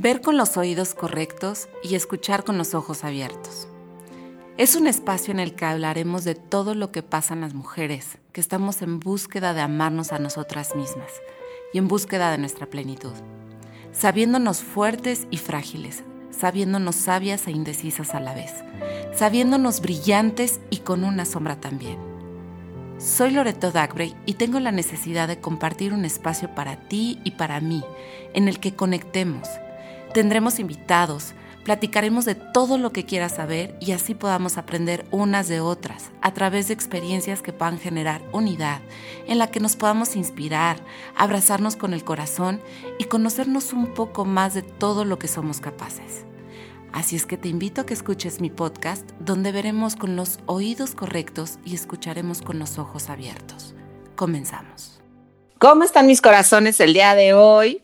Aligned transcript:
ver 0.00 0.20
con 0.20 0.36
los 0.36 0.56
oídos 0.56 0.94
correctos 0.94 1.68
y 1.82 1.96
escuchar 1.96 2.44
con 2.44 2.56
los 2.56 2.72
ojos 2.72 3.02
abiertos. 3.02 3.66
Es 4.56 4.76
un 4.76 4.86
espacio 4.86 5.32
en 5.32 5.40
el 5.40 5.56
que 5.56 5.64
hablaremos 5.64 6.22
de 6.22 6.36
todo 6.36 6.76
lo 6.76 6.92
que 6.92 7.02
pasa 7.02 7.34
en 7.34 7.40
las 7.40 7.52
mujeres, 7.52 8.18
que 8.30 8.40
estamos 8.40 8.80
en 8.82 9.00
búsqueda 9.00 9.54
de 9.54 9.60
amarnos 9.60 10.12
a 10.12 10.20
nosotras 10.20 10.76
mismas 10.76 11.10
y 11.72 11.78
en 11.78 11.88
búsqueda 11.88 12.30
de 12.30 12.38
nuestra 12.38 12.66
plenitud, 12.66 13.12
sabiéndonos 13.90 14.62
fuertes 14.62 15.26
y 15.32 15.38
frágiles, 15.38 16.04
sabiéndonos 16.30 16.94
sabias 16.94 17.48
e 17.48 17.50
indecisas 17.50 18.14
a 18.14 18.20
la 18.20 18.34
vez, 18.34 18.52
sabiéndonos 19.16 19.80
brillantes 19.80 20.60
y 20.70 20.78
con 20.78 21.02
una 21.02 21.24
sombra 21.24 21.60
también. 21.60 21.98
Soy 22.98 23.32
Loreto 23.32 23.72
Dagbrey 23.72 24.14
y 24.26 24.34
tengo 24.34 24.60
la 24.60 24.70
necesidad 24.70 25.26
de 25.26 25.40
compartir 25.40 25.92
un 25.92 26.04
espacio 26.04 26.54
para 26.54 26.88
ti 26.88 27.18
y 27.24 27.32
para 27.32 27.60
mí, 27.60 27.82
en 28.32 28.46
el 28.46 28.60
que 28.60 28.76
conectemos, 28.76 29.48
Tendremos 30.12 30.58
invitados, 30.58 31.34
platicaremos 31.64 32.24
de 32.24 32.34
todo 32.34 32.78
lo 32.78 32.92
que 32.92 33.04
quieras 33.04 33.34
saber 33.36 33.76
y 33.78 33.92
así 33.92 34.14
podamos 34.14 34.56
aprender 34.56 35.04
unas 35.10 35.48
de 35.48 35.60
otras 35.60 36.10
a 36.22 36.32
través 36.32 36.68
de 36.68 36.74
experiencias 36.74 37.42
que 37.42 37.52
puedan 37.52 37.78
generar 37.78 38.22
unidad, 38.32 38.80
en 39.26 39.38
la 39.38 39.50
que 39.50 39.60
nos 39.60 39.76
podamos 39.76 40.16
inspirar, 40.16 40.78
abrazarnos 41.14 41.76
con 41.76 41.92
el 41.92 42.04
corazón 42.04 42.60
y 42.98 43.04
conocernos 43.04 43.74
un 43.74 43.92
poco 43.92 44.24
más 44.24 44.54
de 44.54 44.62
todo 44.62 45.04
lo 45.04 45.18
que 45.18 45.28
somos 45.28 45.60
capaces. 45.60 46.24
Así 46.92 47.16
es 47.16 47.26
que 47.26 47.36
te 47.36 47.48
invito 47.48 47.82
a 47.82 47.86
que 47.86 47.92
escuches 47.92 48.40
mi 48.40 48.48
podcast 48.48 49.08
donde 49.20 49.52
veremos 49.52 49.94
con 49.94 50.16
los 50.16 50.38
oídos 50.46 50.94
correctos 50.94 51.58
y 51.66 51.74
escucharemos 51.74 52.40
con 52.40 52.58
los 52.58 52.78
ojos 52.78 53.10
abiertos. 53.10 53.74
Comenzamos. 54.16 55.00
¿Cómo 55.58 55.84
están 55.84 56.06
mis 56.06 56.22
corazones 56.22 56.80
el 56.80 56.94
día 56.94 57.14
de 57.14 57.34
hoy? 57.34 57.82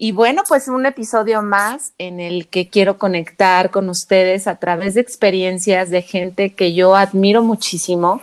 Y 0.00 0.12
bueno, 0.12 0.44
pues 0.46 0.68
un 0.68 0.86
episodio 0.86 1.42
más 1.42 1.92
en 1.98 2.20
el 2.20 2.46
que 2.46 2.68
quiero 2.68 2.98
conectar 2.98 3.72
con 3.72 3.88
ustedes 3.88 4.46
a 4.46 4.54
través 4.54 4.94
de 4.94 5.00
experiencias 5.00 5.90
de 5.90 6.02
gente 6.02 6.54
que 6.54 6.72
yo 6.72 6.94
admiro 6.94 7.42
muchísimo, 7.42 8.22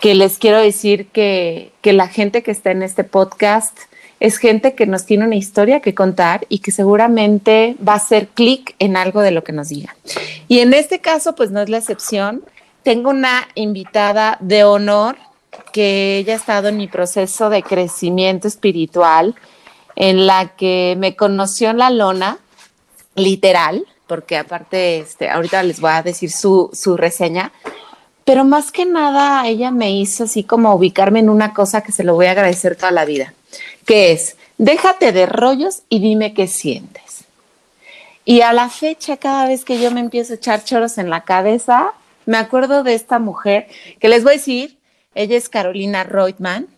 que 0.00 0.14
les 0.14 0.38
quiero 0.38 0.58
decir 0.58 1.08
que, 1.08 1.72
que 1.82 1.92
la 1.92 2.08
gente 2.08 2.42
que 2.42 2.50
está 2.50 2.70
en 2.70 2.82
este 2.82 3.04
podcast 3.04 3.78
es 4.18 4.38
gente 4.38 4.74
que 4.74 4.86
nos 4.86 5.04
tiene 5.04 5.26
una 5.26 5.34
historia 5.36 5.80
que 5.80 5.94
contar 5.94 6.46
y 6.48 6.60
que 6.60 6.72
seguramente 6.72 7.76
va 7.86 7.92
a 7.92 7.96
hacer 7.96 8.28
clic 8.28 8.74
en 8.78 8.96
algo 8.96 9.20
de 9.20 9.30
lo 9.30 9.44
que 9.44 9.52
nos 9.52 9.68
diga. 9.68 9.94
Y 10.48 10.60
en 10.60 10.72
este 10.72 11.00
caso, 11.00 11.34
pues 11.34 11.50
no 11.50 11.60
es 11.60 11.68
la 11.68 11.76
excepción. 11.76 12.42
Tengo 12.82 13.10
una 13.10 13.46
invitada 13.54 14.38
de 14.40 14.64
honor 14.64 15.16
que 15.70 16.16
ella 16.16 16.32
ha 16.32 16.36
estado 16.36 16.68
en 16.68 16.78
mi 16.78 16.88
proceso 16.88 17.50
de 17.50 17.62
crecimiento 17.62 18.48
espiritual 18.48 19.34
en 19.96 20.26
la 20.26 20.56
que 20.56 20.96
me 20.98 21.16
conoció 21.16 21.72
la 21.72 21.90
lona, 21.90 22.38
literal, 23.14 23.86
porque 24.06 24.36
aparte, 24.36 24.98
este, 24.98 25.30
ahorita 25.30 25.62
les 25.62 25.80
voy 25.80 25.90
a 25.92 26.02
decir 26.02 26.30
su, 26.30 26.70
su 26.72 26.96
reseña, 26.96 27.52
pero 28.24 28.44
más 28.44 28.72
que 28.72 28.86
nada 28.86 29.46
ella 29.46 29.70
me 29.70 29.92
hizo 29.92 30.24
así 30.24 30.44
como 30.44 30.74
ubicarme 30.74 31.20
en 31.20 31.28
una 31.28 31.52
cosa 31.52 31.82
que 31.82 31.92
se 31.92 32.04
lo 32.04 32.14
voy 32.14 32.26
a 32.26 32.32
agradecer 32.32 32.76
toda 32.76 32.90
la 32.90 33.04
vida, 33.04 33.34
que 33.86 34.12
es, 34.12 34.36
déjate 34.58 35.12
de 35.12 35.26
rollos 35.26 35.82
y 35.88 36.00
dime 36.00 36.34
qué 36.34 36.46
sientes. 36.46 37.24
Y 38.24 38.40
a 38.40 38.54
la 38.54 38.70
fecha, 38.70 39.18
cada 39.18 39.46
vez 39.46 39.64
que 39.64 39.78
yo 39.78 39.90
me 39.90 40.00
empiezo 40.00 40.32
a 40.32 40.36
echar 40.36 40.64
choros 40.64 40.96
en 40.96 41.10
la 41.10 41.24
cabeza, 41.24 41.92
me 42.24 42.38
acuerdo 42.38 42.82
de 42.82 42.94
esta 42.94 43.18
mujer 43.18 43.68
que 44.00 44.08
les 44.08 44.24
voy 44.24 44.32
a 44.32 44.36
decir, 44.36 44.78
ella 45.14 45.36
es 45.36 45.50
Carolina 45.50 46.04
Reutemann, 46.04 46.68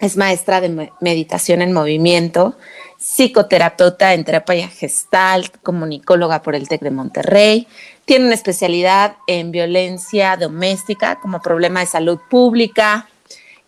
es 0.00 0.16
maestra 0.16 0.60
de 0.60 0.90
meditación 1.00 1.60
en 1.60 1.72
movimiento, 1.72 2.56
psicoterapeuta 2.98 4.14
en 4.14 4.24
terapia 4.24 4.68
gestalt, 4.68 5.56
comunicóloga 5.62 6.42
por 6.42 6.54
el 6.54 6.68
TEC 6.68 6.82
de 6.82 6.90
Monterrey. 6.90 7.66
Tiene 8.04 8.26
una 8.26 8.34
especialidad 8.34 9.16
en 9.26 9.50
violencia 9.50 10.36
doméstica 10.36 11.18
como 11.20 11.42
problema 11.42 11.80
de 11.80 11.86
salud 11.86 12.18
pública 12.30 13.08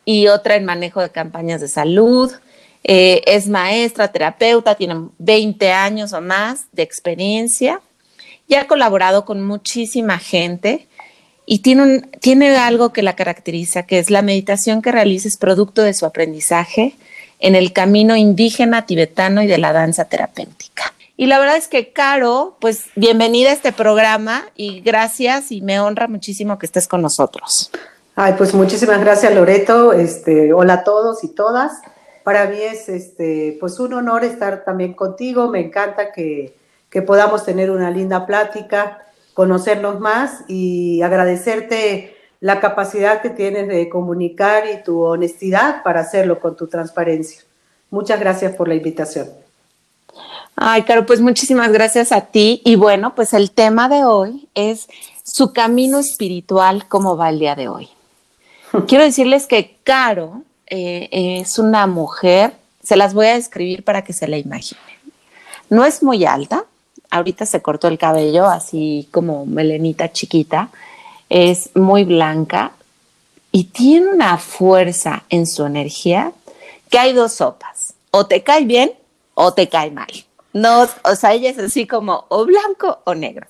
y 0.04 0.28
otra 0.28 0.54
en 0.54 0.64
manejo 0.64 1.00
de 1.00 1.10
campañas 1.10 1.60
de 1.60 1.68
salud. 1.68 2.30
Eh, 2.84 3.22
es 3.26 3.48
maestra, 3.48 4.08
terapeuta, 4.08 4.76
tiene 4.76 5.08
20 5.18 5.72
años 5.72 6.12
o 6.12 6.20
más 6.20 6.66
de 6.72 6.82
experiencia 6.82 7.80
y 8.47 8.54
ha 8.54 8.66
colaborado 8.66 9.24
con 9.24 9.44
muchísima 9.44 10.18
gente 10.18 10.88
y 11.52 11.62
tiene, 11.62 12.56
algo 12.56 12.92
que 12.92 13.02
la 13.02 13.16
caracteriza, 13.16 13.82
que 13.82 13.98
es 13.98 14.08
la 14.08 14.22
meditación 14.22 14.82
que 14.82 14.92
realiza 14.92 15.26
es 15.26 15.36
producto 15.36 15.82
de 15.82 15.94
su 15.94 16.06
aprendizaje 16.06 16.94
en 17.40 17.56
el 17.56 17.72
camino 17.72 18.14
indígena 18.14 18.86
tibetano 18.86 19.42
y 19.42 19.48
de 19.48 19.58
la 19.58 19.72
danza 19.72 20.04
terapéutica. 20.04 20.94
Y 21.16 21.26
la 21.26 21.40
verdad 21.40 21.56
es 21.56 21.66
que, 21.66 21.92
Caro, 21.92 22.56
pues 22.60 22.84
bienvenida 22.94 23.50
a 23.50 23.52
este 23.52 23.72
programa 23.72 24.44
y 24.54 24.80
gracias 24.82 25.50
y 25.50 25.60
me 25.60 25.80
honra 25.80 26.06
muchísimo 26.06 26.56
que 26.56 26.66
estés 26.66 26.86
con 26.86 27.02
nosotros. 27.02 27.72
Ay, 28.14 28.34
pues 28.38 28.54
muchísimas 28.54 29.00
gracias, 29.00 29.34
Loreto. 29.34 29.92
Este, 29.92 30.52
hola 30.52 30.74
a 30.74 30.84
todos 30.84 31.24
y 31.24 31.34
todas. 31.34 31.72
Para 32.22 32.46
mí 32.46 32.58
es 32.60 32.88
este, 32.88 33.56
pues 33.58 33.80
un 33.80 33.94
honor 33.94 34.22
estar 34.22 34.62
también 34.62 34.94
contigo. 34.94 35.48
Me 35.48 35.58
encanta 35.58 36.12
que, 36.12 36.54
que 36.88 37.02
podamos 37.02 37.44
tener 37.44 37.72
una 37.72 37.90
linda 37.90 38.24
plática 38.24 38.98
conocernos 39.40 40.00
más 40.00 40.44
y 40.48 41.00
agradecerte 41.00 42.14
la 42.40 42.60
capacidad 42.60 43.22
que 43.22 43.30
tienes 43.30 43.68
de 43.68 43.88
comunicar 43.88 44.64
y 44.66 44.84
tu 44.84 45.00
honestidad 45.00 45.82
para 45.82 46.00
hacerlo 46.00 46.40
con 46.40 46.56
tu 46.56 46.66
transparencia. 46.66 47.40
Muchas 47.88 48.20
gracias 48.20 48.54
por 48.54 48.68
la 48.68 48.74
invitación. 48.74 49.30
Ay, 50.56 50.82
Caro, 50.82 51.06
pues 51.06 51.22
muchísimas 51.22 51.72
gracias 51.72 52.12
a 52.12 52.20
ti. 52.20 52.60
Y 52.66 52.76
bueno, 52.76 53.14
pues 53.14 53.32
el 53.32 53.50
tema 53.50 53.88
de 53.88 54.04
hoy 54.04 54.46
es 54.54 54.88
su 55.24 55.54
camino 55.54 56.00
espiritual, 56.00 56.86
¿cómo 56.86 57.16
va 57.16 57.30
el 57.30 57.38
día 57.38 57.56
de 57.56 57.68
hoy? 57.68 57.88
Quiero 58.88 59.04
decirles 59.04 59.46
que 59.46 59.78
Caro 59.84 60.42
eh, 60.66 61.08
es 61.40 61.58
una 61.58 61.86
mujer, 61.86 62.52
se 62.82 62.94
las 62.94 63.14
voy 63.14 63.28
a 63.28 63.36
describir 63.36 63.84
para 63.84 64.04
que 64.04 64.12
se 64.12 64.28
la 64.28 64.36
imaginen. 64.36 64.84
No 65.70 65.86
es 65.86 66.02
muy 66.02 66.26
alta, 66.26 66.66
ahorita 67.10 67.47
se 67.47 67.62
cortó 67.62 67.88
el 67.88 67.98
cabello 67.98 68.47
así 68.47 69.09
como 69.10 69.47
melenita 69.47 70.12
chiquita, 70.12 70.71
es 71.28 71.71
muy 71.75 72.04
blanca 72.04 72.72
y 73.53 73.65
tiene 73.65 74.09
una 74.09 74.38
fuerza 74.38 75.25
en 75.28 75.47
su 75.47 75.65
energía 75.65 76.32
que 76.88 76.98
hay 76.98 77.12
dos 77.12 77.34
sopas, 77.34 77.94
o 78.10 78.26
te 78.26 78.43
cae 78.43 78.65
bien 78.65 78.93
o 79.34 79.53
te 79.53 79.69
cae 79.69 79.91
mal. 79.91 80.10
No, 80.53 80.87
o 81.04 81.15
sea, 81.15 81.32
ella 81.32 81.50
es 81.50 81.59
así 81.59 81.87
como 81.87 82.25
o 82.28 82.44
blanco 82.44 82.98
o 83.04 83.15
negro. 83.15 83.47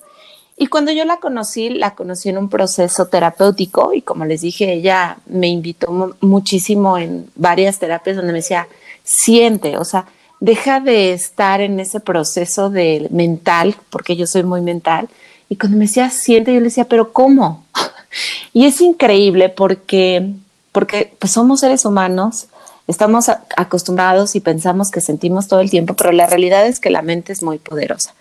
Y 0.57 0.67
cuando 0.67 0.91
yo 0.91 1.05
la 1.05 1.17
conocí, 1.17 1.69
la 1.69 1.95
conocí 1.95 2.29
en 2.29 2.37
un 2.37 2.47
proceso 2.47 3.07
terapéutico 3.07 3.93
y 3.93 4.03
como 4.03 4.25
les 4.25 4.41
dije, 4.41 4.73
ella 4.73 5.17
me 5.25 5.47
invitó 5.47 6.15
muchísimo 6.21 6.99
en 6.99 7.31
varias 7.35 7.79
terapias 7.79 8.15
donde 8.15 8.31
me 8.31 8.39
decía, 8.39 8.67
siente, 9.03 9.77
o 9.77 9.83
sea, 9.83 10.05
deja 10.41 10.79
de 10.79 11.13
estar 11.13 11.61
en 11.61 11.79
ese 11.79 12.01
proceso 12.01 12.69
de 12.69 13.07
mental, 13.11 13.75
porque 13.89 14.17
yo 14.17 14.27
soy 14.27 14.43
muy 14.43 14.59
mental, 14.59 15.07
y 15.47 15.55
cuando 15.55 15.77
me 15.77 15.85
decía 15.85 16.09
siente, 16.09 16.53
yo 16.53 16.59
le 16.59 16.65
decía, 16.65 16.85
pero 16.85 17.13
¿cómo? 17.13 17.63
y 18.53 18.65
es 18.65 18.81
increíble 18.81 19.49
porque, 19.49 20.33
porque 20.71 21.13
pues 21.19 21.31
somos 21.31 21.59
seres 21.59 21.85
humanos, 21.85 22.47
estamos 22.87 23.29
acostumbrados 23.55 24.35
y 24.35 24.39
pensamos 24.39 24.89
que 24.89 24.99
sentimos 24.99 25.47
todo 25.47 25.61
el 25.61 25.69
tiempo, 25.69 25.93
pero 25.93 26.11
la 26.11 26.25
realidad 26.25 26.65
es 26.65 26.79
que 26.79 26.89
la 26.89 27.03
mente 27.03 27.31
es 27.31 27.43
muy 27.43 27.59
poderosa. 27.59 28.15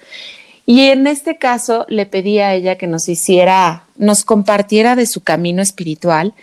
Y 0.67 0.83
en 0.91 1.07
este 1.07 1.39
caso 1.39 1.87
le 1.89 2.05
pedí 2.05 2.39
a 2.39 2.55
ella 2.55 2.77
que 2.77 2.87
nos 2.87 3.09
hiciera, 3.09 3.85
nos 3.97 4.25
compartiera 4.25 4.95
de 4.95 5.07
su 5.07 5.23
camino 5.23 5.63
espiritual, 5.63 6.35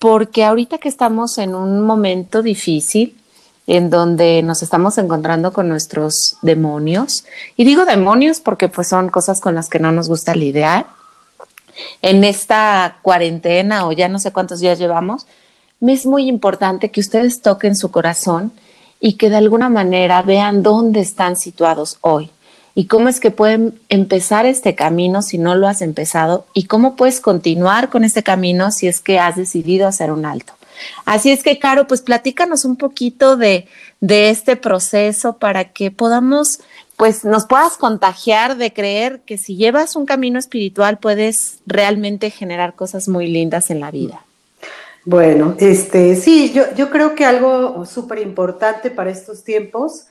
porque 0.00 0.44
ahorita 0.44 0.78
que 0.78 0.88
estamos 0.88 1.38
en 1.38 1.54
un 1.54 1.82
momento 1.82 2.42
difícil, 2.42 3.14
en 3.70 3.88
donde 3.88 4.42
nos 4.42 4.64
estamos 4.64 4.98
encontrando 4.98 5.52
con 5.52 5.68
nuestros 5.68 6.38
demonios. 6.42 7.24
Y 7.56 7.64
digo 7.64 7.84
demonios 7.84 8.40
porque 8.40 8.68
pues 8.68 8.88
son 8.88 9.10
cosas 9.10 9.40
con 9.40 9.54
las 9.54 9.68
que 9.68 9.78
no 9.78 9.92
nos 9.92 10.08
gusta 10.08 10.34
lidiar. 10.34 10.86
En 12.02 12.24
esta 12.24 12.96
cuarentena 13.02 13.86
o 13.86 13.92
ya 13.92 14.08
no 14.08 14.18
sé 14.18 14.32
cuántos 14.32 14.58
días 14.58 14.80
llevamos, 14.80 15.28
es 15.80 16.04
muy 16.04 16.26
importante 16.26 16.90
que 16.90 16.98
ustedes 16.98 17.42
toquen 17.42 17.76
su 17.76 17.92
corazón 17.92 18.50
y 18.98 19.12
que 19.12 19.30
de 19.30 19.36
alguna 19.36 19.68
manera 19.68 20.20
vean 20.22 20.64
dónde 20.64 20.98
están 20.98 21.36
situados 21.36 21.98
hoy 22.00 22.28
y 22.74 22.86
cómo 22.86 23.08
es 23.08 23.20
que 23.20 23.30
pueden 23.30 23.78
empezar 23.88 24.46
este 24.46 24.74
camino 24.74 25.22
si 25.22 25.38
no 25.38 25.54
lo 25.54 25.68
has 25.68 25.80
empezado 25.80 26.44
y 26.54 26.64
cómo 26.64 26.96
puedes 26.96 27.20
continuar 27.20 27.88
con 27.88 28.02
este 28.02 28.24
camino 28.24 28.72
si 28.72 28.88
es 28.88 28.98
que 28.98 29.20
has 29.20 29.36
decidido 29.36 29.86
hacer 29.86 30.10
un 30.10 30.26
alto. 30.26 30.54
Así 31.04 31.30
es 31.30 31.42
que, 31.42 31.58
Caro, 31.58 31.86
pues 31.86 32.02
platícanos 32.02 32.64
un 32.64 32.76
poquito 32.76 33.36
de, 33.36 33.68
este 34.00 34.56
proceso 34.56 35.36
para 35.36 35.64
que 35.64 35.90
podamos, 35.90 36.60
pues 36.96 37.24
nos 37.24 37.46
puedas 37.46 37.76
contagiar 37.76 38.56
de 38.56 38.72
creer 38.72 39.20
que 39.20 39.38
si 39.38 39.56
llevas 39.56 39.94
un 39.96 40.06
camino 40.06 40.38
espiritual 40.38 40.98
puedes 40.98 41.58
realmente 41.66 42.30
generar 42.30 42.74
cosas 42.74 43.08
muy 43.08 43.26
lindas 43.26 43.70
en 43.70 43.80
la 43.80 43.90
vida. 43.90 44.24
Bueno, 45.04 45.54
este, 45.58 46.16
sí, 46.16 46.52
yo, 46.52 46.64
yo 46.76 46.90
creo 46.90 47.14
que 47.14 47.24
algo 47.24 47.84
súper 47.86 48.18
importante 48.18 48.90
para 48.90 49.10
estos 49.10 49.44
tiempos 49.44 50.06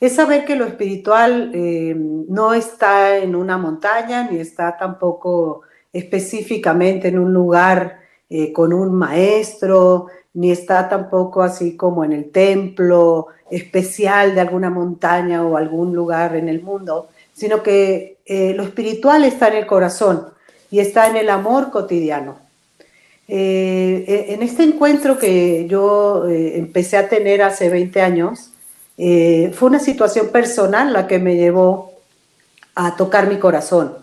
es 0.00 0.16
saber 0.16 0.44
que 0.44 0.56
lo 0.56 0.66
espiritual 0.66 1.50
eh, 1.54 1.94
no 1.96 2.52
está 2.52 3.18
en 3.18 3.34
una 3.34 3.56
montaña, 3.56 4.28
ni 4.30 4.38
está 4.38 4.76
tampoco 4.76 5.62
específicamente 5.92 7.08
en 7.08 7.18
un 7.18 7.32
lugar 7.32 8.03
eh, 8.28 8.52
con 8.52 8.72
un 8.72 8.94
maestro, 8.94 10.06
ni 10.34 10.50
está 10.50 10.88
tampoco 10.88 11.42
así 11.42 11.76
como 11.76 12.04
en 12.04 12.12
el 12.12 12.30
templo 12.30 13.28
especial 13.50 14.34
de 14.34 14.40
alguna 14.40 14.70
montaña 14.70 15.44
o 15.44 15.56
algún 15.56 15.94
lugar 15.94 16.34
en 16.36 16.48
el 16.48 16.62
mundo, 16.62 17.08
sino 17.32 17.62
que 17.62 18.18
eh, 18.26 18.54
lo 18.54 18.62
espiritual 18.64 19.24
está 19.24 19.48
en 19.48 19.58
el 19.58 19.66
corazón 19.66 20.28
y 20.70 20.80
está 20.80 21.08
en 21.08 21.16
el 21.16 21.30
amor 21.30 21.70
cotidiano. 21.70 22.38
en 23.26 24.42
este 24.42 24.64
encuentro 24.64 25.18
que 25.18 25.66
yo 25.66 26.26
empecé 26.28 26.96
a 26.98 27.08
tener 27.08 27.42
hace 27.42 27.70
20 27.70 28.02
años, 28.02 28.54
eh, 28.96 29.52
fue 29.54 29.68
una 29.68 29.80
situación 29.80 30.28
personal 30.28 30.92
la 30.92 31.06
que 31.06 31.18
me 31.18 31.36
llevó 31.36 31.92
a 32.74 32.96
tocar 32.96 33.28
mi 33.28 33.38
corazón. 33.38 33.94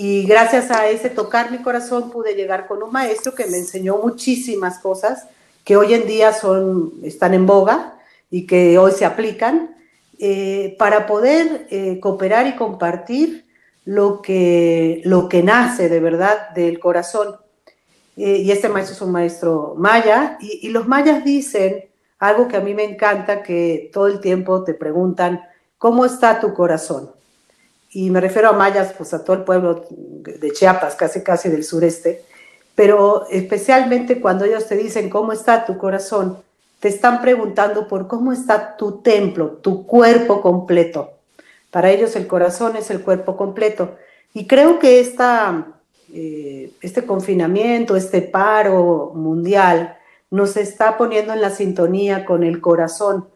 Y 0.00 0.22
gracias 0.26 0.70
a 0.70 0.86
ese 0.86 1.10
tocar 1.10 1.50
mi 1.50 1.58
corazón 1.58 2.12
pude 2.12 2.36
llegar 2.36 2.68
con 2.68 2.84
un 2.84 2.92
maestro 2.92 3.34
que 3.34 3.46
me 3.46 3.56
enseñó 3.56 3.98
muchísimas 3.98 4.78
cosas 4.78 5.26
que 5.64 5.76
hoy 5.76 5.92
en 5.92 6.06
día 6.06 6.32
son, 6.32 6.92
están 7.02 7.34
en 7.34 7.46
boga 7.46 7.98
y 8.30 8.46
que 8.46 8.78
hoy 8.78 8.92
se 8.92 9.04
aplican 9.04 9.74
eh, 10.20 10.76
para 10.78 11.04
poder 11.08 11.66
eh, 11.70 11.98
cooperar 11.98 12.46
y 12.46 12.54
compartir 12.54 13.46
lo 13.84 14.22
que, 14.22 15.02
lo 15.04 15.28
que 15.28 15.42
nace 15.42 15.88
de 15.88 15.98
verdad 15.98 16.50
del 16.50 16.78
corazón. 16.78 17.34
y 18.14 18.48
este 18.52 18.68
maestro 18.68 18.94
es 18.94 19.02
un 19.02 19.10
maestro 19.10 19.74
maya 19.76 20.38
y 20.40 20.68
los 20.68 20.86
mayas 20.86 21.24
dicen 21.24 21.86
algo 22.20 22.46
que 22.46 22.56
a 22.56 22.60
mí 22.60 22.72
me 22.72 22.84
encanta, 22.84 23.42
que 23.42 23.90
todo 23.92 24.06
el 24.06 24.20
tiempo 24.20 24.62
te 24.62 24.74
preguntan, 24.74 25.42
¿cómo 25.76 26.04
está 26.04 26.38
tu 26.38 26.54
corazón? 26.54 27.17
Y 27.90 28.10
me 28.10 28.20
refiero 28.20 28.48
a 28.48 28.52
mayas, 28.52 28.92
pues 28.96 29.14
a 29.14 29.24
todo 29.24 29.36
el 29.36 29.44
pueblo 29.44 29.86
de 29.90 30.50
Chiapas, 30.52 30.94
casi 30.94 31.22
casi 31.22 31.48
del 31.48 31.64
sureste, 31.64 32.24
pero 32.74 33.26
especialmente 33.30 34.20
cuando 34.20 34.44
ellos 34.44 34.66
te 34.66 34.76
dicen, 34.76 35.10
¿cómo 35.10 35.32
está 35.32 35.64
tu 35.64 35.78
corazón? 35.78 36.38
Te 36.80 36.88
están 36.88 37.20
preguntando 37.20 37.88
por 37.88 38.06
cómo 38.06 38.32
está 38.32 38.76
tu 38.76 39.00
templo, 39.00 39.58
tu 39.62 39.86
cuerpo 39.86 40.40
completo. 40.40 41.12
Para 41.70 41.90
ellos 41.90 42.14
el 42.14 42.26
corazón 42.26 42.76
es 42.76 42.90
el 42.90 43.02
cuerpo 43.02 43.36
completo. 43.36 43.96
Y 44.32 44.46
creo 44.46 44.78
que 44.78 45.00
esta, 45.00 45.66
eh, 46.12 46.70
este 46.80 47.04
confinamiento, 47.04 47.96
este 47.96 48.22
paro 48.22 49.12
mundial, 49.14 49.96
nos 50.30 50.56
está 50.56 50.96
poniendo 50.96 51.32
en 51.32 51.40
la 51.40 51.50
sintonía 51.50 52.24
con 52.24 52.44
el 52.44 52.60
corazón, 52.60 53.26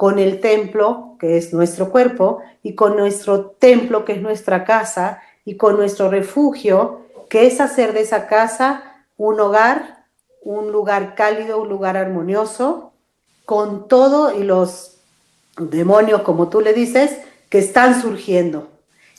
con 0.00 0.18
el 0.18 0.40
templo, 0.40 1.18
que 1.20 1.36
es 1.36 1.52
nuestro 1.52 1.90
cuerpo, 1.90 2.40
y 2.62 2.74
con 2.74 2.96
nuestro 2.96 3.50
templo, 3.50 4.06
que 4.06 4.14
es 4.14 4.22
nuestra 4.22 4.64
casa, 4.64 5.20
y 5.44 5.58
con 5.58 5.76
nuestro 5.76 6.08
refugio, 6.08 7.02
que 7.28 7.46
es 7.46 7.60
hacer 7.60 7.92
de 7.92 8.00
esa 8.00 8.26
casa 8.26 9.04
un 9.18 9.38
hogar, 9.38 10.06
un 10.40 10.72
lugar 10.72 11.14
cálido, 11.14 11.60
un 11.60 11.68
lugar 11.68 11.98
armonioso, 11.98 12.94
con 13.44 13.88
todo 13.88 14.40
y 14.40 14.42
los 14.42 15.02
demonios, 15.58 16.22
como 16.22 16.48
tú 16.48 16.62
le 16.62 16.72
dices, 16.72 17.18
que 17.50 17.58
están 17.58 18.00
surgiendo. 18.00 18.68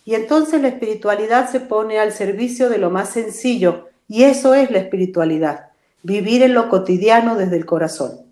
Y 0.04 0.16
entonces 0.16 0.64
la 0.64 0.70
espiritualidad 0.70 1.52
se 1.52 1.60
pone 1.60 2.00
al 2.00 2.12
servicio 2.12 2.72
de 2.72 2.80
lo 2.80 2.90
más 2.90 3.10
sencillo, 3.10 3.90
y 4.08 4.24
eso 4.24 4.56
es 4.56 4.72
la 4.72 4.80
espiritualidad 4.80 5.68
vivir 6.02 6.42
en 6.42 6.56
lo 6.56 6.70
cotidiano 6.70 7.36
desde 7.36 7.58
el 7.58 7.68
corazón. 7.68 8.31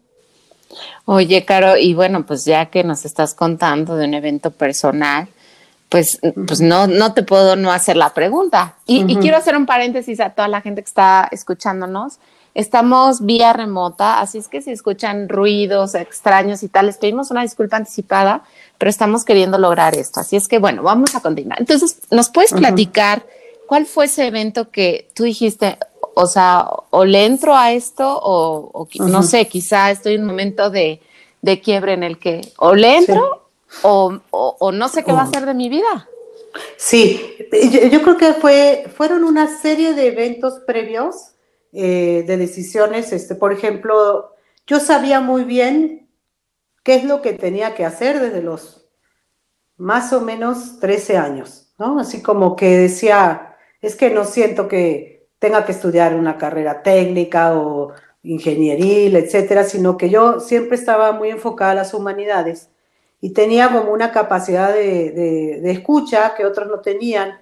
Oye, 1.06 1.45
Caro, 1.45 1.77
y 1.77 1.94
bueno, 1.94 2.25
pues 2.25 2.45
ya 2.45 2.68
que 2.68 2.83
nos 2.83 3.06
estás 3.06 3.33
contando 3.33 3.95
de 3.95 4.06
un 4.06 4.13
evento 4.13 4.51
personal, 4.51 5.27
pues, 5.89 6.19
pues 6.48 6.62
no, 6.62 6.86
no 6.86 7.13
te 7.13 7.24
puedo 7.24 7.56
no 7.56 7.71
hacer 7.71 7.98
la 7.98 8.13
pregunta. 8.13 8.75
Y, 8.86 9.16
quiero 9.18 9.38
hacer 9.38 9.57
un 9.57 9.66
paréntesis 9.66 10.19
a 10.19 10.30
toda 10.30 10.48
la 10.48 10.62
gente 10.62 10.81
que 10.83 10.88
está 10.88 11.27
escuchándonos. 11.31 12.19
Estamos 12.54 13.25
vía 13.25 13.54
remota, 13.54 14.19
así 14.19 14.38
es 14.38 14.48
que 14.48 14.62
si 14.62 14.71
escuchan 14.71 15.30
ruidos 15.30 15.95
extraños 15.95 16.62
y 16.63 16.68
tal, 16.68 16.88
les 16.88 16.98
pedimos 16.98 17.31
una 17.31 17.42
disculpa 17.42 17.77
anticipada, 17.77 18.44
pero 18.77 18.89
estamos 18.89 19.24
queriendo 19.24 19.57
lograr 19.57 19.95
esto. 19.95 20.19
Así 20.19 20.36
es 20.36 20.48
que 20.48 20.60
bueno, 20.60 20.83
vamos 20.83 21.16
a 21.16 21.21
continuar. 21.21 21.60
Entonces, 21.60 22.00
¿nos 22.12 22.30
puedes 22.30 22.51
platicar 22.51 23.24
cuál 23.68 23.86
fue 23.86 24.06
ese 24.06 24.27
evento 24.27 24.71
que 24.71 25.10
tú 25.13 25.24
dijiste, 25.24 25.77
o 26.21 26.27
sea, 26.27 26.68
o 26.89 27.06
le 27.06 27.25
entro 27.25 27.56
a 27.56 27.71
esto 27.71 28.19
o, 28.21 28.88
no 29.00 29.24
sé, 29.24 29.48
quizá 29.48 29.89
estoy 29.89 30.16
en 30.16 30.21
un 30.21 30.27
momento 30.27 30.69
de, 30.69 31.00
quiebre 31.63 31.94
en 31.94 32.04
el 32.04 32.19
que 32.19 32.42
o 32.57 32.75
le 32.75 32.98
entro 32.98 33.48
o, 33.83 34.71
no 34.74 34.89
sé 34.89 35.06
qué 35.06 35.13
va 35.13 35.21
a 35.21 35.30
ser 35.30 35.45
de 35.45 35.54
mi 35.54 35.69
vida. 35.69 36.10
Sí, 36.75 37.38
yo, 37.89 38.01
creo 38.01 38.18
que 38.18 38.33
fue, 38.33 38.92
fueron 38.98 39.24
una 39.24 39.62
serie 39.62 39.94
de 39.94 40.07
eventos 40.07 40.60
previos 40.68 41.31
eh, 41.71 42.25
de 42.27 42.36
decisiones. 42.36 43.13
Este, 43.13 43.36
por 43.36 43.54
ejemplo, 43.54 44.36
yo 44.68 44.81
sabía 44.81 45.21
muy 45.21 45.45
bien 45.45 46.10
qué 46.83 46.95
es 46.95 47.06
lo 47.06 47.21
que 47.21 47.31
tenía 47.31 47.75
que 47.75 47.86
hacer 47.86 48.19
desde 48.19 48.42
los 48.42 48.89
más 49.77 50.12
o 50.12 50.19
menos 50.19 50.80
13 50.81 51.16
años, 51.16 51.71
¿no? 51.77 51.98
Así 51.98 52.21
como 52.21 52.57
que 52.57 52.77
decía, 52.77 53.56
es 53.81 53.95
que 53.95 54.10
no 54.10 54.25
siento 54.25 54.68
que, 54.68 55.19
tenga 55.39 55.65
que 55.65 55.71
estudiar 55.71 56.15
una 56.15 56.38
carrera 56.38 56.83
técnica 56.83 57.57
o 57.57 57.94
ingenieril, 58.24 59.15
etcétera, 59.15 59.63
sino 59.63 59.97
que 59.97 60.09
yo 60.09 60.39
siempre 60.39 60.75
estaba 60.75 61.13
muy 61.13 61.30
enfocada 61.30 61.71
a 61.71 61.75
las 61.75 61.94
humanidades 61.94 62.69
y 63.21 63.31
tenía 63.31 63.69
como 63.71 63.91
una 63.91 64.12
capacidad 64.12 64.74
de, 64.74 65.62
escucha 65.71 66.36
que 66.36 66.45
otros 66.45 66.68
no 66.68 66.80
tenían 66.80 67.39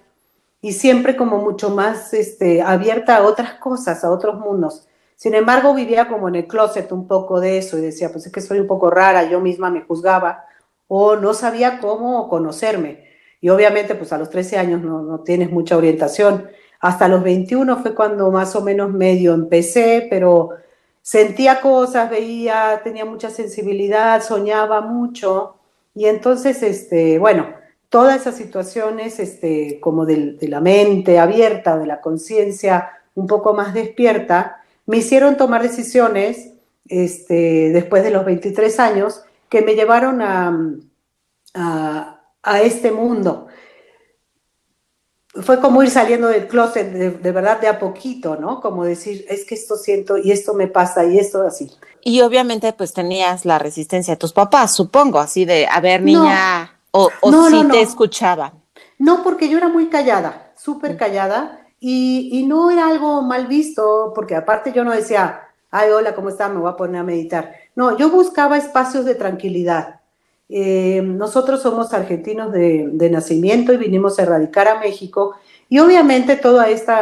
y 0.60 0.72
siempre 0.72 1.16
como 1.16 1.38
mucho 1.38 1.70
más 1.70 2.14
este, 2.14 2.62
abierta 2.62 3.16
a 3.16 3.22
otras 3.22 3.54
cosas, 3.54 4.04
a 4.04 4.10
otros 4.10 4.38
mundos. 4.38 4.88
Sin 5.14 5.34
embargo, 5.34 5.74
vivía 5.74 6.08
como 6.08 6.28
en 6.28 6.36
el 6.36 6.46
closet 6.46 6.90
un 6.92 7.06
poco 7.06 7.40
de 7.40 7.58
eso 7.58 7.76
y 7.78 7.80
decía, 7.80 8.10
pues 8.12 8.26
es 8.26 8.32
que 8.32 8.40
soy 8.40 8.60
un 8.60 8.66
poco 8.66 8.90
rara, 8.90 9.28
yo 9.28 9.40
misma 9.40 9.70
me 9.70 9.82
juzgaba 9.82 10.44
o 10.86 11.16
no 11.16 11.34
sabía 11.34 11.80
cómo 11.80 12.28
conocerme. 12.28 13.04
Y 13.40 13.50
obviamente, 13.50 13.94
pues 13.94 14.12
a 14.12 14.18
los 14.18 14.30
13 14.30 14.58
años 14.58 14.82
no, 14.82 15.02
no 15.02 15.20
tienes 15.20 15.50
mucha 15.50 15.76
orientación. 15.76 16.48
Hasta 16.80 17.08
los 17.08 17.22
21 17.22 17.82
fue 17.82 17.94
cuando 17.94 18.30
más 18.30 18.54
o 18.54 18.62
menos 18.62 18.92
medio 18.92 19.34
empecé, 19.34 20.06
pero 20.08 20.50
sentía 21.02 21.60
cosas, 21.60 22.10
veía, 22.10 22.80
tenía 22.84 23.04
mucha 23.04 23.30
sensibilidad, 23.30 24.22
soñaba 24.22 24.80
mucho. 24.80 25.56
Y 25.94 26.06
entonces, 26.06 26.62
este, 26.62 27.18
bueno, 27.18 27.48
todas 27.88 28.20
esas 28.20 28.36
situaciones 28.36 29.18
este, 29.18 29.80
como 29.80 30.06
de, 30.06 30.36
la 30.42 30.60
mente 30.60 31.18
abierta, 31.18 31.76
de 31.78 31.86
la 31.86 32.00
conciencia 32.00 32.90
un 33.14 33.26
poco 33.26 33.54
más 33.54 33.74
despierta, 33.74 34.62
me 34.86 34.98
hicieron 34.98 35.36
tomar 35.36 35.62
decisiones 35.62 36.52
este, 36.88 37.70
después 37.70 38.04
de 38.04 38.10
los 38.10 38.24
23 38.24 38.78
años 38.78 39.24
que 39.48 39.62
me 39.62 39.74
llevaron 39.74 40.22
a, 40.22 40.56
a, 41.54 42.20
a 42.42 42.60
este 42.62 42.92
mundo 42.92 43.47
fue 45.34 45.60
como 45.60 45.82
ir 45.82 45.90
saliendo 45.90 46.28
del 46.28 46.48
closet 46.48 46.90
de, 46.90 47.32
verdad 47.32 47.60
de 47.60 47.68
a 47.68 47.78
poquito, 47.78 48.36
¿no? 48.36 48.60
Como 48.60 48.84
decir, 48.84 49.24
es 49.28 49.44
que 49.44 49.54
esto 49.54 49.76
siento 49.76 50.16
y 50.18 50.32
esto 50.32 50.54
me 50.54 50.66
pasa 50.68 51.04
y 51.04 51.18
esto 51.18 51.42
así. 51.42 51.70
Y 52.02 52.20
obviamente 52.22 52.72
pues 52.72 52.92
tenías 52.92 53.44
la 53.44 53.58
resistencia 53.58 54.14
de 54.14 54.18
tus 54.18 54.32
papás, 54.32 54.74
supongo, 54.74 55.18
así 55.18 55.44
de, 55.44 55.66
a 55.66 55.80
ver, 55.80 56.02
niña, 56.02 56.78
o, 56.90 57.10
o 57.20 57.48
sí 57.48 57.62
te 57.70 57.82
escuchaban. 57.82 58.52
No, 58.98 59.22
porque 59.22 59.48
yo 59.48 59.58
era 59.58 59.68
muy 59.68 59.88
callada, 59.88 60.52
súper 60.56 60.96
callada 60.96 61.66
y, 61.78 62.30
y, 62.32 62.46
no 62.46 62.70
era 62.70 62.88
algo 62.88 63.22
mal 63.22 63.46
visto, 63.46 64.12
porque 64.14 64.34
aparte 64.34 64.72
yo 64.72 64.82
no 64.82 64.90
decía, 64.90 65.42
ay, 65.70 65.90
hola, 65.90 66.14
¿cómo 66.14 66.30
está? 66.30 66.48
Me 66.48 66.58
voy 66.58 66.70
a 66.70 66.76
poner 66.76 67.00
a 67.00 67.04
meditar. 67.04 67.54
No, 67.76 67.96
yo 67.96 68.10
buscaba 68.10 68.56
espacios 68.56 69.04
de 69.04 69.14
tranquilidad 69.14 69.98
eh, 70.48 71.02
nosotros 71.02 71.60
somos 71.62 71.92
argentinos 71.92 72.52
de, 72.52 73.08
nacimiento 73.10 73.72
y 73.72 73.76
vinimos 73.76 74.18
a 74.18 74.22
erradicar 74.22 74.68
a 74.68 74.80
México. 74.80 75.36
Y 75.68 75.78
obviamente 75.78 76.36
todo 76.36 76.62
este 76.62 76.92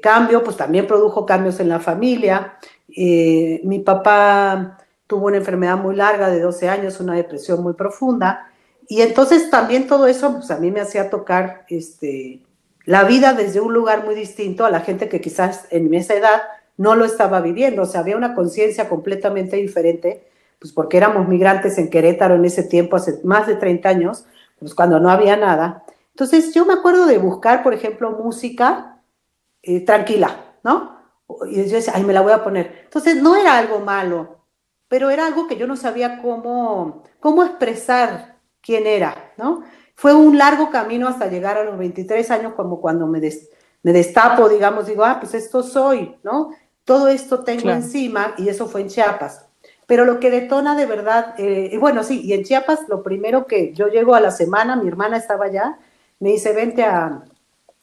cambio 0.00 0.42
pues 0.42 0.56
también 0.56 0.86
produjo 0.86 1.26
cambios 1.26 1.60
en 1.60 1.68
la 1.68 1.80
familia. 1.80 2.58
Eh, 2.96 3.60
mi 3.64 3.80
papá 3.80 4.78
tuvo 5.06 5.26
una 5.26 5.36
enfermedad 5.38 5.76
muy 5.76 5.94
larga 5.94 6.30
de 6.30 6.40
12 6.40 6.68
años, 6.68 7.00
una 7.00 7.14
depresión 7.14 7.62
muy 7.62 7.74
profunda. 7.74 8.50
Y 8.88 9.02
entonces 9.02 9.50
también 9.50 9.86
todo 9.86 10.06
eso 10.06 10.34
pues 10.34 10.50
a 10.50 10.58
mí 10.58 10.70
me 10.70 10.80
hacía 10.80 11.10
tocar 11.10 11.66
este, 11.68 12.40
la 12.84 13.04
vida 13.04 13.34
desde 13.34 13.60
un 13.60 13.74
lugar 13.74 14.04
muy 14.04 14.14
distinto 14.14 14.64
a 14.64 14.70
la 14.70 14.80
gente 14.80 15.10
que 15.10 15.20
quizás 15.20 15.66
en 15.70 15.92
esa 15.92 16.14
edad 16.14 16.40
no 16.78 16.94
lo 16.94 17.04
estaba 17.04 17.40
viviendo, 17.40 17.82
o 17.82 17.86
sea, 17.86 18.00
había 18.00 18.16
una 18.16 18.34
conciencia 18.34 18.88
completamente 18.88 19.56
diferente 19.56 20.27
pues 20.58 20.72
porque 20.72 20.96
éramos 20.96 21.28
migrantes 21.28 21.78
en 21.78 21.90
Querétaro 21.90 22.34
en 22.34 22.44
ese 22.44 22.62
tiempo, 22.62 22.96
hace 22.96 23.20
más 23.24 23.46
de 23.46 23.54
30 23.56 23.88
años, 23.88 24.26
pues 24.58 24.74
cuando 24.74 24.98
no 24.98 25.10
había 25.10 25.36
nada. 25.36 25.84
Entonces 26.10 26.52
yo 26.52 26.66
me 26.66 26.72
acuerdo 26.72 27.06
de 27.06 27.18
buscar, 27.18 27.62
por 27.62 27.74
ejemplo, 27.74 28.10
música 28.10 29.00
eh, 29.62 29.84
tranquila, 29.84 30.56
¿no? 30.64 30.98
Y 31.48 31.56
yo 31.68 31.76
decía, 31.76 31.92
ay, 31.94 32.04
me 32.04 32.12
la 32.12 32.22
voy 32.22 32.32
a 32.32 32.42
poner. 32.42 32.82
Entonces 32.84 33.22
no 33.22 33.36
era 33.36 33.58
algo 33.58 33.80
malo, 33.80 34.38
pero 34.88 35.10
era 35.10 35.26
algo 35.26 35.46
que 35.46 35.56
yo 35.56 35.66
no 35.66 35.76
sabía 35.76 36.20
cómo, 36.20 37.04
cómo 37.20 37.44
expresar 37.44 38.38
quién 38.60 38.86
era, 38.86 39.32
¿no? 39.36 39.62
Fue 39.94 40.14
un 40.14 40.38
largo 40.38 40.70
camino 40.70 41.08
hasta 41.08 41.26
llegar 41.26 41.58
a 41.58 41.64
los 41.64 41.78
23 41.78 42.30
años, 42.30 42.54
como 42.54 42.80
cuando 42.80 43.06
me, 43.06 43.20
me 43.82 43.92
destapo, 43.92 44.48
digamos, 44.48 44.86
digo, 44.86 45.04
ah, 45.04 45.18
pues 45.20 45.34
esto 45.34 45.62
soy, 45.62 46.16
¿no? 46.22 46.50
Todo 46.84 47.08
esto 47.08 47.44
tengo 47.44 47.70
encima 47.70 48.34
y 48.38 48.48
eso 48.48 48.66
fue 48.66 48.80
en 48.80 48.88
Chiapas. 48.88 49.47
Pero 49.88 50.04
lo 50.04 50.20
que 50.20 50.30
detona 50.30 50.76
de 50.76 50.84
verdad, 50.84 51.34
eh, 51.38 51.74
bueno, 51.80 52.04
sí, 52.04 52.20
y 52.20 52.34
en 52.34 52.44
Chiapas 52.44 52.80
lo 52.88 53.02
primero 53.02 53.46
que 53.46 53.72
yo 53.72 53.88
llego 53.88 54.14
a 54.14 54.20
la 54.20 54.30
semana, 54.30 54.76
mi 54.76 54.86
hermana 54.86 55.16
estaba 55.16 55.46
allá, 55.46 55.78
me 56.20 56.28
dice, 56.28 56.52
vente 56.52 56.84
a, 56.84 57.22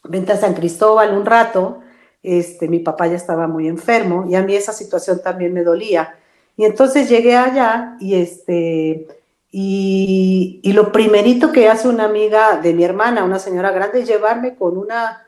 vente 0.03 0.31
a 0.31 0.37
San 0.37 0.53
Cristóbal 0.53 1.17
un 1.17 1.25
rato, 1.25 1.79
este, 2.21 2.67
mi 2.67 2.77
papá 2.77 3.07
ya 3.07 3.15
estaba 3.15 3.47
muy 3.47 3.67
enfermo 3.67 4.23
y 4.29 4.35
a 4.35 4.43
mí 4.43 4.55
esa 4.55 4.71
situación 4.71 5.23
también 5.23 5.51
me 5.51 5.63
dolía. 5.63 6.15
Y 6.55 6.65
entonces 6.65 7.09
llegué 7.09 7.35
allá 7.35 7.97
y, 7.99 8.13
este, 8.13 9.07
y, 9.51 10.61
lo 10.73 10.91
primerito 10.91 11.51
que 11.51 11.69
hace 11.69 11.87
una 11.87 12.03
amiga 12.05 12.57
de 12.57 12.75
mi 12.75 12.83
hermana, 12.83 13.23
una 13.23 13.39
señora 13.39 13.71
grande, 13.71 14.01
es 14.01 14.07
llevarme 14.07 14.53
con 14.53 14.77
una 14.77 15.25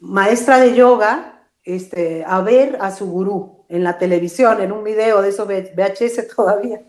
maestra 0.00 0.58
de 0.58 0.74
yoga 0.74 1.46
este, 1.64 2.24
a 2.26 2.42
ver 2.42 2.76
a 2.78 2.90
su 2.90 3.06
gurú 3.10 3.61
en 3.72 3.82
la 3.82 3.96
televisión, 3.96 4.60
en 4.60 4.70
un 4.70 4.84
video 4.84 5.22
de 5.22 5.30
eso 5.30 5.46
VHS 5.46 6.28
todavía, 6.36 6.82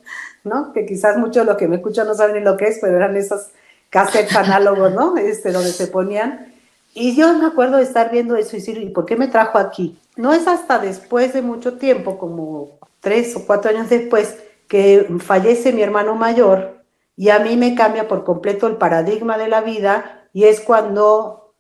¿no? 0.44 0.74
Que 0.74 0.86
quizás 0.86 1.18
muchos 1.18 1.38
de 1.38 1.46
los 1.46 1.58
que 1.58 1.68
me 1.68 1.78
escuchan 1.78 2.06
no 2.08 2.14
saben 2.14 2.36
ni 2.36 2.42
lo 2.42 2.58
que 2.58 2.66
es, 2.66 2.80
pero 2.82 2.98
eran 2.98 3.16
esos 3.16 3.52
cassettes 3.90 4.36
análogos, 4.36 4.94
¿no? 4.94 5.18
Este, 5.18 5.52
donde 5.52 5.72
se 5.72 5.88
ponían. 5.88 6.54
Y 6.94 7.16
yo 7.16 7.34
me 7.36 7.46
acuerdo 7.46 7.78
de 7.78 7.84
estar 7.84 8.12
viendo 8.12 8.36
eso 8.36 8.56
y 8.56 8.60
decir, 8.60 8.78
¿y 8.78 8.90
por 8.90 9.06
qué 9.06 9.16
me 9.16 9.28
trajo 9.28 9.58
aquí? 9.58 9.98
No 10.18 10.34
es 10.34 10.46
hasta 10.46 10.78
después 10.78 11.34
de 11.34 11.42
mucho 11.42 11.78
tiempo, 11.78 12.18
como 12.18 12.78
tres 13.00 13.36
o 13.36 13.46
cuatro 13.48 13.72
años 13.72 13.90
después, 13.90 14.38
que 14.68 15.08
fallece 15.20 15.72
mi 15.72 15.82
hermano 15.82 16.16
mayor 16.16 16.84
y 17.16 17.30
a 17.30 17.40
mí 17.40 17.56
me 17.58 17.76
cambia 17.76 18.08
por 18.08 18.24
completo 18.24 18.68
el 18.68 18.78
paradigma 18.78 19.38
de 19.38 19.48
la 19.48 19.62
vida 19.62 20.28
y 20.34 20.46
es 20.46 20.62
cuando 20.62 21.56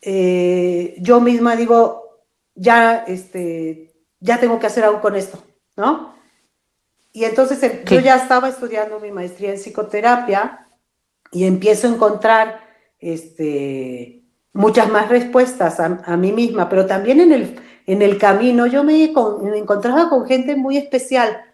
eh, 0.00 0.96
yo 1.00 1.20
misma 1.20 1.56
digo, 1.56 2.22
ya, 2.54 3.04
este, 3.06 3.87
ya 4.20 4.40
tengo 4.40 4.58
que 4.58 4.66
hacer 4.66 4.84
algo 4.84 5.00
con 5.00 5.16
esto, 5.16 5.42
¿no? 5.76 6.14
Y 7.12 7.24
entonces 7.24 7.62
em, 7.62 7.84
yo 7.84 8.00
ya 8.00 8.16
estaba 8.16 8.48
estudiando 8.48 9.00
mi 9.00 9.10
maestría 9.10 9.50
en 9.50 9.58
psicoterapia 9.58 10.66
y 11.32 11.44
empiezo 11.44 11.86
a 11.86 11.90
encontrar 11.90 12.60
este, 12.98 14.22
muchas 14.52 14.88
más 14.88 15.08
respuestas 15.08 15.80
a, 15.80 16.16
mí 16.16 16.32
misma, 16.32 16.68
pero 16.68 16.86
también 16.86 17.20
en 17.20 17.32
el, 17.32 17.60
en 17.86 18.02
el 18.02 18.18
camino 18.18 18.66
yo 18.66 18.84
me, 18.84 19.12
me 19.42 19.58
encontraba 19.58 20.08
con 20.08 20.26
gente 20.26 20.56
muy 20.56 20.76
especial 20.76 21.44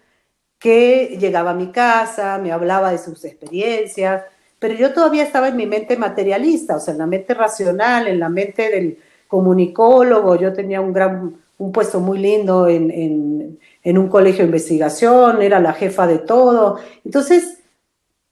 que 0.59 1.17
llegaba 1.21 1.51
a 1.51 1.55
mi 1.55 1.71
casa, 1.71 2.39
me 2.39 2.51
hablaba 2.51 2.91
de 2.91 2.99
sus 2.99 3.25
experiencias, 3.25 4.23
pero 4.59 4.75
yo 4.75 4.95
todavía 4.95 5.23
estaba 5.23 5.49
en 5.49 5.57
mi 5.57 5.67
mente 5.67 5.97
materialista, 5.97 6.77
o 6.77 6.81
sea, 6.81 6.93
en 6.93 6.99
la 6.99 7.07
mente 7.07 7.35
racional, 7.35 8.09
en 8.09 8.19
la 8.19 8.31
mente 8.31 8.71
del 8.71 8.99
comunicólogo, 9.29 10.37
yo 10.37 10.55
tenía 10.55 10.81
un 10.81 10.93
gran, 10.93 11.37
un 11.65 11.73
puesto 11.73 12.01
muy 12.01 12.19
lindo 12.19 12.69
en, 12.69 13.59
un 13.85 14.09
colegio 14.09 14.41
de 14.41 14.47
investigación, 14.47 15.41
era 15.41 15.61
la 15.61 15.73
jefa 15.73 16.07
de 16.07 16.19
todo, 16.19 16.79
entonces, 17.05 17.59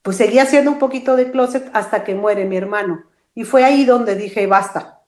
pues 0.02 0.16
seguía 0.16 0.42
haciendo 0.42 0.70
un 0.70 0.78
poquito 0.78 1.16
de 1.16 1.30
closet 1.30 1.70
hasta 1.72 2.04
que 2.04 2.14
muere 2.14 2.44
mi 2.44 2.56
hermano, 2.56 3.04
y 3.34 3.44
fue 3.44 3.64
ahí 3.64 3.84
donde 3.84 4.16
dije, 4.16 4.46
basta, 4.46 5.00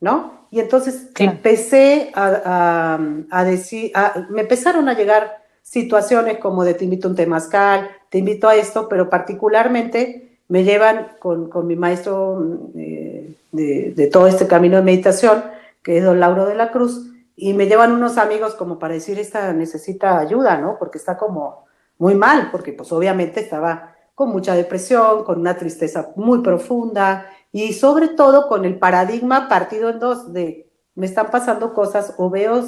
¿no? 0.00 0.46
Y 0.50 0.60
entonces 0.60 1.08
empecé 1.18 2.12
a, 2.14 2.98
decir, 3.44 3.90
me 4.30 4.42
empezaron 4.42 4.88
a 4.88 4.94
llegar 4.94 5.42
situaciones 5.62 6.38
como 6.38 6.64
de 6.64 6.74
te 6.74 6.84
invito 6.84 7.08
a 7.08 7.10
un 7.10 7.16
temazcal, 7.16 7.90
te 8.10 8.18
invito 8.18 8.48
a 8.48 8.54
esto, 8.54 8.88
pero 8.88 9.08
particularmente 9.08 10.38
me 10.48 10.62
llevan 10.64 11.08
con, 11.18 11.48
con 11.48 11.66
mi 11.66 11.74
maestro 11.74 12.60
eh, 12.76 13.34
de, 13.50 13.92
de, 13.96 14.06
todo 14.08 14.26
este 14.26 14.46
camino 14.46 14.76
de 14.76 14.82
meditación, 14.82 15.42
que 15.82 15.96
es 15.96 16.04
don 16.04 16.20
Lauro 16.20 16.44
de 16.44 16.54
la 16.54 16.70
Cruz, 16.70 17.11
y 17.42 17.54
me 17.54 17.66
llevan 17.66 17.90
unos 17.90 18.18
amigos 18.18 18.54
como 18.54 18.78
para 18.78 18.94
decir, 18.94 19.18
esta 19.18 19.52
necesita 19.52 20.20
ayuda, 20.20 20.58
¿no? 20.58 20.76
Porque 20.78 20.98
está 20.98 21.18
como 21.18 21.64
muy 21.98 22.14
mal, 22.14 22.50
porque 22.52 22.72
pues 22.72 22.92
obviamente 22.92 23.40
estaba 23.40 23.96
con 24.14 24.28
mucha 24.28 24.54
depresión, 24.54 25.24
con 25.24 25.40
una 25.40 25.56
tristeza 25.56 26.12
muy 26.14 26.40
profunda 26.40 27.26
y 27.50 27.72
sobre 27.72 28.10
todo 28.10 28.46
con 28.46 28.64
el 28.64 28.78
paradigma 28.78 29.48
partido 29.48 29.90
en 29.90 29.98
dos 29.98 30.32
de 30.32 30.70
me 30.94 31.06
están 31.06 31.32
pasando 31.32 31.74
cosas 31.74 32.14
o 32.16 32.30
veo, 32.30 32.62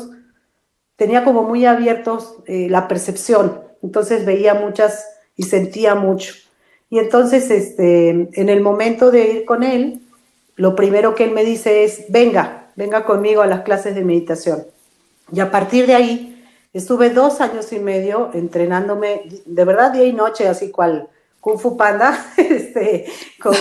tenía 0.97 1.23
como 1.23 1.45
muy 1.45 1.67
abiertos 1.67 2.39
eh, 2.47 2.67
la 2.69 2.89
percepción, 2.89 3.63
entonces 3.81 4.27
veía 4.27 4.55
muchas 4.55 5.07
y 5.37 5.45
sentía 5.45 5.95
mucho. 5.95 6.35
Y 6.91 6.99
entonces, 6.99 7.49
este, 7.49 8.09
en 8.11 8.49
el 8.49 8.61
momento 8.61 9.13
de 9.13 9.31
ir 9.31 9.45
con 9.45 9.63
él, 9.63 10.01
lo 10.57 10.75
primero 10.75 11.15
que 11.15 11.25
él 11.25 11.31
me 11.31 11.45
dice 11.45 11.85
es, 11.85 12.07
venga, 12.09 12.64
venga 12.77 13.05
conmigo 13.05 13.43
a 13.43 13.47
las 13.47 13.63
clases 13.63 13.95
de 13.95 14.05
meditación. 14.05 14.65
Y 15.33 15.41
a 15.41 15.51
partir 15.51 15.87
de 15.87 15.95
ahí, 15.95 16.45
estuve 16.73 17.11
dos 17.11 17.41
años 17.41 17.73
y 17.73 17.79
medio 17.79 18.31
entrenándome, 18.35 19.23
de 19.45 19.65
verdad 19.65 19.93
día 19.93 20.05
y 20.05 20.13
noche, 20.13 20.49
así 20.49 20.71
cual 20.71 21.09
Kung 21.41 21.59
Fu 21.59 21.77
Panda, 21.77 22.19
este, 22.37 23.07
con 23.41 23.55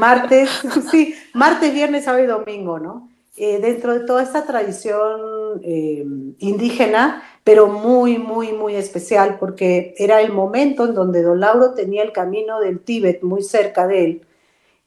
martes, 0.00 0.50
sí, 0.90 1.14
martes, 1.34 1.72
viernes, 1.72 2.04
sábado 2.04 2.24
y 2.24 2.26
domingo, 2.26 2.78
¿no? 2.78 3.08
Eh, 3.36 3.60
dentro 3.60 3.94
de 3.94 4.00
toda 4.00 4.24
esta 4.24 4.44
tradición 4.44 5.60
eh, 5.62 6.04
indígena, 6.38 7.22
pero 7.44 7.68
muy, 7.68 8.18
muy, 8.18 8.52
muy 8.52 8.74
especial, 8.74 9.36
porque 9.38 9.94
era 9.96 10.20
el 10.20 10.32
momento 10.32 10.86
en 10.86 10.94
donde 10.94 11.22
don 11.22 11.38
Lauro 11.38 11.74
tenía 11.74 12.02
el 12.02 12.10
camino 12.10 12.58
del 12.58 12.80
Tíbet 12.80 13.22
muy 13.22 13.44
cerca 13.44 13.86
de 13.86 14.04
él, 14.04 14.26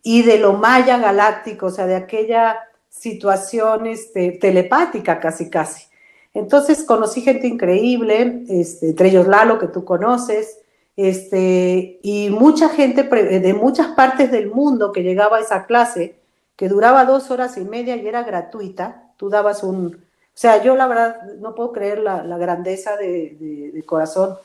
y 0.03 0.23
de 0.23 0.37
lo 0.37 0.53
maya 0.53 0.97
galáctico, 0.97 1.67
o 1.67 1.71
sea, 1.71 1.85
de 1.87 1.95
aquella 1.95 2.59
situación 2.91 3.87
este, 3.87 4.33
telepática 4.33 5.19
casi, 5.19 5.49
casi. 5.49 5.87
Entonces 6.33 6.83
conocí 6.83 7.21
gente 7.21 7.47
increíble, 7.47 8.43
este, 8.49 8.89
entre 8.89 9.09
ellos 9.09 9.27
Lalo, 9.27 9.57
que 9.57 9.67
tú 9.67 9.83
conoces, 9.83 10.59
este, 10.95 11.99
y 12.03 12.29
mucha 12.29 12.69
gente 12.69 13.03
de 13.03 13.53
muchas 13.53 13.87
partes 13.95 14.31
del 14.31 14.49
mundo 14.49 14.91
que 14.91 15.03
llegaba 15.03 15.37
a 15.37 15.41
esa 15.41 15.65
clase, 15.65 16.19
que 16.55 16.69
duraba 16.69 17.05
dos 17.05 17.31
horas 17.31 17.57
y 17.57 17.65
media 17.65 17.95
y 17.95 18.07
era 18.07 18.23
gratuita, 18.23 19.13
tú 19.17 19.29
dabas 19.29 19.63
un... 19.63 19.95
O 19.95 20.37
sea, 20.41 20.63
yo 20.63 20.75
la 20.75 20.87
verdad 20.87 21.21
no 21.39 21.55
puedo 21.55 21.71
creer 21.71 21.99
la, 21.99 22.23
grandeza 22.37 22.95
de, 22.97 23.83
corazón 23.85 24.37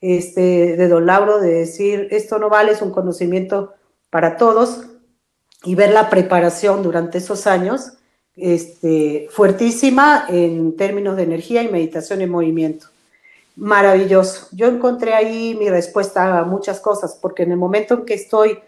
este, 0.00 0.76
de 0.76 0.88
don 0.88 1.06
Lauro 1.06 1.40
de 1.40 1.54
decir, 1.54 2.08
esto 2.10 2.38
no 2.38 2.48
vale, 2.48 2.72
es 2.72 2.82
un 2.82 2.92
conocimiento 2.92 3.74
para 4.10 4.36
todos, 4.36 4.86
y 5.64 5.74
ver 5.74 5.92
la 5.92 6.10
preparación 6.10 6.82
durante 6.82 7.18
esos 7.18 7.46
años, 7.46 7.92
este, 8.36 9.28
fuertísima 9.30 10.26
en 10.28 10.76
términos 10.76 11.16
de 11.16 11.24
energía 11.24 11.62
y 11.62 11.68
meditación 11.68 12.20
en 12.22 12.30
movimiento. 12.30 12.86
Maravilloso. 13.56 14.48
Yo 14.52 14.66
encontré 14.66 15.12
ahí 15.14 15.54
mi 15.58 15.68
respuesta 15.68 16.38
a 16.38 16.44
muchas 16.44 16.80
cosas, 16.80 17.18
porque 17.20 17.42
en 17.42 17.52
el 17.52 17.58
momento 17.58 17.94
en 17.94 18.04
que 18.06 18.14
estoy 18.14 18.58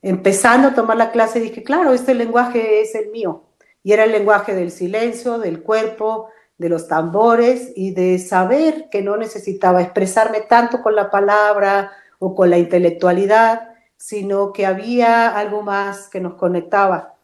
empezando 0.00 0.68
a 0.68 0.74
tomar 0.74 0.96
la 0.96 1.12
clase 1.12 1.40
dije, 1.40 1.62
claro, 1.62 1.92
este 1.92 2.14
lenguaje 2.14 2.80
es 2.80 2.94
el 2.94 3.10
mío. 3.10 3.42
Y 3.84 3.92
era 3.92 4.04
el 4.04 4.12
lenguaje 4.12 4.54
del 4.54 4.70
silencio, 4.70 5.38
del 5.38 5.62
cuerpo, 5.62 6.28
de 6.58 6.68
los 6.68 6.88
tambores 6.88 7.72
y 7.74 7.92
de 7.92 8.18
saber 8.18 8.88
que 8.90 9.02
no 9.02 9.16
necesitaba 9.16 9.82
expresarme 9.82 10.40
tanto 10.40 10.80
con 10.80 10.94
la 10.94 11.10
palabra 11.10 11.92
o 12.18 12.34
con 12.34 12.50
la 12.50 12.58
intelectualidad, 12.58 13.71
sino 14.02 14.52
que 14.52 14.66
había 14.66 15.28
algo 15.28 15.62
más 15.62 16.08
que 16.08 16.18
nos 16.18 16.34
conectaba. 16.34 17.14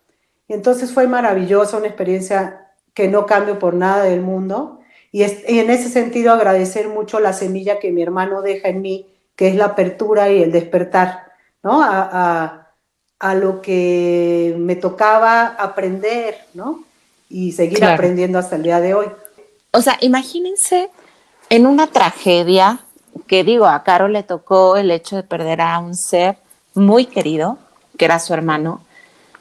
Y 0.47 0.53
entonces 0.53 0.93
fue 0.93 1.09
maravillosa, 1.09 1.77
una 1.77 1.89
experiencia 1.89 2.69
que 2.95 3.09
no 3.09 3.27
cambio 3.27 3.59
por 3.59 3.75
nada 3.75 4.05
del 4.05 4.21
mundo. 4.21 4.79
Y, 5.11 5.25
en 5.25 5.71
ese 5.71 5.89
sentido 5.89 6.33
agradecer 6.33 6.87
mucho 6.89 7.19
la 7.19 7.33
semilla 7.33 7.81
que 7.81 7.91
mi 7.91 8.01
hermano 8.01 8.43
deja 8.43 8.69
en 8.69 8.81
mí, 8.81 9.09
que 9.35 9.49
es 9.49 9.57
la 9.57 9.65
apertura 9.65 10.31
y 10.31 10.41
el 10.41 10.53
despertar, 10.53 11.33
¿no? 11.65 11.83
a, 11.83 12.69
a 13.19 13.35
lo 13.35 13.61
que 13.61 14.55
me 14.57 14.77
tocaba 14.77 15.47
aprender, 15.47 16.37
¿no? 16.55 16.85
Y 17.29 17.51
seguir 17.51 17.85
aprendiendo 17.85 18.39
hasta 18.39 18.55
el 18.55 18.63
día 18.63 18.81
de 18.81 18.95
hoy. 18.95 19.07
O 19.73 19.83
sea, 19.83 19.99
imagínense 20.01 20.91
en 21.51 21.67
una 21.67 21.89
tragedia 21.89 22.79
que 23.27 23.43
digo, 23.43 23.67
a 23.67 23.83
Caro 23.83 24.07
le 24.07 24.23
tocó 24.23 24.77
el 24.77 24.93
hecho 24.93 25.17
de 25.17 25.25
perder 25.25 25.61
a 25.61 25.81
un 25.81 25.97
ser 25.97 26.39
muy 26.79 27.07
querido, 27.07 27.59
que 27.97 28.05
era 28.05 28.19
su 28.19 28.33
hermano. 28.33 28.81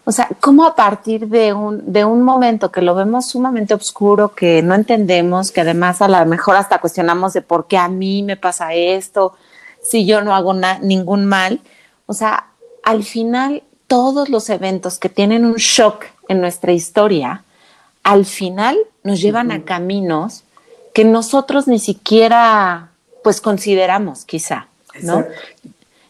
O 0.06 0.12
sea, 0.12 0.30
¿cómo 0.40 0.66
a 0.66 0.76
partir 0.76 1.28
de 1.28 1.54
un, 1.54 1.92
de 1.92 2.06
un 2.06 2.24
momento 2.24 2.72
que 2.72 2.82
lo 2.82 2.96
vemos 2.96 3.28
sumamente 3.28 3.74
oscuro, 3.74 4.34
que 4.34 4.62
no 4.62 4.74
entendemos, 4.74 5.52
que 5.52 5.62
además 5.62 6.02
a 6.02 6.08
lo 6.08 6.26
mejor 6.26 6.56
hasta 6.56 6.80
cuestionamos 6.80 7.34
de 7.34 7.42
por 7.42 7.68
qué 7.68 7.78
a 7.78 7.90
mí 7.90 8.24
me 8.24 8.38
pasa 8.38 8.74
esto, 8.74 9.36
si 9.82 10.06
yo 10.06 10.22
no 10.22 10.34
hago 10.34 10.54
ningún 10.82 11.26
mal, 11.26 11.60
o 12.06 12.14
sea, 12.14 12.48
al 12.84 13.04
final 13.04 13.64
todos 13.88 14.30
los 14.30 14.50
eventos 14.50 15.00
que 15.00 15.10
tienen 15.10 15.46
un 15.46 15.56
shock 15.56 16.06
en 16.28 16.42
nuestra 16.42 16.72
historia, 16.72 17.44
al 18.04 18.26
final 18.26 18.78
nos 19.04 19.20
llevan 19.22 19.52
a 19.52 19.64
caminos 19.64 20.44
que 20.94 21.04
nosotros 21.04 21.68
ni 21.68 21.80
siquiera 21.80 22.92
pues 23.24 23.42
consideramos 23.42 24.24
quizá, 24.24 24.68
¿no? 25.02 25.26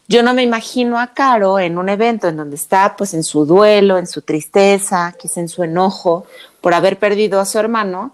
Yo 0.08 0.22
no 0.22 0.32
me 0.32 0.42
imagino 0.42 0.98
a 0.98 1.08
Caro 1.08 1.58
en 1.58 1.76
un 1.76 1.90
evento 1.90 2.28
en 2.28 2.38
donde 2.38 2.56
está 2.56 2.96
pues 2.96 3.12
en 3.12 3.22
su 3.22 3.44
duelo, 3.44 3.98
en 3.98 4.06
su 4.06 4.22
tristeza, 4.22 5.14
quizá 5.18 5.40
en 5.40 5.50
su 5.50 5.62
enojo 5.62 6.24
por 6.62 6.72
haber 6.72 6.98
perdido 6.98 7.40
a 7.40 7.44
su 7.44 7.58
hermano 7.58 8.12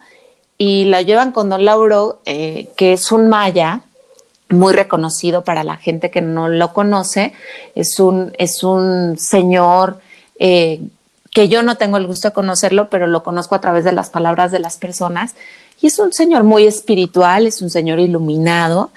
y 0.59 0.85
la 0.87 1.03
llevan 1.03 1.31
con 1.31 1.49
don 1.49 1.65
Lauro, 1.65 2.21
eh, 2.27 2.69
que 2.77 2.93
es 2.93 3.13
un 3.13 3.29
maya 3.29 3.83
muy 4.49 4.73
reconocido 4.73 5.45
para 5.45 5.63
la 5.65 5.77
gente 5.77 6.11
que 6.11 6.21
no 6.21 6.49
lo 6.49 6.73
conoce, 6.73 7.33
es 7.75 7.99
un, 8.01 8.33
es 8.39 8.63
un 8.63 9.17
señor 9.19 10.01
eh, 10.39 10.81
que 11.31 11.49
yo 11.49 11.63
no 11.63 11.77
tengo 11.77 11.97
el 11.97 12.07
gusto 12.07 12.29
de 12.29 12.35
conocerlo, 12.35 12.89
pero 12.91 13.07
lo 13.07 13.23
conozco 13.23 13.55
a 13.55 13.61
través 13.61 13.85
de 13.85 13.93
las 13.93 14.11
palabras 14.11 14.53
de 14.53 14.61
las 14.61 14.77
personas, 14.77 15.35
y 15.81 15.89
es 15.89 15.99
un 15.99 16.13
señor 16.13 16.45
muy 16.45 16.67
espiritual, 16.67 17.47
es 17.47 17.63
un 17.63 17.71
señor 17.71 17.99
iluminado, 17.99 18.91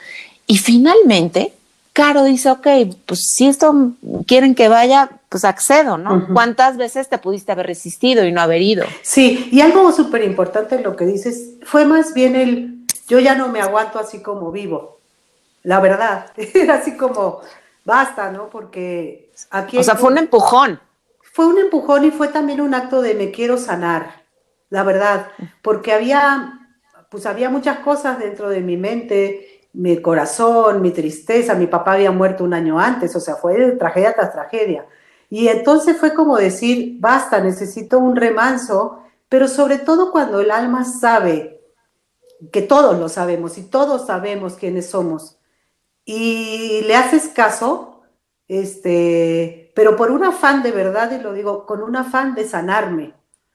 y 0.45 0.57
finalmente 0.57 1.53
Caro 1.97 2.25
dice, 2.25 2.51
ok, 2.51 2.67
pues 3.07 3.21
si 3.31 3.47
esto 3.47 3.93
quieren 4.27 4.53
que 4.53 4.69
vaya, 4.69 5.09
pues 5.29 5.43
accedo, 5.43 5.97
¿no? 5.97 6.27
¿Cuántas 6.31 6.77
veces 6.77 7.09
te 7.09 7.17
pudiste 7.17 7.51
haber 7.51 7.65
resistido 7.65 8.23
y 8.23 8.31
no 8.31 8.39
haber 8.39 8.61
ido? 8.61 8.85
Sí, 9.01 9.49
y 9.51 9.61
algo 9.61 9.91
súper 9.91 10.23
importante 10.23 10.75
en 10.75 10.83
lo 10.83 10.95
que 10.95 11.07
dices, 11.07 11.53
fue 11.63 11.85
más 11.85 12.13
bien 12.13 12.35
el, 12.35 12.85
yo 13.07 13.19
ya 13.19 13.33
no 13.33 13.47
me 13.47 13.61
aguanto 13.61 13.97
así 13.97 14.21
como 14.21 14.51
vivo, 14.51 14.99
la 15.63 15.79
verdad, 15.79 16.27
era 16.37 16.75
así 16.81 16.95
como, 16.95 17.41
basta, 17.83 18.31
¿no? 18.31 18.47
Porque 18.51 19.31
aquí... 19.49 19.79
O 19.79 19.83
sea, 19.83 19.95
fue 19.95 20.11
un 20.11 20.19
empujón. 20.19 20.79
Fue 21.33 21.47
un 21.47 21.57
empujón 21.57 22.05
y 22.05 22.11
fue 22.11 22.27
también 22.27 22.61
un 22.61 22.75
acto 22.75 23.01
de 23.01 23.15
me 23.15 23.31
quiero 23.31 23.57
sanar, 23.57 24.21
la 24.69 24.83
verdad, 24.83 25.29
porque 25.63 25.93
había, 25.93 26.59
pues 27.09 27.25
había 27.25 27.49
muchas 27.49 27.79
cosas 27.79 28.19
dentro 28.19 28.51
de 28.51 28.61
mi 28.61 28.77
mente, 28.77 29.56
mi 29.77 30.01
corazón, 30.01 30.81
mi 30.81 30.89
tristeza, 30.89 31.53
mi 31.53 31.67
papá 31.67 31.93
había 31.93 32.11
muerto 32.11 32.43
un 32.43 32.55
año 32.55 32.79
antes, 32.79 33.15
o 33.15 33.19
sea, 33.19 33.35
fue 33.35 33.73
tragedia 33.73 34.15
tras 34.15 34.33
tragedia. 34.33 34.87
Y 35.29 35.49
entonces 35.49 35.97
fue 35.97 36.15
como 36.15 36.35
decir, 36.35 36.97
basta, 36.99 37.39
necesito 37.41 37.99
un 37.99 38.15
remanso, 38.15 39.03
pero 39.29 39.47
sobre 39.47 39.77
todo 39.77 40.11
cuando 40.11 40.39
el 40.39 40.49
alma 40.49 40.83
sabe, 40.83 41.61
que 42.51 42.63
todos 42.63 42.97
lo 42.99 43.07
sabemos 43.07 43.57
y 43.59 43.63
todos 43.63 44.07
sabemos 44.07 44.55
quiénes 44.55 44.89
somos, 44.89 45.37
y 46.05 46.81
le 46.87 46.95
haces 46.95 47.27
caso, 47.27 48.01
este, 48.47 49.71
pero 49.75 49.95
por 49.95 50.09
un 50.09 50.23
afán 50.23 50.63
de 50.63 50.71
verdad, 50.71 51.11
y 51.11 51.21
lo 51.21 51.33
digo, 51.33 51.67
con 51.67 51.83
un 51.83 51.95
afán 51.95 52.33
de 52.33 52.47
sanarme, 52.47 53.13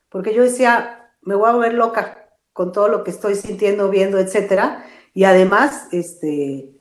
porque 0.09 0.35
yo 0.35 0.45
decía, 0.45 1.11
me 1.23 1.35
voy 1.35 1.50
a 1.50 1.57
ver 1.57 1.75
loca 1.75 2.29
con 2.52 2.71
todo 2.71 2.87
lo 2.87 3.02
que 3.02 3.11
estoy 3.11 3.35
sintiendo, 3.35 3.88
viendo, 3.88 4.19
etcétera, 4.19 4.85
y 5.14 5.25
además, 5.25 5.88
este, 5.92 6.73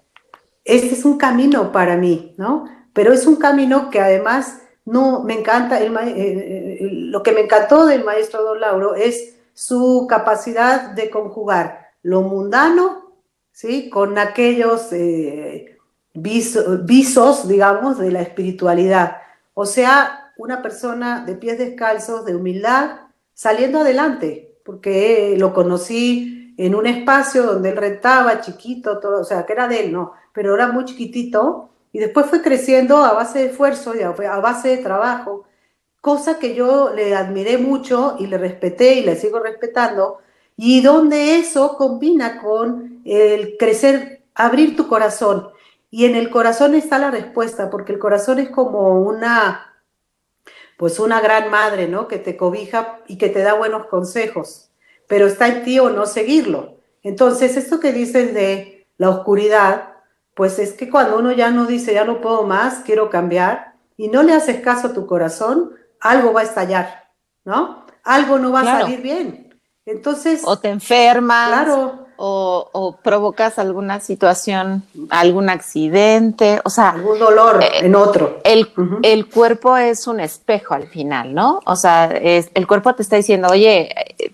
este 0.64 0.94
es 0.94 1.06
un 1.06 1.18
camino 1.18 1.72
para 1.72 1.98
mí, 1.98 2.34
¿no? 2.38 2.66
Pero 2.94 3.14
es 3.14 3.28
un 3.28 3.36
camino 3.36 3.90
que 3.90 4.00
además 4.00 4.62
no 4.86 5.24
me 5.24 5.38
encanta, 5.40 5.80
el, 5.80 5.96
eh, 5.96 6.14
eh, 6.18 6.90
lo 6.92 7.24
que 7.24 7.34
me 7.34 7.42
encantó 7.42 7.86
del 7.86 8.04
maestro 8.04 8.44
Don 8.44 8.60
Lauro 8.60 8.96
es 8.96 9.36
su 9.54 10.08
capacidad 10.10 10.92
de 10.92 11.10
conjugar 11.10 11.90
lo 12.04 12.22
mundano, 12.22 13.12
¿sí? 13.52 13.90
Con 13.90 14.18
aquellos 14.18 14.92
eh, 14.92 15.78
visos, 16.14 17.48
digamos, 17.48 18.00
de 18.00 18.12
la 18.12 18.22
espiritualidad. 18.22 19.18
O 19.54 19.66
sea, 19.66 20.34
una 20.38 20.62
persona 20.62 21.24
de 21.26 21.36
pies 21.36 21.58
descalzos, 21.58 22.26
de 22.26 22.36
humildad, 22.36 23.02
saliendo 23.34 23.80
adelante, 23.80 24.56
porque 24.66 25.36
lo 25.38 25.54
conocí 25.54 26.41
en 26.58 26.76
un 26.76 26.88
espacio 26.88 27.44
donde 27.44 27.70
él 27.70 27.78
rentaba, 27.78 28.42
chiquito, 28.42 29.00
todo, 29.00 29.22
o 29.22 29.24
sea, 29.24 29.46
que 29.46 29.54
era 29.54 29.68
de 29.68 29.86
él, 29.86 29.92
no, 29.92 30.14
pero 30.34 30.56
era 30.56 30.68
muy 30.68 30.86
chiquitito, 30.86 31.70
y 31.92 32.00
después 32.00 32.28
fue 32.28 32.42
creciendo 32.42 32.98
a 32.98 33.14
base 33.14 33.40
de 33.40 33.46
esfuerzo 33.48 33.94
y 33.96 34.02
a, 34.02 34.12
base 34.12 34.70
de 34.70 34.78
trabajo, 34.78 35.46
cosa 36.00 36.40
que 36.40 36.56
yo 36.56 36.92
le 36.94 37.16
admiré 37.16 37.58
mucho 37.58 38.16
y 38.20 38.28
le 38.28 38.38
respeté 38.38 38.96
y 38.96 39.04
le 39.04 39.16
sigo 39.16 39.40
respetando, 39.40 40.20
y 40.56 40.82
donde 40.82 41.36
eso 41.38 41.76
combina 41.78 42.42
con 42.42 43.02
el 43.06 43.58
crecer, 43.58 44.22
abrir 44.36 44.76
tu 44.76 44.88
corazón, 44.88 45.50
y 45.90 46.06
en 46.06 46.16
el 46.16 46.30
corazón 46.30 46.76
está 46.76 46.98
la 47.00 47.12
respuesta, 47.12 47.70
porque 47.70 47.92
el 47.94 48.00
corazón 48.00 48.40
es 48.40 48.50
como 48.50 49.02
una, 49.02 49.76
pues 50.78 51.00
una 51.00 51.20
gran 51.20 51.50
madre, 51.52 51.88
¿no? 51.88 52.08
Que 52.08 52.18
te 52.18 52.38
cobija 52.38 53.00
y 53.08 53.18
que 53.18 53.30
te 53.30 53.42
da 53.42 53.56
buenos 53.56 53.88
consejos 53.88 54.71
pero 55.12 55.28
está 55.28 55.50
en 55.50 55.64
ti 55.64 55.78
o 55.78 55.90
no 55.90 56.06
seguirlo. 56.06 56.78
Entonces, 57.04 57.58
esto 57.58 57.82
que 57.82 57.92
dices 57.92 58.34
de 58.34 58.88
la 58.96 59.10
oscuridad, 59.10 59.96
pues 60.34 60.58
es 60.58 60.72
que 60.72 60.90
cuando 60.90 61.20
uno 61.20 61.34
ya 61.34 61.52
no 61.52 61.66
dice, 61.66 61.94
ya 61.94 62.06
no 62.06 62.22
puedo 62.22 62.44
más, 62.44 62.76
quiero 62.86 63.10
cambiar, 63.10 63.74
y 63.98 64.08
no 64.08 64.24
le 64.24 64.32
haces 64.32 64.62
caso 64.62 64.88
a 64.88 64.94
tu 64.94 65.06
corazón, 65.06 65.74
algo 66.00 66.32
va 66.32 66.40
a 66.40 66.44
estallar, 66.46 67.10
¿no? 67.44 67.86
Algo 68.06 68.40
no 68.40 68.54
va 68.54 68.62
a 68.62 68.80
salir 68.80 69.02
bien. 69.02 69.60
Entonces... 69.86 70.44
O 70.46 70.58
te 70.58 70.70
enfermas. 70.70 71.50
Claro. 71.50 72.01
O, 72.24 73.00
provocas 73.02 73.58
alguna 73.58 74.00
situación, 74.00 74.84
algún 75.10 75.50
accidente, 75.50 76.62
o 76.64 76.70
sea... 76.70 76.90
Algún 76.90 77.18
dolor 77.18 77.64
eh, 77.64 77.80
en 77.80 77.96
otro. 77.96 78.40
El, 78.44 78.72
el, 79.02 79.28
cuerpo 79.28 79.76
es 79.76 80.06
un 80.06 80.20
espejo 80.20 80.76
al 80.76 80.88
final, 80.88 81.34
¿no? 81.34 81.62
O 81.66 81.76
sea, 81.76 82.06
el 82.06 82.68
cuerpo 82.68 82.94
te 82.94 83.02
está 83.02 83.16
diciendo, 83.16 83.48
oye, 83.50 83.90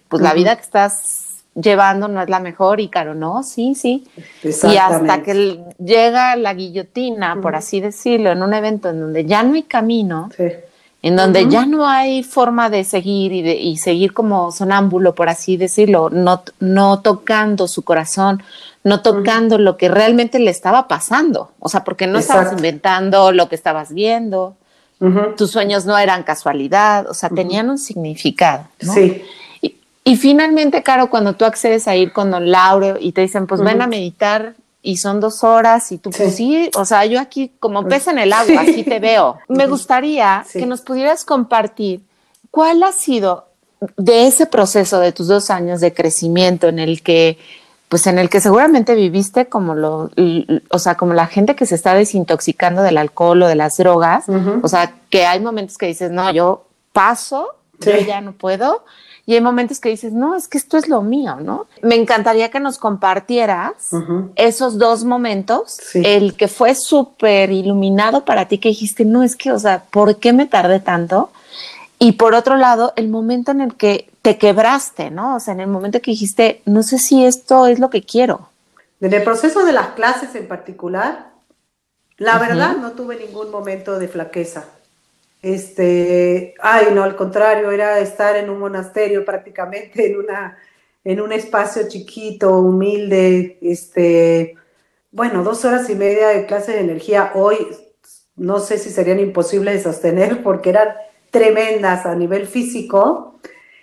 pues 0.09 0.21
la 0.21 0.33
vida 0.33 0.55
que 0.55 0.63
estás 0.63 1.27
llevando 1.59 2.07
no 2.07 2.21
es 2.21 2.29
la 2.29 2.39
mejor 2.39 2.79
y 2.79 2.87
caro, 2.87 3.15
no, 3.15 3.43
sí, 3.43 3.73
sí. 3.75 4.07
Y 4.43 4.77
hasta 4.77 5.23
que 5.23 5.63
llega 5.83 6.35
la 6.35 6.53
guillotina, 6.53 7.39
por 7.41 7.55
así 7.55 7.79
decirlo, 7.81 8.31
en 8.31 8.43
un 8.43 8.53
evento 8.53 8.89
en 8.89 8.99
donde 8.99 9.25
ya 9.25 9.43
no 9.43 9.55
hay 9.55 9.63
camino, 9.63 10.29
en 11.01 11.15
donde 11.15 11.47
ya 11.47 11.65
no 11.65 11.87
hay 11.87 12.23
forma 12.23 12.69
de 12.69 12.83
seguir 12.83 13.31
y, 13.31 13.41
de, 13.41 13.55
y 13.55 13.77
seguir 13.77 14.13
como 14.13 14.51
sonámbulo, 14.51 15.13
por 15.15 15.29
así 15.29 15.55
decirlo, 15.55 16.09
no, 16.09 16.43
no 16.59 17.01
tocando 17.01 17.67
su 17.67 17.83
corazón, 17.83 18.41
no 18.83 19.01
tocando 19.01 19.57
lo 19.57 19.77
que 19.77 19.89
realmente 19.89 20.39
le 20.39 20.49
estaba 20.49 20.87
pasando, 20.87 21.51
o 21.59 21.69
sea, 21.69 21.83
porque 21.83 22.07
no 22.07 22.17
estabas 22.17 22.53
inventando 22.53 23.31
lo 23.31 23.47
que 23.49 23.55
estabas 23.55 23.93
viendo. 23.93 24.55
Tus 25.37 25.51
sueños 25.51 25.85
no 25.85 25.95
eran 25.97 26.23
casualidad, 26.23 27.07
o 27.07 27.13
sea, 27.13 27.29
tenían 27.29 27.69
un 27.69 27.77
significado. 27.77 28.65
Sí. 28.79 29.21
Y 30.03 30.15
finalmente, 30.15 30.81
Caro, 30.83 31.09
cuando 31.09 31.33
tú 31.33 31.45
accedes 31.45 31.87
a 31.87 31.95
ir 31.95 32.13
con 32.13 32.31
don 32.31 32.49
Lauro 32.49 32.97
y 32.99 33.11
te 33.11 33.21
dicen, 33.21 33.45
pues 33.45 33.61
ven 33.61 33.81
a 33.81 33.87
meditar 33.87 34.55
y 34.87 34.95
son 34.95 35.19
dos 35.19 35.43
horas 35.43 35.91
y 35.91 35.97
tú, 35.97 36.11
pues 36.11 36.37
sí, 36.37 36.71
o 36.73 36.85
sea, 36.85 37.05
yo 37.05 37.19
aquí 37.19 37.51
como 37.59 37.85
pez 37.89 38.07
en 38.07 38.19
el 38.19 38.31
agua, 38.31 38.61
así 38.61 38.85
te 38.85 38.99
veo. 38.99 39.37
Me 39.49 39.67
gustaría 39.67 40.45
que 40.53 40.65
nos 40.65 40.79
pudieras 40.79 41.25
compartir 41.25 42.05
cuál 42.51 42.81
ha 42.83 42.93
sido 42.93 43.47
de 43.97 44.27
ese 44.27 44.45
proceso 44.45 45.01
de 45.01 45.11
tus 45.11 45.27
dos 45.27 45.49
años 45.49 45.81
de 45.81 45.93
crecimiento 45.93 46.69
en 46.69 46.79
el 46.79 47.03
que 47.03 47.37
pues 47.89 48.07
en 48.07 48.17
el 48.17 48.29
que 48.29 48.39
seguramente 48.39 48.95
viviste 48.95 49.47
como 49.47 49.75
lo, 49.75 50.09
o 50.69 50.79
sea, 50.79 50.95
como 50.95 51.13
la 51.13 51.27
gente 51.27 51.53
que 51.57 51.65
se 51.65 51.75
está 51.75 51.93
desintoxicando 51.93 52.81
del 52.81 52.97
alcohol 52.97 53.43
o 53.43 53.47
de 53.47 53.55
las 53.55 53.75
drogas, 53.75 54.25
o 54.61 54.67
sea, 54.69 54.93
que 55.09 55.25
hay 55.25 55.41
momentos 55.41 55.77
que 55.77 55.87
dices, 55.87 56.11
no, 56.11 56.31
yo 56.31 56.65
paso, 56.93 57.49
yo 57.79 57.97
ya 57.97 58.21
no 58.21 58.31
puedo, 58.31 58.85
y 59.29 59.33
hay 59.33 59.41
momentos 59.41 59.81
que 59.81 59.89
dices, 59.89 60.13
no, 60.13 60.37
es 60.37 60.47
que 60.47 60.57
esto 60.57 60.77
es 60.77 60.87
lo 60.87 61.01
mío, 61.01 61.35
¿no? 61.41 61.67
Me 61.81 61.95
encantaría 61.95 62.49
que 62.49 62.61
nos 62.61 62.77
compartieras 62.77 63.73
esos 64.37 64.77
dos 64.77 65.03
momentos, 65.03 65.79
el 65.93 66.37
que 66.37 66.47
fue 66.47 66.73
súper 66.75 67.51
iluminado 67.51 68.23
para 68.23 68.47
ti, 68.47 68.57
que 68.57 68.69
dijiste, 68.69 69.03
no, 69.03 69.23
es 69.23 69.35
que, 69.35 69.51
o 69.51 69.59
sea, 69.59 69.83
¿por 69.91 70.15
qué 70.15 70.31
me 70.31 70.45
tardé 70.45 70.79
tanto? 70.79 71.29
Y 71.99 72.13
por 72.13 72.35
otro 72.35 72.55
lado, 72.55 72.93
el 72.95 73.09
momento 73.09 73.51
en 73.51 73.59
el 73.59 73.75
que 73.75 74.09
te 74.21 74.37
quebraste, 74.37 75.11
¿no? 75.11 75.35
O 75.35 75.39
sea, 75.41 75.53
en 75.53 75.59
el 75.59 75.67
momento 75.67 75.99
que 75.99 76.11
dijiste, 76.11 76.61
no 76.63 76.81
sé 76.81 76.97
si 76.97 77.25
esto 77.25 77.67
es 77.67 77.79
lo 77.79 77.89
que 77.89 78.03
quiero. 78.03 78.47
En 79.01 79.13
el 79.13 79.23
proceso 79.23 79.65
de 79.65 79.73
las 79.73 79.89
clases 79.89 80.35
en 80.35 80.47
particular, 80.47 81.31
la 82.15 82.39
verdad 82.39 82.77
no 82.77 82.93
tuve 82.93 83.17
ningún 83.17 83.51
momento 83.51 83.99
de 83.99 84.07
flaqueza. 84.07 84.67
Este, 85.41 86.55
ay, 86.59 86.87
no, 86.93 87.03
al 87.03 87.15
contrario, 87.15 87.71
era 87.71 87.99
estar 87.99 88.35
en 88.35 88.49
un 88.49 88.59
monasterio 88.59 89.23
prácticamente, 89.23 90.07
en, 90.07 90.17
una, 90.17 90.57
en 91.03 91.21
un 91.21 91.31
espacio 91.31 91.87
chiquito, 91.87 92.57
humilde, 92.57 93.57
este, 93.61 94.55
bueno, 95.11 95.43
dos 95.43 95.63
horas 95.65 95.89
y 95.89 95.95
media 95.95 96.29
de 96.29 96.45
clase 96.45 96.73
de 96.73 96.81
energía. 96.81 97.31
Hoy, 97.35 97.57
no 98.35 98.59
sé 98.59 98.77
si 98.77 98.89
serían 98.89 99.19
imposibles 99.19 99.75
de 99.75 99.91
sostener 99.91 100.43
porque 100.43 100.69
eran 100.71 100.89
tremendas 101.31 102.05
a 102.05 102.15
nivel 102.15 102.47
físico. 102.47 103.39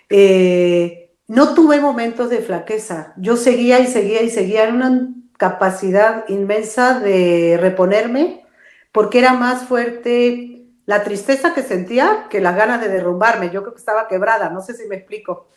Eh, 0.09 1.09
no 1.27 1.55
tuve 1.55 1.79
momentos 1.79 2.29
de 2.29 2.39
flaqueza, 2.39 3.13
yo 3.17 3.35
seguía 3.37 3.79
y 3.79 3.87
seguía 3.87 4.21
y 4.21 4.29
seguía. 4.29 4.65
En 4.65 4.75
una 4.75 5.09
capacidad 5.37 6.25
inmensa 6.29 6.99
de 6.99 7.57
reponerme 7.59 8.45
porque 8.91 9.19
era 9.19 9.33
más 9.33 9.63
fuerte 9.63 10.54
la 10.85 11.03
tristeza 11.03 11.53
que 11.53 11.63
sentía 11.63 12.27
que 12.29 12.41
las 12.41 12.55
ganas 12.55 12.81
de 12.81 12.89
derrumbarme. 12.89 13.49
Yo 13.49 13.61
creo 13.61 13.73
que 13.73 13.79
estaba 13.79 14.07
quebrada, 14.07 14.49
no 14.49 14.61
sé 14.61 14.73
si 14.73 14.87
me 14.87 14.95
explico. 14.95 15.47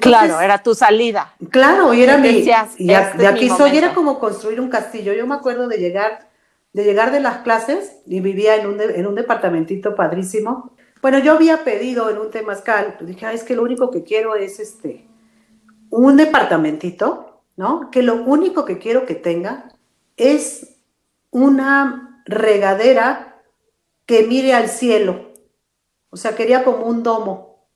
claro, 0.00 0.40
era 0.40 0.62
tu 0.62 0.74
salida. 0.74 1.34
Claro, 1.50 1.92
y 1.94 2.02
era 2.02 2.18
mi. 2.18 2.28
y, 2.28 2.92
este 2.92 3.26
aquí 3.26 3.48
soy, 3.50 3.76
era 3.76 3.94
como 3.94 4.18
construir 4.18 4.60
un 4.60 4.68
castillo. 4.68 5.12
Yo 5.12 5.26
me 5.26 5.34
acuerdo 5.34 5.68
de 5.68 5.78
llegar 5.78 6.28
de 6.72 6.84
llegar 6.84 7.10
de 7.10 7.20
las 7.20 7.38
clases 7.38 7.96
y 8.06 8.20
vivía 8.20 8.56
en 8.56 8.66
un, 8.66 8.80
en 8.80 9.06
un 9.06 9.14
departamentito 9.14 9.94
padrísimo. 9.94 10.72
Bueno, 11.00 11.18
yo 11.18 11.32
había 11.32 11.64
pedido 11.64 12.10
en 12.10 12.18
un 12.18 12.30
temazcal, 12.30 12.96
dije, 13.00 13.32
es 13.32 13.44
que 13.44 13.56
lo 13.56 13.62
único 13.62 13.90
que 13.90 14.02
quiero 14.02 14.34
es 14.34 14.58
este, 14.60 15.06
un 15.90 16.16
departamentito, 16.16 17.42
¿no? 17.56 17.90
Que 17.90 18.02
lo 18.02 18.14
único 18.16 18.64
que 18.64 18.78
quiero 18.78 19.06
que 19.06 19.14
tenga 19.14 19.72
es 20.16 20.76
una 21.30 22.22
regadera 22.26 23.27
que 24.08 24.26
mire 24.26 24.54
al 24.54 24.70
cielo. 24.70 25.34
O 26.08 26.16
sea, 26.16 26.34
quería 26.34 26.64
como 26.64 26.86
un 26.86 27.02
domo. 27.02 27.68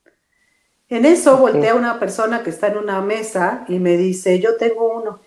En 0.88 1.05
eso 1.05 1.37
voltea 1.37 1.75
una 1.75 2.01
persona 2.01 2.42
que 2.42 2.49
está 2.49 2.68
en 2.68 2.79
una 2.79 3.03
mesa 3.03 3.66
y 3.68 3.79
me 3.79 3.99
dice, 3.99 4.40
yo 4.40 4.57
tengo 4.57 4.97
uno, 4.97 5.21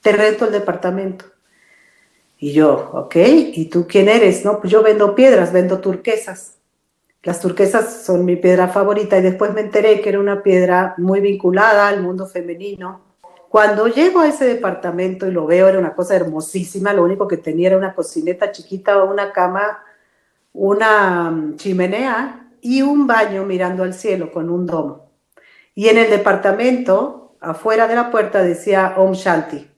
te 0.00 0.12
rento 0.12 0.46
el 0.46 0.52
departamento. 0.52 1.26
Y 2.38 2.52
yo, 2.52 2.90
ok, 2.94 3.16
¿y 3.16 3.66
tú 3.66 3.86
quién 3.86 4.08
eres? 4.08 4.42
No, 4.42 4.58
pues 4.58 4.72
yo 4.72 4.82
vendo 4.82 5.14
piedras, 5.14 5.52
vendo 5.52 5.80
turquesas. 5.80 6.54
Las 7.22 7.40
turquesas 7.40 8.04
son 8.04 8.24
mi 8.24 8.36
piedra 8.36 8.68
favorita 8.68 9.18
y 9.18 9.22
después 9.22 9.52
me 9.52 9.60
enteré 9.60 10.00
que 10.00 10.08
era 10.08 10.20
una 10.20 10.42
piedra 10.42 10.94
muy 10.96 11.20
vinculada 11.20 11.88
al 11.88 12.02
mundo 12.02 12.26
femenino. 12.26 13.02
Cuando 13.50 13.86
llego 13.88 14.20
a 14.20 14.28
ese 14.28 14.46
departamento 14.46 15.26
y 15.26 15.30
lo 15.30 15.44
veo, 15.44 15.68
era 15.68 15.78
una 15.78 15.94
cosa 15.94 16.16
hermosísima, 16.16 16.94
lo 16.94 17.04
único 17.04 17.28
que 17.28 17.36
tenía 17.36 17.68
era 17.68 17.78
una 17.78 17.94
cocineta 17.94 18.50
chiquita, 18.50 19.02
una 19.02 19.32
cama, 19.32 19.82
una 20.56 21.30
mm, 21.30 21.56
chimenea 21.56 22.48
y 22.62 22.82
un 22.82 23.06
baño 23.06 23.44
mirando 23.44 23.84
al 23.84 23.94
cielo 23.94 24.32
con 24.32 24.50
un 24.50 24.66
domo. 24.66 25.12
Y 25.74 25.88
en 25.88 25.98
el 25.98 26.10
departamento, 26.10 27.36
afuera 27.40 27.86
de 27.86 27.94
la 27.94 28.10
puerta, 28.10 28.42
decía 28.42 28.94
Om 28.96 29.12
Shanti. 29.12 29.70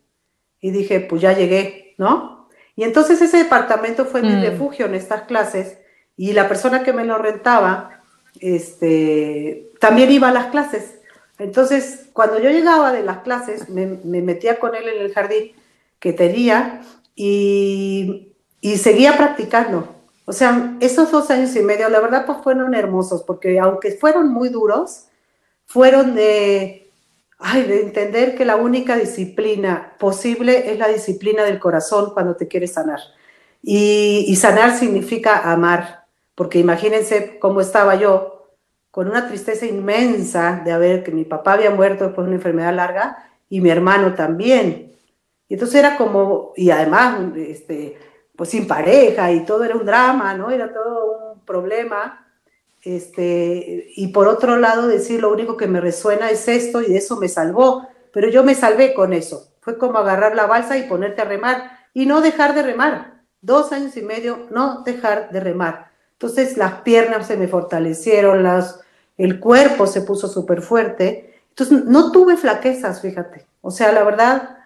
Y 0.61 0.71
dije, 0.71 1.01
pues 1.01 1.21
ya 1.21 1.33
llegué, 1.33 1.95
¿no? 1.99 2.49
Y 2.77 2.85
entonces 2.85 3.21
ese 3.21 3.39
departamento 3.39 4.05
fue 4.05 4.23
mi 4.23 4.35
mm. 4.35 4.43
refugio 4.43 4.87
en 4.87 4.95
estas 4.95 5.23
clases 5.23 5.79
y 6.17 6.33
la 6.33 6.49
persona 6.49 6.85
que 6.85 6.93
me 6.93 7.05
lo 7.05 7.19
rentaba 7.19 8.03
este, 8.41 9.71
también 9.81 10.11
iba 10.13 10.29
a 10.29 10.33
las 10.33 10.47
clases. 10.47 10.95
Entonces, 11.39 12.09
cuando 12.13 12.41
yo 12.41 12.51
llegaba 12.51 12.93
de 12.93 13.03
las 13.03 13.19
clases, 13.19 13.69
me, 13.69 13.87
metía 13.87 14.59
con 14.59 14.75
él 14.75 14.89
en 14.89 15.03
el 15.03 15.13
jardín 15.13 15.53
que 15.99 16.13
tenía 16.13 16.83
y, 17.17 18.33
y 18.61 18.77
seguía 18.79 19.17
practicando. 19.17 19.98
O 20.29 20.33
sea, 20.33 20.77
esos 20.81 21.11
dos 21.11 21.31
años 21.31 21.57
y 21.57 21.61
medio, 21.63 21.89
la 21.89 22.01
verdad, 22.01 22.27
pues 22.27 22.39
fueron 22.43 22.75
hermosos, 22.75 23.23
porque 23.23 23.59
aunque 23.59 23.93
fueron 23.93 24.31
muy 24.31 24.51
duros, 24.51 25.07
fueron 25.65 26.15
de 26.15 26.89
ay, 27.39 27.63
de 27.63 27.83
entender 27.83 28.35
que 28.35 28.45
la 28.45 28.57
única 28.57 28.97
disciplina 28.97 29.95
posible 29.99 30.71
es 30.71 30.79
la 30.79 30.89
disciplina 30.89 31.45
del 31.45 31.59
corazón 31.59 32.11
cuando 32.13 32.37
te 32.37 32.47
quieres 32.47 32.75
sanar. 32.75 33.01
Y, 33.63 34.37
sanar 34.37 34.77
significa 34.77 35.51
amar, 35.51 36.05
porque 36.35 36.59
imagínense 36.59 37.39
cómo 37.39 37.63
estaba 37.63 37.95
yo, 37.95 38.51
con 38.91 39.09
una 39.09 39.29
tristeza 39.29 39.65
inmensa 39.65 40.61
de 40.63 40.73
haber 40.73 41.05
que 41.05 41.11
mi 41.11 41.25
papá 41.25 41.55
había 41.55 41.71
muerto 41.71 42.05
después 42.05 42.27
de 42.27 42.29
una 42.29 42.37
enfermedad 42.37 42.75
larga 42.75 43.31
y 43.49 43.63
mi 43.63 43.71
hermano 43.71 44.15
también. 44.15 44.93
Y 45.49 45.55
entonces 45.55 45.77
era 45.77 45.97
como, 45.97 46.53
y 46.55 46.71
además, 46.71 47.21
este, 47.37 47.97
pues 48.39 48.51
sin 48.51 48.69
pareja 48.69 49.33
y 49.33 49.45
todo 49.45 49.65
era 49.65 49.75
un 49.75 49.85
drama, 49.85 50.33
¿no? 50.35 50.53
Era 50.53 50.73
todo 50.73 51.33
un 51.33 51.41
problema. 51.41 52.25
Este, 52.85 53.89
y 53.97 54.07
por 54.13 54.29
otro 54.29 54.57
lado 54.57 54.87
decir 54.87 55.21
lo 55.21 55.33
único 55.33 55.57
que 55.57 55.67
me 55.67 55.81
resuena 55.81 56.31
es 56.31 56.47
esto 56.47 56.81
y 56.81 56.97
eso 56.97 57.17
me 57.17 57.29
salvó, 57.29 57.89
pero 58.13 58.29
yo 58.29 58.45
me 58.45 58.55
salvé 58.55 58.95
con 58.95 59.13
eso. 59.13 59.49
Fue 59.59 59.77
como 59.77 59.99
agarrar 59.99 60.37
la 60.37 60.47
balsa 60.47 60.79
y 60.79 60.85
ponerte 60.85 61.21
a 61.21 61.25
remar 61.25 61.81
y 61.93 62.07
no 62.07 62.21
dejar 62.21 62.55
de 62.55 62.63
remar. 62.63 63.23
Dos 63.41 63.73
años 63.73 63.97
y 63.97 64.03
medio, 64.03 64.47
no 64.53 64.83
dejar 64.85 65.31
de 65.33 65.41
remar. 65.41 65.91
Entonces 66.13 66.57
las 66.57 66.83
piernas 66.83 67.27
se 67.27 67.37
me 67.37 67.49
fortalecieron, 67.49 68.45
las, 68.45 68.79
el 69.17 69.41
cuerpo 69.41 69.89
se 69.89 70.03
puso 70.03 70.29
súper 70.29 70.63
fuerte. 70.63 71.35
Entonces 71.49 71.87
no 71.87 72.13
tuve 72.13 72.37
flaquezas, 72.37 73.03
fíjate. 73.03 73.47
O 73.63 73.73
sea, 73.73 73.91
la 73.91 74.05
verdad, 74.05 74.59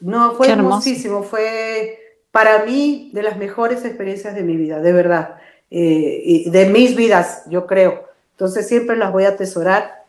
no, 0.00 0.32
fue 0.32 0.50
hermosísimo. 0.50 1.22
Fue 1.22 1.99
para 2.30 2.64
mí 2.64 3.10
de 3.12 3.22
las 3.22 3.36
mejores 3.36 3.84
experiencias 3.84 4.34
de 4.34 4.42
mi 4.42 4.56
vida, 4.56 4.80
de 4.80 4.92
verdad. 4.92 5.36
Eh, 5.70 6.44
de 6.46 6.66
mis 6.66 6.96
vidas, 6.96 7.44
yo 7.48 7.66
creo. 7.66 8.08
Entonces 8.32 8.66
siempre 8.66 8.96
las 8.96 9.12
voy 9.12 9.24
a 9.24 9.30
atesorar. 9.30 10.04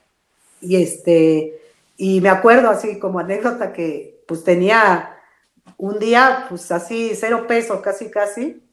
Y, 0.60 0.82
este, 0.82 1.60
y 1.98 2.22
me 2.22 2.30
acuerdo 2.30 2.70
así 2.70 3.00
como 3.00 3.20
anécdota 3.20 3.74
que 3.74 4.24
pues 4.28 4.44
tenía 4.44 5.18
un 5.78 6.00
día 6.00 6.46
pues 6.50 6.72
así 6.72 7.12
cero 7.16 7.46
pesos 7.48 7.82
casi 7.82 8.10
casi. 8.10 8.64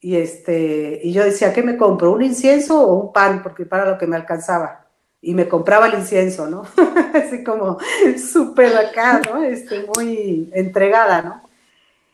Y, 0.00 0.16
este, 0.16 1.00
y 1.02 1.12
yo 1.12 1.24
decía, 1.24 1.52
¿qué 1.52 1.62
me 1.62 1.76
compro? 1.76 2.12
¿Un 2.12 2.22
incienso 2.22 2.80
o 2.80 2.94
un 2.94 3.12
pan? 3.12 3.42
Porque 3.42 3.66
para 3.66 3.84
lo 3.84 3.98
que 3.98 4.06
me 4.06 4.16
alcanzaba. 4.16 4.86
Y 5.20 5.34
me 5.34 5.48
compraba 5.48 5.88
el 5.88 5.94
incienso, 5.94 6.46
¿no? 6.46 6.62
así 7.14 7.42
como 7.42 7.78
súper 8.16 8.76
acá, 8.76 9.20
¿no? 9.28 9.42
Este, 9.42 9.84
muy 9.96 10.48
entregada, 10.54 11.22
¿no? 11.22 11.47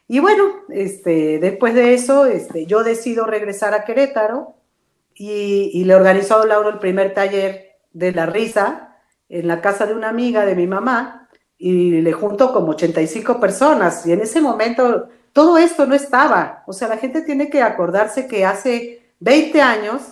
Y 0.07 0.21
bueno, 0.21 0.45
este, 0.69 1.39
después 1.39 1.75
de 1.75 1.95
eso, 1.95 2.27
este, 2.27 2.67
yo 2.67 2.85
decido 2.85 3.27
regresar 3.27 3.75
a 3.75 3.85
Querétaro 3.85 4.57
y, 5.15 5.85
le 5.85 5.95
organizó 5.95 6.43
a 6.43 6.47
Lauro 6.47 6.69
el 6.69 6.79
primer 6.79 7.15
taller 7.15 7.79
de 7.93 8.13
la 8.13 8.27
risa 8.27 8.99
en 9.29 9.49
la 9.49 9.61
casa 9.61 9.87
de 9.87 9.95
una 9.95 10.09
amiga 10.09 10.45
de 10.45 10.57
mi 10.57 10.67
mamá 10.67 11.29
y 11.57 12.03
le 12.03 12.13
junto 12.13 12.53
como 12.53 12.73
85 12.73 13.41
personas. 13.41 14.07
Y 14.07 14.13
en 14.13 14.21
ese 14.21 14.41
momento 14.41 15.09
todo 15.33 15.57
esto 15.57 15.87
no 15.87 15.95
estaba. 15.95 16.65
O 16.67 16.73
sea, 16.73 16.89
la 16.89 16.99
gente 16.99 17.23
tiene 17.23 17.49
que 17.49 17.63
acordarse 17.63 18.27
que 18.27 18.45
hace 18.45 19.15
20 19.21 19.63
años 19.63 20.03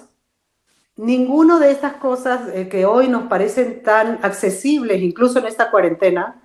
ninguno 0.96 1.59
de 1.59 1.70
estas 1.70 1.94
cosas 1.94 2.48
eh, 2.55 2.68
que 2.68 2.85
hoy 2.85 3.09
nos 3.09 3.24
parecen 3.24 3.83
tan 3.83 4.20
accesibles, 4.22 5.00
incluso 5.02 5.38
en 5.38 5.46
esta 5.46 5.70
cuarentena, 5.70 6.40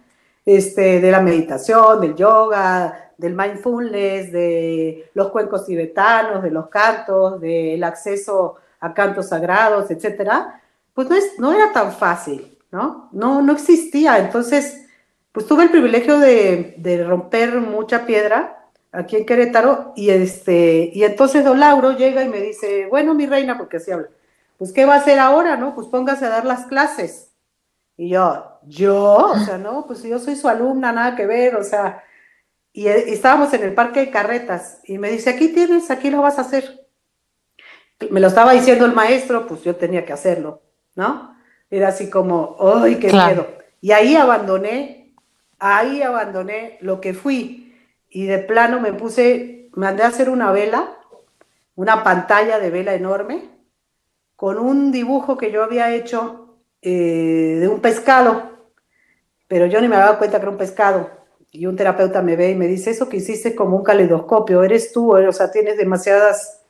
este, 0.45 1.01
de 1.01 1.11
la 1.11 1.21
meditación, 1.21 2.01
del 2.01 2.15
yoga, 2.15 3.06
del 3.17 3.35
mindfulness, 3.35 4.31
de 4.31 5.09
los 5.13 5.29
cuencos 5.29 5.65
tibetanos, 5.65 6.43
de 6.43 6.51
los 6.51 6.67
cantos, 6.69 7.41
del 7.41 7.83
acceso 7.83 8.55
a 8.79 8.93
cantos 8.93 9.29
sagrados, 9.29 9.89
etcétera, 9.89 10.61
pues 10.93 11.09
no, 11.09 11.15
es, 11.15 11.39
no 11.39 11.53
era 11.53 11.71
tan 11.73 11.91
fácil, 11.91 12.57
¿no? 12.71 13.09
¿no? 13.11 13.41
No 13.41 13.53
existía. 13.53 14.19
Entonces, 14.19 14.85
pues 15.31 15.47
tuve 15.47 15.63
el 15.63 15.71
privilegio 15.71 16.19
de, 16.19 16.75
de 16.77 17.03
romper 17.03 17.59
mucha 17.59 18.05
piedra 18.05 18.57
aquí 18.91 19.15
en 19.15 19.25
Querétaro 19.25 19.93
y, 19.95 20.09
este, 20.09 20.91
y 20.93 21.03
entonces 21.03 21.43
don 21.43 21.59
Lauro 21.59 21.91
llega 21.91 22.23
y 22.23 22.29
me 22.29 22.39
dice, 22.39 22.87
bueno, 22.87 23.13
mi 23.13 23.25
reina, 23.25 23.57
porque 23.57 23.77
así 23.77 23.91
habla, 23.91 24.09
pues 24.57 24.71
¿qué 24.71 24.85
va 24.85 24.95
a 24.95 24.97
hacer 24.97 25.19
ahora, 25.19 25.55
no? 25.55 25.75
Pues 25.75 25.87
póngase 25.87 26.25
a 26.25 26.29
dar 26.29 26.45
las 26.45 26.65
clases. 26.65 27.31
Y 27.95 28.09
yo, 28.09 28.59
yo, 28.63 29.31
o 29.33 29.39
sea, 29.39 29.57
no, 29.57 29.85
pues 29.87 30.03
yo 30.03 30.19
soy 30.19 30.35
su 30.35 30.47
alumna, 30.47 30.91
nada 30.91 31.15
que 31.15 31.25
ver, 31.25 31.55
o 31.55 31.63
sea, 31.63 32.03
y, 32.77 32.87
estábamos 32.87 33.51
en 33.55 33.63
el 33.63 33.73
parque 33.73 34.01
de 34.01 34.11
carretas 34.11 34.81
y 34.83 34.99
me 34.99 35.09
dice, 35.09 35.31
aquí 35.31 35.47
tienes, 35.47 35.89
aquí 35.89 36.11
lo 36.11 36.21
vas 36.21 36.37
a 36.37 36.41
hacer. 36.41 36.85
Me 38.11 38.19
lo 38.19 38.27
estaba 38.27 38.51
diciendo 38.51 38.85
el 38.85 38.93
maestro, 38.93 39.47
pues 39.47 39.63
yo 39.63 39.75
tenía 39.75 40.05
que 40.05 40.13
hacerlo, 40.13 40.61
¿no? 40.93 41.35
Era 41.71 41.87
así 41.87 42.07
como, 42.07 42.55
¡ay, 42.59 42.97
qué 42.97 43.11
miedo! 43.11 43.47
Y 43.81 43.93
ahí 43.93 44.15
abandoné, 44.15 45.15
ahí 45.57 46.03
abandoné 46.03 46.77
lo 46.81 47.01
que 47.01 47.15
fui 47.15 47.75
y 48.11 48.27
de 48.27 48.37
plano 48.37 48.79
me 48.79 48.93
puse, 48.93 49.71
mandé 49.73 50.03
a 50.03 50.09
hacer 50.09 50.29
una 50.29 50.51
vela, 50.51 50.99
una 51.73 52.03
pantalla 52.03 52.59
de 52.59 52.69
vela 52.69 52.93
enorme, 52.93 53.49
con 54.35 54.59
un 54.59 54.91
dibujo 54.91 55.35
que 55.35 55.51
yo 55.51 55.63
había 55.63 55.95
hecho 55.95 56.59
eh, 56.83 57.57
de 57.59 57.67
un 57.67 57.79
pescado, 57.79 58.69
pero 59.47 59.65
yo 59.65 59.81
ni 59.81 59.87
me 59.87 59.95
daba 59.95 60.19
cuenta 60.19 60.37
que 60.37 60.43
era 60.43 60.51
un 60.51 60.59
pescado 60.59 61.16
y 61.51 61.65
un 61.65 61.75
terapeuta 61.75 62.21
me 62.21 62.35
ve 62.35 62.51
y 62.51 62.55
me 62.55 62.67
dice, 62.67 62.91
eso 62.91 63.09
que 63.09 63.17
hiciste 63.17 63.55
como 63.55 63.77
un 63.77 63.83
caleidoscopio, 63.83 64.63
eres 64.63 64.91
tú, 64.91 65.15
o 65.15 65.31
sea, 65.31 65.51
tienes 65.51 65.77
demasiadas 65.77 66.61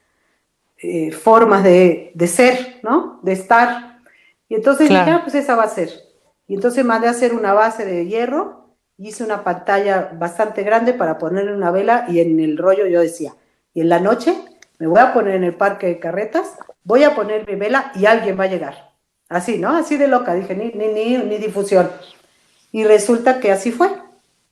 eh, 0.77 1.11
formas 1.11 1.63
de, 1.63 2.13
ser, 2.27 2.79
¿no? 2.83 3.19
De 3.23 3.33
estar. 3.33 3.99
Y 4.47 4.55
entonces 4.55 4.89
dije, 4.89 5.09
ah, 5.09 5.21
pues 5.23 5.35
esa 5.35 5.55
va 5.55 5.63
a 5.63 5.69
ser. 5.69 5.89
Y 6.47 6.55
entonces 6.55 6.85
mandé 6.85 7.07
a 7.07 7.11
hacer 7.11 7.33
una 7.33 7.53
base 7.53 7.85
de 7.85 8.05
hierro, 8.05 8.75
hice 8.97 9.23
una 9.23 9.43
pantalla 9.43 10.11
bastante 10.13 10.63
grande 10.63 10.93
para 10.93 11.17
ponerle 11.17 11.53
una 11.53 11.71
vela 11.71 12.05
y 12.07 12.19
en 12.19 12.39
el 12.39 12.57
rollo 12.57 12.87
yo 12.87 13.01
decía, 13.01 13.33
y 13.73 13.81
en 13.81 13.89
la 13.89 13.99
noche 13.99 14.33
me 14.79 14.87
voy 14.87 14.99
a 14.99 15.13
poner 15.13 15.35
en 15.35 15.43
el 15.43 15.55
parque 15.55 15.87
de 15.87 15.99
carretas, 15.99 16.57
voy 16.83 17.03
a 17.03 17.15
poner 17.15 17.45
mi 17.47 17.55
vela 17.55 17.91
y 17.95 18.05
alguien 18.05 18.39
va 18.39 18.45
a 18.45 18.47
llegar. 18.47 18.91
Así, 19.29 19.57
¿no? 19.57 19.75
Así 19.75 19.97
de 19.97 20.07
loca, 20.07 20.33
dije, 20.33 20.55
ni, 20.55 20.69
ni, 20.69 20.87
ni, 20.87 21.17
ni 21.17 21.37
difusión. 21.37 21.89
Y 22.71 22.85
resulta 22.85 23.39
que 23.41 23.51
así 23.51 23.71
fue 23.71 23.89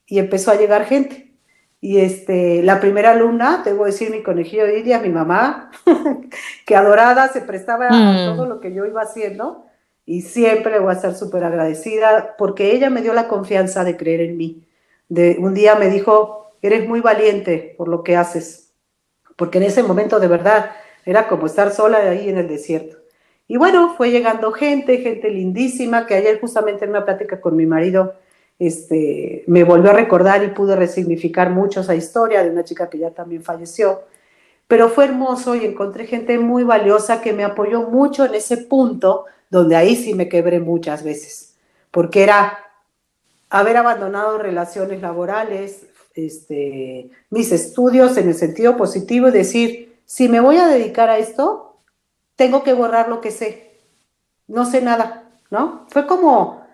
y 0.07 0.19
empezó 0.19 0.51
a 0.51 0.55
llegar 0.55 0.85
gente. 0.85 1.33
Y 1.81 1.99
este, 1.99 2.63
la 2.63 2.79
primera 2.79 3.11
alumna, 3.11 3.63
a 3.63 3.85
decir 3.85 4.09
mi 4.09 4.23
conejillo 4.23 4.65
de 4.65 4.79
Idia, 4.79 4.99
mi 4.99 5.09
mamá, 5.09 5.71
que 6.65 6.75
adorada 6.75 7.27
se 7.27 7.41
prestaba 7.41 7.87
a 7.89 7.91
mm. 7.91 8.25
todo 8.25 8.45
lo 8.47 8.59
que 8.59 8.73
yo 8.73 8.85
iba 8.85 9.01
haciendo 9.01 9.65
y 10.05 10.21
siempre 10.21 10.71
le 10.71 10.79
voy 10.79 10.91
a 10.91 10.95
estar 10.95 11.15
súper 11.15 11.43
agradecida 11.43 12.35
porque 12.37 12.71
ella 12.71 12.89
me 12.89 13.01
dio 13.01 13.13
la 13.13 13.27
confianza 13.27 13.83
de 13.83 13.97
creer 13.97 14.21
en 14.21 14.37
mí. 14.37 14.67
De, 15.09 15.37
un 15.39 15.53
día 15.53 15.75
me 15.75 15.89
dijo, 15.89 16.51
eres 16.61 16.87
muy 16.87 17.01
valiente 17.01 17.75
por 17.77 17.87
lo 17.87 18.03
que 18.03 18.15
haces, 18.15 18.73
porque 19.35 19.57
en 19.57 19.65
ese 19.65 19.83
momento 19.83 20.19
de 20.19 20.27
verdad 20.27 20.71
era 21.05 21.27
como 21.27 21.45
estar 21.45 21.71
sola 21.71 21.97
ahí 21.97 22.29
en 22.29 22.37
el 22.37 22.47
desierto. 22.47 22.97
Y 23.47 23.57
bueno, 23.57 23.93
fue 23.95 24.09
llegando 24.09 24.51
gente, 24.51 24.97
gente 24.97 25.29
lindísima, 25.29 26.07
que 26.07 26.15
ayer 26.15 26.39
justamente 26.39 26.85
en 26.85 26.91
una 26.91 27.05
plática 27.05 27.41
con 27.41 27.55
mi 27.55 27.67
marido 27.67 28.15
este, 28.57 29.43
me 29.47 29.63
volvió 29.63 29.91
a 29.91 29.93
recordar 29.93 30.43
y 30.43 30.49
pude 30.49 30.75
resignificar 30.75 31.49
mucho 31.49 31.81
esa 31.81 31.95
historia 31.95 32.43
de 32.43 32.49
una 32.49 32.63
chica 32.63 32.89
que 32.89 32.97
ya 32.97 33.11
también 33.11 33.43
falleció. 33.43 34.03
Pero 34.67 34.89
fue 34.89 35.05
hermoso 35.05 35.55
y 35.55 35.65
encontré 35.65 36.07
gente 36.07 36.39
muy 36.39 36.63
valiosa 36.63 37.21
que 37.21 37.33
me 37.33 37.43
apoyó 37.43 37.89
mucho 37.89 38.25
en 38.25 38.35
ese 38.35 38.57
punto 38.57 39.25
donde 39.49 39.75
ahí 39.75 39.95
sí 39.95 40.13
me 40.13 40.27
quebré 40.27 40.59
muchas 40.59 41.03
veces, 41.03 41.55
porque 41.91 42.23
era 42.23 42.59
haber 43.49 43.77
abandonado 43.77 44.39
relaciones 44.39 45.01
laborales, 45.01 45.85
este, 46.15 47.11
mis 47.29 47.51
estudios 47.51 48.17
en 48.17 48.29
el 48.29 48.35
sentido 48.35 48.75
positivo 48.75 49.27
y 49.27 49.31
decir, 49.31 49.99
si 50.05 50.29
me 50.29 50.39
voy 50.39 50.57
a 50.57 50.67
dedicar 50.67 51.09
a 51.09 51.19
esto, 51.19 51.77
tengo 52.35 52.63
que 52.63 52.73
borrar 52.73 53.07
lo 53.07 53.21
que 53.21 53.31
sé. 53.31 53.79
No 54.47 54.65
sé 54.65 54.81
nada, 54.81 55.29
¿no? 55.51 55.85
Fue 55.89 56.05
como 56.05 56.64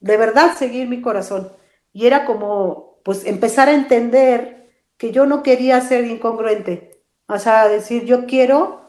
de 0.00 0.16
verdad 0.16 0.56
seguir 0.56 0.88
mi 0.88 1.00
corazón. 1.00 1.50
Y 1.92 2.06
era 2.06 2.24
como, 2.24 2.98
pues, 3.04 3.24
empezar 3.24 3.68
a 3.68 3.74
entender 3.74 4.70
que 4.96 5.12
yo 5.12 5.26
no 5.26 5.42
quería 5.42 5.80
ser 5.80 6.04
incongruente. 6.04 7.02
O 7.28 7.38
sea, 7.38 7.68
decir, 7.68 8.04
yo 8.04 8.26
quiero 8.26 8.80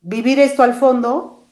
vivir 0.00 0.38
esto 0.38 0.62
al 0.62 0.74
fondo 0.74 1.46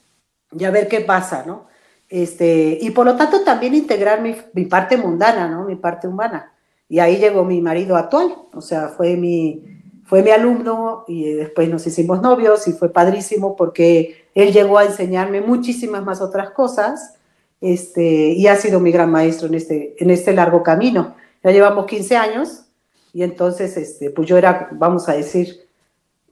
y 0.52 0.64
a 0.64 0.70
ver 0.70 0.88
qué 0.88 1.00
pasa, 1.00 1.44
¿no? 1.46 1.68
Este, 2.08 2.78
y 2.80 2.90
por 2.90 3.06
lo 3.06 3.16
tanto 3.16 3.42
también 3.42 3.74
integrar 3.74 4.20
mi, 4.20 4.36
mi 4.52 4.64
parte 4.64 4.96
mundana, 4.96 5.48
¿no? 5.48 5.64
Mi 5.64 5.76
parte 5.76 6.08
humana. 6.08 6.52
Y 6.88 6.98
ahí 6.98 7.18
llegó 7.18 7.44
mi 7.44 7.60
marido 7.60 7.96
actual, 7.96 8.34
o 8.52 8.60
sea, 8.60 8.88
fue 8.88 9.16
mi, 9.16 9.80
fue 10.04 10.24
mi 10.24 10.30
alumno 10.30 11.04
y 11.06 11.34
después 11.34 11.68
nos 11.68 11.86
hicimos 11.86 12.20
novios 12.20 12.66
y 12.66 12.72
fue 12.72 12.92
padrísimo 12.92 13.54
porque 13.54 14.26
él 14.34 14.52
llegó 14.52 14.78
a 14.78 14.84
enseñarme 14.84 15.40
muchísimas 15.40 16.04
más 16.04 16.20
otras 16.20 16.50
cosas 16.50 17.19
este, 17.61 18.03
y 18.03 18.46
ha 18.46 18.57
sido 18.57 18.81
mi 18.81 18.90
gran 18.90 19.11
maestro 19.11 19.49
en 19.49 19.55
este, 19.55 19.96
en 19.99 20.11
este 20.11 20.33
largo 20.33 20.62
camino. 20.62 21.16
Ya 21.42 21.51
llevamos 21.51 21.87
15 21.87 22.16
años 22.16 22.66
y 23.12 23.23
entonces 23.23 23.77
este, 23.77 24.11
pues 24.11 24.29
yo 24.29 24.37
era, 24.38 24.68
vamos 24.73 25.09
a 25.09 25.12
decir, 25.12 25.66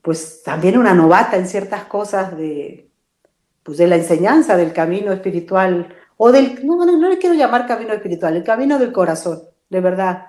pues 0.03 0.43
también 0.43 0.79
una 0.79 0.95
novata 0.95 1.37
en 1.37 1.47
ciertas 1.47 1.85
cosas 1.85 2.37
de, 2.37 2.89
pues 3.63 3.79
de 3.79 3.87
la 3.87 3.97
enseñanza 3.97 4.57
del 4.57 4.73
camino 4.73 5.13
espiritual 5.13 5.95
o 6.17 6.33
del, 6.33 6.65
no, 6.67 6.85
no, 6.85 6.97
no 6.97 7.09
le 7.09 7.19
quiero 7.19 7.35
llamar 7.35 7.67
camino 7.67 7.93
espiritual, 7.93 8.37
el 8.37 8.45
camino 8.45 8.79
del 8.79 8.93
corazón, 8.93 9.43
de 9.69 9.81
verdad 9.81 10.29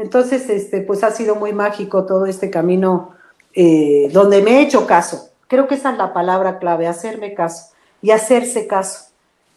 entonces, 0.00 0.48
este, 0.48 0.80
pues 0.80 1.04
ha 1.04 1.10
sido 1.10 1.36
muy 1.36 1.52
mágico 1.52 2.06
todo 2.06 2.24
este 2.24 2.48
camino 2.48 3.14
eh, 3.52 4.08
donde 4.12 4.40
me 4.40 4.52
he 4.52 4.62
hecho 4.62 4.86
caso. 4.86 5.28
Creo 5.46 5.68
que 5.68 5.74
esa 5.74 5.92
es 5.92 5.98
la 5.98 6.14
palabra 6.14 6.58
clave, 6.58 6.86
hacerme 6.86 7.34
caso 7.34 7.74
y 8.00 8.10
hacerse 8.10 8.66
caso. 8.66 9.09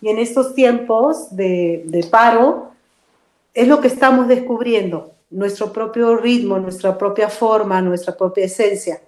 Y 0.04 0.10
en 0.10 0.20
estos 0.20 0.54
tiempos 0.54 1.34
de, 1.34 2.06
paro 2.12 2.72
es 3.54 3.70
lo 3.70 3.80
que 3.80 3.88
estamos 3.88 4.28
descubriendo, 4.28 5.14
nuestro 5.30 5.72
propio 5.72 6.18
ritmo, 6.18 6.60
nuestra 6.60 6.98
propia 6.98 7.30
forma, 7.30 7.82
nuestra 7.82 8.18
propia 8.18 8.44
esencia. 8.44 9.00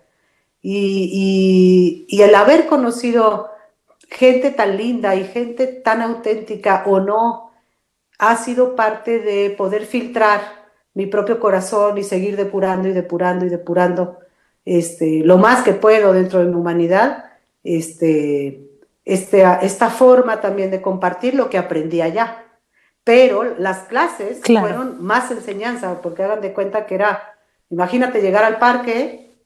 Y, 0.62 2.05
y, 2.08 2.21
el 2.21 2.34
haber 2.34 2.65
conocido 2.67 3.49
gente 4.10 4.51
tan 4.51 4.77
linda 4.77 5.17
y 5.17 5.25
gente 5.25 5.67
tan 5.67 6.01
auténtica 6.01 6.86
o 6.88 7.01
no, 7.01 7.51
ha 8.17 8.38
sido 8.38 8.77
parte 8.77 9.19
de 9.19 9.49
poder 9.49 9.86
filtrar 9.86 10.69
mi 10.93 11.08
propio 11.08 11.41
corazón 11.41 11.97
y 11.97 12.05
seguir 12.05 12.38
depurando 12.38 12.88
y 12.88 12.93
depurando 12.93 13.45
y 13.45 13.49
depurando 13.49 14.19
este, 14.63 15.19
lo 15.25 15.38
más 15.38 15.62
que 15.62 15.73
puedo 15.73 16.13
dentro 16.13 16.39
de 16.39 16.45
mi 16.45 16.55
humanidad, 16.55 17.25
este, 17.65 18.62
este, 19.05 19.45
esta 19.61 19.89
forma 19.91 20.41
también 20.41 20.71
de 20.71 20.81
compartir 20.81 21.35
lo 21.35 21.49
que 21.49 21.59
aprendí 21.59 22.01
allá. 22.01 22.43
Pero 23.03 23.43
las 23.59 23.83
clases 23.83 24.41
fueron 24.43 25.03
más 25.03 25.29
enseñanza, 25.29 26.01
porque 26.01 26.23
hagan 26.23 26.41
de 26.41 26.53
cuenta 26.53 26.87
que 26.87 26.95
era, 26.95 27.35
imagínate 27.69 28.19
llegar 28.19 28.43
al 28.43 28.57
parque 28.57 29.37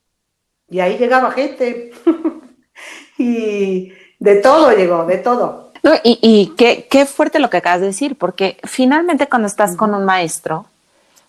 y 0.69 0.79
ahí 0.79 0.97
llegaba 0.97 1.31
gente. 1.31 1.91
y 3.17 3.91
de 4.17 4.35
todo 4.37 4.71
llegó, 4.71 5.05
de 5.05 5.17
todo. 5.17 5.73
y, 6.03 6.19
y 6.21 6.55
qué, 6.55 6.87
qué, 6.89 7.05
fuerte 7.05 7.39
lo 7.39 7.49
que 7.49 7.57
acabas 7.57 7.81
de 7.81 7.87
decir, 7.87 8.17
porque 8.17 8.57
finalmente 8.63 9.27
cuando 9.27 9.49
estás 9.49 9.75
con 9.75 9.93
un 9.93 10.05
maestro, 10.05 10.65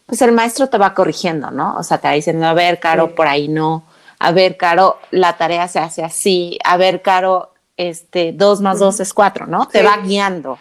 pues 0.06 0.22
el 0.22 0.30
maestro 0.30 0.68
te 0.68 0.78
va 0.78 0.94
corrigiendo, 0.94 1.50
¿no? 1.50 1.76
O 1.76 1.82
sea, 1.82 1.98
te 1.98 2.06
va 2.06 2.14
diciendo, 2.14 2.46
a 2.46 2.54
ver, 2.54 2.78
Caro, 2.78 3.14
por 3.16 3.26
ahí 3.26 3.48
no. 3.48 3.84
A 4.20 4.30
ver, 4.30 4.56
Caro, 4.56 4.98
la 5.10 5.36
tarea 5.36 5.66
se 5.66 5.80
hace 5.80 6.04
así. 6.04 6.58
A 6.64 6.76
ver, 6.76 7.02
Caro, 7.02 7.50
este, 7.88 8.32
dos 8.32 8.60
más 8.60 8.78
dos 8.78 9.00
es 9.00 9.14
cuatro, 9.14 9.46
¿no? 9.46 9.66
Te 9.66 9.82
va 9.82 9.98
guiando. 9.98 10.58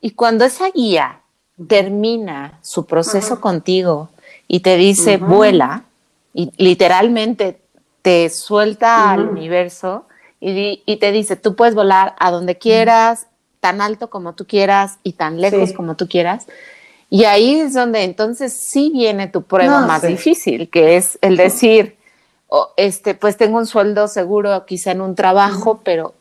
Y 0.00 0.12
cuando 0.12 0.44
esa 0.44 0.70
guía 0.70 1.20
termina 1.68 2.58
su 2.62 2.86
proceso 2.86 3.40
contigo 3.40 4.10
y 4.46 4.60
te 4.60 4.76
dice, 4.76 5.16
vuela, 5.16 5.84
y 6.32 6.52
literalmente 6.56 7.60
te 8.02 8.28
suelta 8.30 9.10
al 9.10 9.28
universo 9.28 10.06
y, 10.40 10.82
y, 10.86 10.96
te 10.96 11.10
dice, 11.10 11.36
tú 11.36 11.56
puedes 11.56 11.74
volar 11.74 12.14
a 12.18 12.30
donde 12.30 12.58
quieras, 12.58 13.26
tan 13.60 13.80
alto 13.80 14.08
como 14.08 14.34
tú 14.34 14.46
quieras 14.46 14.98
y 15.02 15.14
tan 15.14 15.40
lejos 15.40 15.72
como 15.72 15.96
tú 15.96 16.06
quieras 16.06 16.46
y 17.10 17.24
ahí 17.24 17.58
es 17.60 17.74
donde 17.74 18.02
entonces 18.02 18.52
sí 18.52 18.90
viene 18.92 19.28
tu 19.28 19.42
prueba 19.42 19.86
más 19.86 20.02
difícil, 20.02 20.68
que 20.68 20.96
es 20.96 21.18
el 21.22 21.36
decir, 21.36 21.96
oh, 22.48 22.72
este, 22.76 23.14
pues 23.14 23.36
tengo 23.36 23.58
un 23.58 23.66
sueldo 23.66 24.08
seguro 24.08 24.66
quizá 24.66 24.92
en 24.92 25.00
un 25.00 25.14
trabajo, 25.14 25.80
pero 25.82 26.14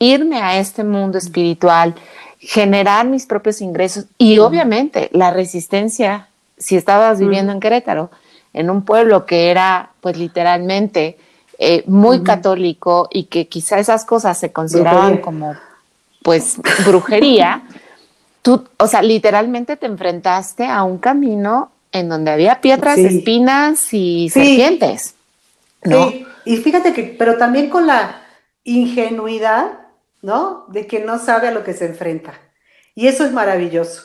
irme 0.00 0.40
a 0.42 0.58
este 0.58 0.82
mundo 0.82 1.18
espiritual, 1.18 1.94
generar 2.40 3.06
mis 3.06 3.26
propios 3.26 3.60
ingresos 3.60 4.06
y 4.18 4.38
obviamente 4.38 5.10
la 5.12 5.30
resistencia, 5.30 6.28
si 6.58 6.76
estabas 6.76 7.20
viviendo 7.20 7.52
en 7.52 7.60
Querétaro, 7.60 8.10
en 8.52 8.70
un 8.70 8.82
pueblo 8.84 9.26
que 9.26 9.50
era 9.50 9.90
pues 10.00 10.16
literalmente 10.16 11.18
eh, 11.58 11.84
muy 11.86 12.22
católico 12.22 13.08
y 13.12 13.24
que 13.24 13.46
quizá 13.46 13.78
esas 13.78 14.04
cosas 14.04 14.38
se 14.38 14.50
consideraban 14.50 15.18
como 15.18 15.54
pues 16.22 16.56
brujería, 16.86 17.62
tú, 18.42 18.64
o 18.78 18.86
sea, 18.86 19.02
literalmente 19.02 19.76
te 19.76 19.86
enfrentaste 19.86 20.66
a 20.66 20.82
un 20.82 20.98
camino 20.98 21.70
en 21.92 22.08
donde 22.08 22.30
había 22.30 22.60
piedras, 22.60 22.98
espinas 22.98 23.92
y 23.92 24.30
serpientes. 24.30 25.14
¿no? 25.84 26.10
Sí, 26.10 26.26
y 26.44 26.56
fíjate 26.58 26.92
que, 26.92 27.02
pero 27.18 27.36
también 27.36 27.68
con 27.68 27.86
la 27.86 28.22
ingenuidad, 28.64 29.79
¿no? 30.22 30.66
De 30.68 30.86
que 30.86 31.00
no 31.00 31.18
sabe 31.18 31.48
a 31.48 31.52
lo 31.52 31.64
que 31.64 31.74
se 31.74 31.86
enfrenta. 31.86 32.34
Y 32.94 33.06
eso 33.06 33.24
es 33.24 33.32
maravilloso. 33.32 34.02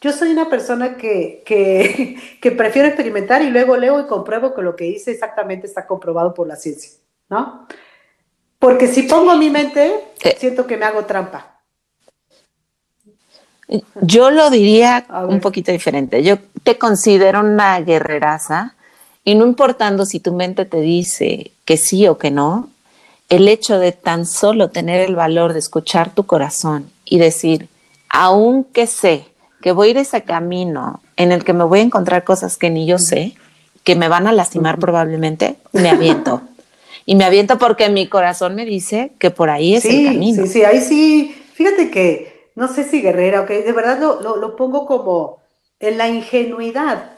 Yo 0.00 0.12
soy 0.12 0.30
una 0.30 0.48
persona 0.48 0.96
que, 0.96 1.42
que, 1.44 2.16
que 2.40 2.50
prefiero 2.50 2.88
experimentar 2.88 3.42
y 3.42 3.50
luego 3.50 3.76
leo 3.76 4.00
y 4.00 4.06
compruebo 4.06 4.54
que 4.54 4.62
lo 4.62 4.76
que 4.76 4.86
hice 4.86 5.10
exactamente 5.10 5.66
está 5.66 5.86
comprobado 5.86 6.32
por 6.32 6.46
la 6.46 6.56
ciencia, 6.56 6.92
¿no? 7.28 7.66
Porque 8.58 8.88
si 8.88 9.02
pongo 9.02 9.36
mi 9.36 9.50
mente, 9.50 9.94
eh. 10.22 10.36
siento 10.38 10.66
que 10.66 10.76
me 10.76 10.84
hago 10.84 11.06
trampa. 11.06 11.60
Yo 14.02 14.30
lo 14.30 14.50
diría 14.50 15.06
un 15.28 15.40
poquito 15.40 15.70
diferente. 15.70 16.22
Yo 16.22 16.38
te 16.62 16.76
considero 16.76 17.40
una 17.40 17.80
guerreraza 17.80 18.74
y 19.24 19.34
no 19.34 19.46
importando 19.46 20.04
si 20.04 20.20
tu 20.20 20.34
mente 20.34 20.64
te 20.64 20.80
dice 20.80 21.52
que 21.64 21.76
sí 21.76 22.08
o 22.08 22.18
que 22.18 22.30
no, 22.30 22.68
el 23.30 23.48
hecho 23.48 23.78
de 23.78 23.92
tan 23.92 24.26
solo 24.26 24.70
tener 24.70 25.00
el 25.00 25.16
valor 25.16 25.54
de 25.54 25.60
escuchar 25.60 26.14
tu 26.14 26.26
corazón 26.26 26.90
y 27.04 27.18
decir, 27.18 27.68
aunque 28.10 28.86
sé 28.86 29.24
que 29.62 29.72
voy 29.72 29.88
a 29.88 29.90
ir 29.92 29.98
ese 29.98 30.22
camino 30.22 31.00
en 31.16 31.32
el 31.32 31.44
que 31.44 31.52
me 31.52 31.64
voy 31.64 31.78
a 31.78 31.82
encontrar 31.82 32.24
cosas 32.24 32.56
que 32.56 32.70
ni 32.70 32.86
yo 32.86 32.98
sé, 32.98 33.34
que 33.84 33.94
me 33.94 34.08
van 34.08 34.26
a 34.26 34.32
lastimar 34.32 34.78
probablemente, 34.78 35.56
me 35.72 35.88
aviento. 35.88 36.42
y 37.06 37.14
me 37.14 37.24
aviento 37.24 37.56
porque 37.56 37.88
mi 37.88 38.08
corazón 38.08 38.56
me 38.56 38.64
dice 38.64 39.12
que 39.18 39.30
por 39.30 39.48
ahí 39.48 39.76
es 39.76 39.84
el 39.84 40.06
camino. 40.06 40.42
Sí, 40.44 40.48
sí, 40.48 40.64
ahí 40.64 40.80
sí. 40.80 41.42
Fíjate 41.54 41.90
que 41.90 42.50
no 42.56 42.68
sé 42.68 42.84
si 42.84 43.00
guerrera, 43.00 43.42
ok, 43.42 43.48
de 43.48 43.72
verdad 43.72 44.00
lo, 44.00 44.36
lo, 44.36 44.56
pongo 44.56 44.86
como 44.86 45.38
en 45.78 45.98
la 45.98 46.08
ingenuidad, 46.08 47.12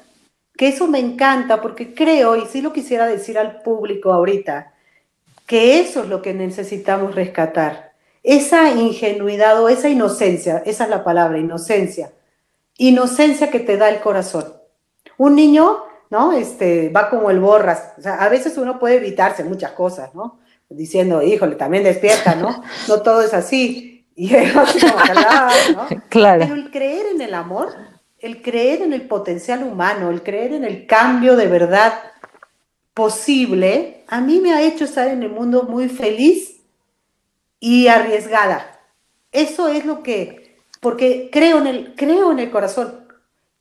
que 0.57 0.69
eso 0.69 0.87
me 0.89 0.99
encanta 0.99 1.63
porque 1.63 1.95
creo, 1.95 2.37
y 2.37 2.47
sí 2.47 2.61
lo 2.61 2.73
quisiera 2.73 3.07
decir 3.07 3.39
al 3.39 3.63
público 3.63 4.13
ahorita, 4.13 4.72
que 5.53 5.81
eso 5.81 6.05
es 6.05 6.09
lo 6.09 6.23
que 6.23 6.33
necesitamos 6.33 7.15
rescatar, 7.15 7.93
esa 8.23 8.71
ingenuidad 8.71 9.63
o 9.63 9.69
esa 9.69 9.91
inocencia, 9.91 10.63
esa 10.65 10.85
es 10.85 10.89
la 10.89 11.05
palabra, 11.05 11.37
inocencia, 11.37 12.11
inocencia 12.79 13.51
que 13.51 13.61
te 13.61 13.77
da 13.77 13.91
el 13.91 14.01
corazón. 14.01 14.55
Un 15.19 15.35
niño, 15.35 15.85
¿no? 16.09 16.33
Este, 16.33 16.89
va 16.89 17.11
como 17.11 17.31
el 17.31 17.39
borras, 17.39 17.93
o 17.99 18.01
sea, 18.01 18.15
a 18.15 18.31
veces 18.31 18.57
uno 18.57 18.79
puede 18.79 18.95
evitarse 18.97 19.45
muchas 19.45 19.73
cosas, 19.73 20.15
¿no? 20.15 20.41
Diciendo, 20.71 21.21
híjole, 21.21 21.57
también 21.57 21.85
despierta, 21.85 22.35
¿no? 22.35 22.63
No 22.89 23.03
todo 23.03 23.21
es 23.21 23.35
así, 23.35 24.07
y 24.17 24.31
¿no? 24.31 24.65
Claro. 26.09 26.45
Pero 26.45 26.55
el 26.55 26.71
creer 26.71 27.09
en 27.15 27.21
el 27.21 27.35
amor 27.35 27.75
el 28.23 28.41
creer 28.41 28.83
en 28.83 28.93
el 28.93 29.03
potencial 29.03 29.65
humano, 29.65 30.09
el 30.09 30.23
creer 30.23 30.53
en 30.53 30.65
el 30.65 30.87
cambio 30.87 31.35
de 31.35 31.49
verdad 31.49 31.93
posible, 32.95 34.05
a 34.09 34.21
mí 34.21 34.41
me 34.41 34.53
ha 34.53 34.63
hecho 34.63 34.85
estar 34.85 35.09
en 35.09 35.23
el 35.23 35.31
mundo 35.31 35.65
muy 35.65 35.89
feliz 35.89 36.63
y 37.59 37.89
arriesgada. 37.89 38.81
Eso 39.31 39.69
es 39.69 39.87
lo 39.87 40.03
que, 40.03 40.59
porque 40.81 41.31
creo 41.33 41.59
en 41.59 41.67
el, 41.67 41.95
creo 41.95 42.33
en 42.33 42.39
el 42.39 42.51
corazón, 42.51 43.07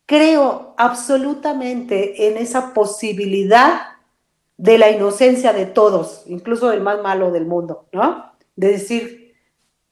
creo 0.06 0.74
absolutamente 0.78 2.28
en 2.28 2.38
esa 2.38 2.74
posibilidad 2.74 3.92
de 4.58 4.78
la 4.78 4.92
inocencia 4.92 5.54
de 5.54 5.66
todos, 5.66 6.24
incluso 6.28 6.70
del 6.70 6.82
más 6.82 7.02
malo 7.02 7.32
del 7.32 7.46
mundo, 7.46 7.88
¿no? 7.94 8.34
De 8.56 8.74
decir, 8.74 9.36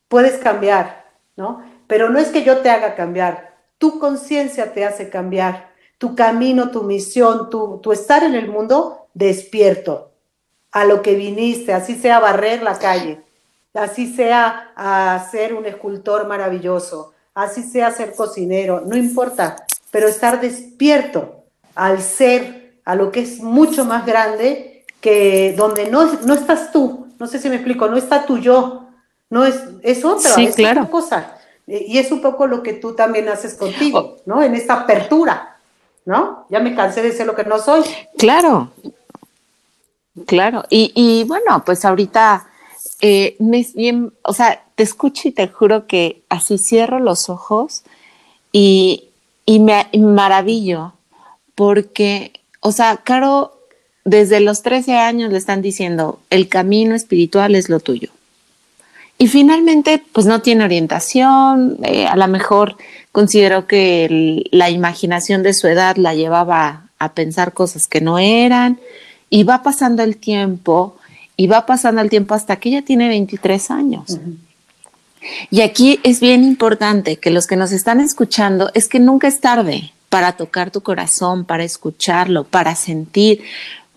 puedes 0.10 0.38
cambiar, 0.38 1.10
¿no? 1.38 1.64
Pero 1.88 2.10
no 2.10 2.20
es 2.20 2.28
que 2.28 2.44
yo 2.44 2.58
te 2.58 2.70
haga 2.70 2.96
cambiar, 2.96 3.58
tu 3.78 4.00
conciencia 4.00 4.74
te 4.74 4.86
hace 4.86 5.10
cambiar, 5.10 5.74
tu 5.98 6.16
camino, 6.16 6.70
tu 6.70 6.84
misión, 6.84 7.50
tu, 7.50 7.80
tu 7.80 7.92
estar 7.92 8.24
en 8.24 8.36
el 8.36 8.50
mundo 8.50 8.99
despierto 9.14 10.12
a 10.72 10.86
lo 10.86 11.02
que 11.02 11.16
viniste, 11.16 11.74
así 11.74 11.96
sea 11.96 12.20
barrer 12.20 12.62
la 12.62 12.78
calle, 12.78 13.22
así 13.74 14.14
sea 14.14 14.72
a 14.76 15.28
ser 15.32 15.54
un 15.54 15.66
escultor 15.66 16.28
maravilloso, 16.28 17.14
así 17.34 17.64
sea 17.64 17.92
ser 17.92 18.14
cocinero, 18.14 18.84
no 18.86 18.96
importa, 18.96 19.66
pero 19.92 20.08
estar 20.08 20.40
despierto 20.40 21.44
al 21.76 22.02
ser, 22.02 22.80
a 22.86 22.96
lo 22.96 23.12
que 23.12 23.22
es 23.22 23.40
mucho 23.40 23.86
más 23.86 24.06
grande 24.06 24.86
que 25.02 25.54
donde 25.58 25.90
no, 25.90 26.06
no 26.26 26.34
estás 26.34 26.72
tú, 26.72 27.08
no 27.18 27.28
sé 27.28 27.40
si 27.40 27.50
me 27.50 27.56
explico, 27.56 27.88
no 27.88 27.98
está 27.98 28.26
tu 28.26 28.38
yo, 28.38 28.88
no 29.30 29.46
es, 29.46 29.64
es 29.82 30.04
otra, 30.04 30.32
es 30.42 30.54
otra 30.54 30.88
cosa. 30.90 31.36
Y 31.68 32.00
es 32.00 32.12
un 32.12 32.20
poco 32.20 32.48
lo 32.48 32.64
que 32.64 32.74
tú 32.74 32.96
también 32.96 33.30
haces 33.30 33.54
contigo, 33.54 34.00
oh. 34.00 34.22
¿no? 34.26 34.42
En 34.42 34.56
esta 34.56 34.74
apertura, 34.74 35.58
¿no? 36.04 36.48
Ya 36.50 36.60
me 36.60 36.76
cansé 36.76 37.04
de 37.04 37.12
ser 37.12 37.28
lo 37.28 37.36
que 37.36 37.44
no 37.44 37.60
soy. 37.60 37.84
Claro, 38.18 38.72
claro. 40.26 40.64
Y, 40.70 40.92
y 40.96 41.24
bueno, 41.26 41.64
pues 41.66 41.86
ahorita 41.86 42.48
eh, 43.02 43.36
me, 43.40 43.66
o 44.24 44.34
sea, 44.34 44.64
te 44.76 44.84
escucho 44.84 45.28
y 45.28 45.32
te 45.32 45.48
juro 45.48 45.88
que 45.88 46.22
así 46.30 46.58
cierro 46.58 47.00
los 47.00 47.30
ojos 47.30 47.84
y, 48.52 49.06
y 49.46 49.60
me, 49.60 49.88
maravillo 49.98 50.94
porque, 51.56 52.34
o 52.62 52.72
sea, 52.72 52.98
Caro, 52.98 53.60
desde 54.06 54.40
los 54.40 54.62
13 54.64 54.98
años 54.98 55.32
le 55.32 55.38
están 55.38 55.62
diciendo, 55.62 56.20
el 56.30 56.48
camino 56.48 56.96
espiritual 56.96 57.56
es 57.56 57.70
lo 57.70 57.80
tuyo. 57.80 58.10
Y 59.18 59.28
finalmente, 59.28 60.02
pues 60.14 60.26
no 60.26 60.42
tiene 60.42 60.64
orientación, 60.64 61.78
eh, 61.84 62.08
a 62.08 62.16
lo 62.16 62.28
mejor 62.30 62.78
consideró 63.12 63.68
que 63.68 64.46
la 64.52 64.70
imaginación 64.70 65.44
de 65.44 65.54
su 65.54 65.68
edad 65.68 65.98
la 65.98 66.14
llevaba 66.14 66.90
a 67.00 67.14
pensar 67.14 67.54
cosas 67.54 67.88
que 67.88 68.00
no 68.00 68.18
eran, 68.18 68.80
y 69.30 69.44
va 69.44 69.64
pasando 69.64 70.04
el 70.04 70.18
tiempo 70.18 70.98
y 71.38 71.48
va 71.48 71.66
pasando 71.66 72.02
el 72.02 72.10
tiempo 72.10 72.34
hasta 72.34 72.58
que 72.58 72.70
ella 72.70 72.82
tiene 72.84 73.08
23 73.08 73.72
años. 73.72 74.20
Y 75.52 75.62
aquí 75.62 76.00
es 76.04 76.20
bien 76.20 76.44
importante 76.44 77.18
que 77.18 77.32
los 77.32 77.48
que 77.48 77.56
nos 77.56 77.72
están 77.72 78.00
escuchando 78.00 78.72
es 78.74 78.88
que 78.88 79.00
nunca 79.00 79.28
es 79.28 79.40
tarde 79.40 79.94
para 80.10 80.34
tocar 80.34 80.72
tu 80.72 80.82
corazón, 80.82 81.46
para 81.46 81.64
escucharlo, 81.64 82.44
para 82.44 82.76
sentir, 82.76 83.44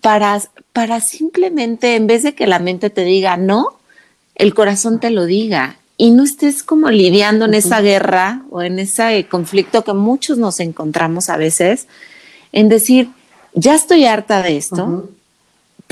para, 0.01 0.39
para 0.73 0.99
simplemente, 0.99 1.95
en 1.95 2.07
vez 2.07 2.23
de 2.23 2.35
que 2.35 2.47
la 2.47 2.59
mente 2.59 2.89
te 2.89 3.03
diga 3.03 3.37
no, 3.37 3.79
el 4.35 4.53
corazón 4.53 4.99
te 4.99 5.09
lo 5.09 5.25
diga. 5.25 5.77
Y 5.97 6.11
no 6.11 6.23
estés 6.23 6.63
como 6.63 6.89
lidiando 6.89 7.45
en 7.45 7.53
esa 7.53 7.81
guerra 7.81 8.43
o 8.49 8.61
en 8.61 8.79
ese 8.79 9.27
conflicto 9.29 9.83
que 9.83 9.93
muchos 9.93 10.37
nos 10.37 10.59
encontramos 10.59 11.29
a 11.29 11.37
veces, 11.37 11.87
en 12.51 12.67
decir, 12.67 13.09
ya 13.53 13.75
estoy 13.75 14.05
harta 14.05 14.41
de 14.41 14.57
esto, 14.57 15.09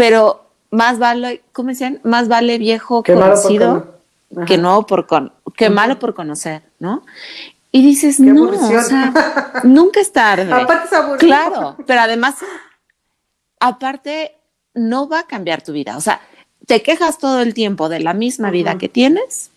pero 0.02 0.50
más 0.72 0.98
vale, 0.98 1.44
¿cómo 1.52 1.70
decían? 1.70 2.00
Más 2.04 2.28
vale 2.28 2.58
viejo 2.58 3.04
conocido 3.04 4.00
que 4.48 4.58
no 4.58 4.88
por 4.88 5.06
con, 5.06 5.32
que 5.56 5.70
malo 5.70 6.00
por 6.00 6.16
conocer, 6.16 6.64
¿no? 6.80 7.04
Y 7.72 7.84
dices, 7.84 8.20
no, 8.20 8.50
o 8.50 8.82
sea, 8.82 9.62
nunca 9.64 10.00
es 10.00 10.12
tarde. 10.12 10.52
aparte 10.54 10.96
es 10.96 11.20
Claro, 11.20 11.78
pero 11.86 12.02
además, 12.02 12.38
aparte, 13.60 14.36
no 14.74 15.08
va 15.08 15.20
a 15.20 15.28
cambiar 15.28 15.62
tu 15.62 15.72
vida. 15.72 15.96
O 15.98 16.02
sea, 16.02 16.20
te 16.66 16.82
quejas 16.82 17.20
todo 17.20 17.40
el 17.40 17.54
tiempo 17.54 17.88
de 17.88 18.00
la 18.00 18.16
misma 18.16 18.50
vida 18.50 18.80
que 18.80 18.90
tienes 18.90 19.51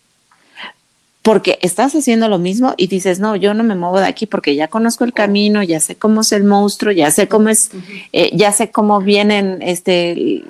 porque 1.25 1.57
estás 1.63 1.95
haciendo 1.95 2.29
lo 2.29 2.37
mismo 2.37 2.75
y 2.77 2.85
dices, 2.85 3.19
no, 3.19 3.35
yo 3.35 3.55
no 3.55 3.63
me 3.63 3.73
muevo 3.73 3.99
de 3.99 4.05
aquí 4.05 4.27
porque 4.27 4.53
ya 4.53 4.67
conozco 4.67 5.05
el 5.05 5.11
camino, 5.11 5.63
ya 5.63 5.79
sé 5.79 5.95
cómo 5.95 6.21
es 6.21 6.31
el 6.31 6.43
monstruo, 6.43 6.91
ya 6.91 7.09
sé 7.09 7.27
cómo 7.27 7.49
es, 7.49 7.71
eh, 8.13 8.29
ya 8.37 8.51
sé 8.51 8.69
cómo 8.69 9.01
vienen, 9.01 9.59
este, 9.63 10.43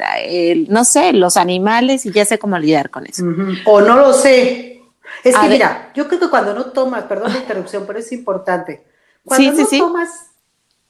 no 0.67 0.83
sé, 0.83 1.13
los 1.13 1.38
animales 1.38 2.05
y 2.05 2.11
ya 2.11 2.25
sé 2.25 2.38
cómo 2.38 2.59
lidiar 2.59 2.89
con 2.89 3.07
eso. 3.07 3.23
O 3.63 3.79
no 3.79 3.95
lo 3.95 4.11
sé. 4.11 4.81
Es 5.23 5.38
que 5.38 5.47
mira, 5.47 5.93
yo 5.95 6.09
creo 6.09 6.19
que 6.19 6.29
cuando 6.29 6.53
no 6.53 6.65
tomas, 6.65 7.05
perdón 7.05 7.31
la 7.31 7.39
interrupción, 7.39 7.85
pero 7.88 7.99
es 7.99 8.11
importante, 8.11 8.83
cuando 9.23 9.53
no 9.53 9.67
tomas 9.77 10.09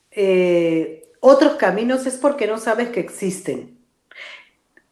eh, 0.10 1.12
otros 1.19 1.58
caminos 1.58 2.08
es 2.08 2.15
porque 2.15 2.48
no 2.48 2.58
sabes 2.58 2.89
que 2.89 3.02
existen. 3.02 3.78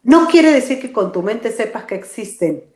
No 0.04 0.28
quiere 0.28 0.52
decir 0.52 0.80
que 0.80 0.92
con 0.92 1.10
tu 1.10 1.20
mente 1.20 1.50
sepas 1.50 1.82
que 1.82 1.96
existen 1.96 2.72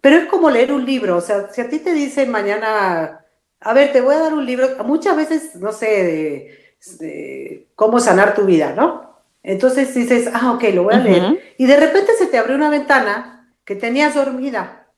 pero 0.00 0.16
es 0.16 0.26
como 0.26 0.50
leer 0.50 0.72
un 0.72 0.84
libro, 0.84 1.16
o 1.16 1.20
sea, 1.20 1.50
si 1.52 1.60
a 1.60 1.68
ti 1.68 1.78
te 1.78 1.92
dicen 1.92 2.30
mañana, 2.30 3.24
a 3.60 3.74
ver, 3.74 3.92
te 3.92 4.00
voy 4.00 4.14
a 4.14 4.20
dar 4.20 4.34
un 4.34 4.46
libro, 4.46 4.68
muchas 4.84 5.16
veces, 5.16 5.56
no 5.56 5.72
sé, 5.72 6.56
de, 6.98 7.68
cómo 7.74 8.00
sanar 8.00 8.34
tu 8.34 8.44
vida, 8.44 8.72
¿no? 8.74 9.20
Entonces 9.42 9.94
dices, 9.94 10.30
ah, 10.32 10.52
ok, 10.52 10.64
lo 10.74 10.84
voy 10.84 10.94
a 10.94 10.98
leer. 10.98 11.54
Y 11.58 11.66
de 11.66 11.76
repente 11.76 12.12
se 12.14 12.26
te 12.26 12.38
abre 12.38 12.54
una 12.54 12.70
ventana 12.70 13.54
que 13.64 13.74
tenías 13.74 14.14
dormida. 14.14 14.88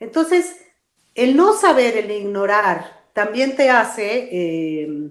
Entonces, 0.00 0.56
el 1.14 1.36
no 1.36 1.52
saber, 1.54 1.96
el 1.96 2.10
ignorar, 2.10 3.04
también 3.12 3.54
te 3.54 3.70
hace, 3.70 4.28
eh, 4.32 5.10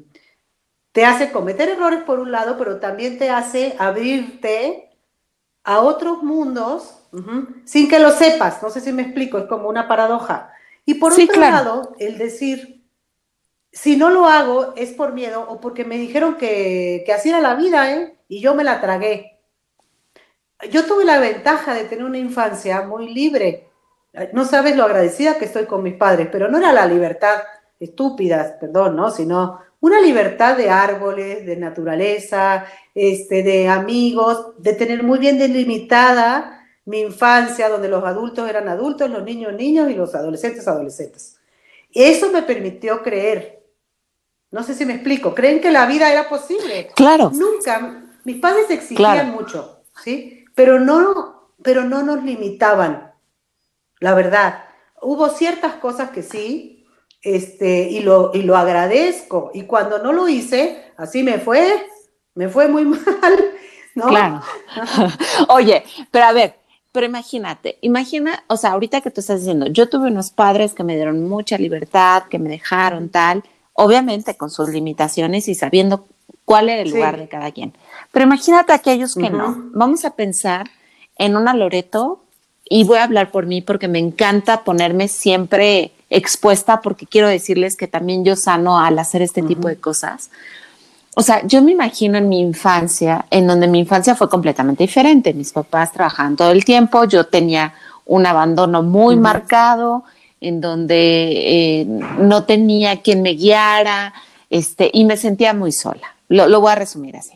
te 0.91 1.05
hace 1.05 1.31
cometer 1.31 1.69
errores 1.69 2.03
por 2.03 2.19
un 2.19 2.31
lado, 2.31 2.57
pero 2.57 2.79
también 2.79 3.17
te 3.17 3.29
hace 3.29 3.75
abrirte 3.79 4.89
a 5.63 5.79
otros 5.79 6.23
mundos 6.23 7.02
sin 7.65 7.89
que 7.89 7.99
lo 7.99 8.11
sepas. 8.11 8.61
No 8.61 8.69
sé 8.69 8.81
si 8.81 8.91
me 8.91 9.03
explico, 9.03 9.37
es 9.37 9.45
como 9.45 9.69
una 9.69 9.87
paradoja. 9.87 10.51
Y 10.85 10.95
por 10.95 11.13
otro 11.13 11.39
lado, 11.39 11.95
el 11.99 12.17
decir, 12.17 12.83
si 13.71 13.97
no 13.97 14.09
lo 14.09 14.27
hago 14.27 14.73
es 14.75 14.91
por 14.91 15.13
miedo 15.13 15.45
o 15.47 15.59
porque 15.59 15.85
me 15.85 15.97
dijeron 15.97 16.35
que, 16.35 17.03
que 17.05 17.13
así 17.13 17.29
era 17.29 17.39
la 17.39 17.55
vida, 17.55 17.91
¿eh? 17.93 18.17
Y 18.27 18.41
yo 18.41 18.55
me 18.55 18.63
la 18.63 18.81
tragué. 18.81 19.39
Yo 20.71 20.85
tuve 20.85 21.05
la 21.05 21.19
ventaja 21.19 21.73
de 21.73 21.85
tener 21.85 22.05
una 22.05 22.17
infancia 22.17 22.81
muy 22.81 23.13
libre. 23.13 23.69
No 24.31 24.45
sabes 24.45 24.75
lo 24.75 24.83
agradecida 24.83 25.37
que 25.37 25.45
estoy 25.45 25.65
con 25.65 25.83
mis 25.83 25.95
padres, 25.95 26.29
pero 26.31 26.49
no 26.49 26.57
era 26.57 26.71
la 26.71 26.85
libertad 26.85 27.41
estúpida, 27.79 28.57
perdón, 28.59 28.95
¿no? 28.95 29.09
Sino 29.09 29.59
una 29.79 29.99
libertad 29.99 30.55
de 30.55 30.69
árboles, 30.69 31.45
de 31.45 31.57
naturaleza, 31.57 32.65
este, 32.95 33.43
de 33.43 33.67
amigos, 33.67 34.53
de 34.57 34.73
tener 34.73 35.03
muy 35.03 35.19
bien 35.19 35.37
delimitada 35.37 36.62
mi 36.85 36.99
infancia, 36.99 37.69
donde 37.69 37.87
los 37.87 38.03
adultos 38.03 38.49
eran 38.49 38.67
adultos, 38.67 39.09
los 39.09 39.23
niños 39.23 39.53
niños 39.53 39.89
y 39.89 39.95
los 39.95 40.13
adolescentes 40.15 40.67
adolescentes. 40.67 41.37
Eso 41.93 42.31
me 42.31 42.41
permitió 42.41 43.01
creer. 43.01 43.63
No 44.51 44.63
sé 44.63 44.75
si 44.75 44.85
me 44.85 44.93
explico. 44.93 45.33
Creen 45.33 45.61
que 45.61 45.71
la 45.71 45.85
vida 45.85 46.11
era 46.11 46.27
posible. 46.27 46.91
Claro. 46.95 47.31
Nunca. 47.33 48.03
Mis 48.23 48.37
padres 48.37 48.69
exigían 48.69 49.31
mucho, 49.31 49.81
¿sí? 50.03 50.45
Pero 50.55 50.79
no, 50.79 51.51
pero 51.61 51.83
no 51.83 52.03
nos 52.03 52.23
limitaban. 52.23 53.13
La 53.99 54.13
verdad. 54.13 54.65
Hubo 55.01 55.29
ciertas 55.29 55.73
cosas 55.75 56.11
que 56.11 56.23
sí, 56.23 56.85
este, 57.21 57.89
y 57.89 57.99
lo, 58.01 58.31
y 58.33 58.43
lo 58.43 58.55
agradezco. 58.55 59.51
Y 59.53 59.63
cuando 59.63 59.99
no 59.99 60.13
lo 60.13 60.29
hice, 60.29 60.91
así 60.97 61.23
me 61.23 61.39
fue, 61.39 61.87
me 62.35 62.47
fue 62.47 62.67
muy 62.67 62.85
mal. 62.85 63.53
¿no? 63.95 64.07
Claro. 64.07 64.41
Oye, 65.49 65.83
pero 66.11 66.25
a 66.25 66.31
ver, 66.31 66.55
pero 66.93 67.07
imagínate, 67.07 67.79
imagina, 67.81 68.43
o 68.47 68.55
sea, 68.55 68.71
ahorita 68.71 69.01
que 69.01 69.09
tú 69.09 69.19
estás 69.19 69.39
diciendo, 69.39 69.65
yo 69.65 69.89
tuve 69.89 70.09
unos 70.09 70.29
padres 70.29 70.75
que 70.75 70.83
me 70.83 70.95
dieron 70.95 71.27
mucha 71.27 71.57
libertad, 71.57 72.25
que 72.29 72.37
me 72.37 72.49
dejaron 72.49 73.09
tal, 73.09 73.43
obviamente 73.73 74.37
con 74.37 74.51
sus 74.51 74.69
limitaciones 74.69 75.47
y 75.47 75.55
sabiendo 75.55 76.05
cuál 76.45 76.69
era 76.69 76.83
el 76.83 76.91
lugar 76.91 77.17
de 77.17 77.27
cada 77.27 77.51
quien. 77.51 77.73
Pero 78.11 78.25
imagínate 78.25 78.73
aquellos 78.73 79.15
que 79.15 79.31
no. 79.31 79.71
Vamos 79.73 80.05
a 80.05 80.15
pensar 80.15 80.69
en 81.17 81.35
una 81.35 81.55
Loreto 81.55 82.21
y 82.69 82.83
voy 82.83 82.99
a 82.99 83.05
hablar 83.05 83.31
por 83.31 83.47
mí 83.47 83.63
porque 83.63 83.87
me 83.87 83.97
encanta 83.97 84.63
ponerme 84.63 85.07
siempre 85.07 85.93
expuesta 86.11 86.81
porque 86.81 87.07
quiero 87.07 87.27
decirles 87.27 87.75
que 87.75 87.87
también 87.87 88.23
yo 88.23 88.35
sano 88.35 88.79
al 88.79 88.99
hacer 88.99 89.23
este 89.23 89.41
tipo 89.41 89.67
de 89.67 89.77
cosas 89.77 90.29
o 91.15 91.21
sea, 91.21 91.45
yo 91.45 91.61
me 91.61 91.71
imagino 91.71 92.17
en 92.17 92.27
mi 92.27 92.39
infancia, 92.39 93.25
en 93.29 93.45
donde 93.45 93.67
mi 93.67 93.79
infancia 93.79 94.15
fue 94.15 94.29
completamente 94.29 94.83
diferente. 94.83 95.33
Mis 95.33 95.51
papás 95.51 95.91
trabajaban 95.91 96.35
todo 96.35 96.51
el 96.51 96.65
tiempo, 96.65 97.05
yo 97.05 97.25
tenía 97.25 97.73
un 98.05 98.25
abandono 98.25 98.81
muy 98.81 99.15
marcado, 99.15 100.03
en 100.41 100.59
donde 100.59 100.95
eh, 100.99 101.85
no 101.85 102.43
tenía 102.43 103.01
quien 103.01 103.21
me 103.21 103.33
guiara, 103.33 104.13
este, 104.49 104.89
y 104.91 105.05
me 105.05 105.17
sentía 105.17 105.53
muy 105.53 105.71
sola. 105.71 106.15
Lo, 106.29 106.47
lo 106.47 106.61
voy 106.61 106.71
a 106.71 106.75
resumir 106.75 107.15
así. 107.15 107.33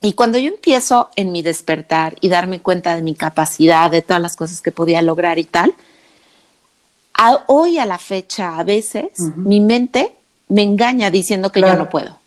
Y 0.00 0.12
cuando 0.12 0.38
yo 0.38 0.48
empiezo 0.48 1.10
en 1.16 1.32
mi 1.32 1.42
despertar 1.42 2.16
y 2.20 2.28
darme 2.28 2.60
cuenta 2.60 2.94
de 2.94 3.02
mi 3.02 3.14
capacidad, 3.14 3.90
de 3.90 4.02
todas 4.02 4.22
las 4.22 4.36
cosas 4.36 4.60
que 4.60 4.70
podía 4.70 5.02
lograr 5.02 5.38
y 5.38 5.44
tal, 5.44 5.74
hoy 7.46 7.78
a 7.78 7.86
la 7.86 7.98
fecha, 7.98 8.58
a 8.58 8.64
veces, 8.64 9.10
mi 9.36 9.60
mente 9.60 10.12
me 10.48 10.62
engaña 10.62 11.10
diciendo 11.10 11.50
que 11.50 11.60
ya 11.60 11.74
no 11.74 11.90
puedo. 11.90 12.18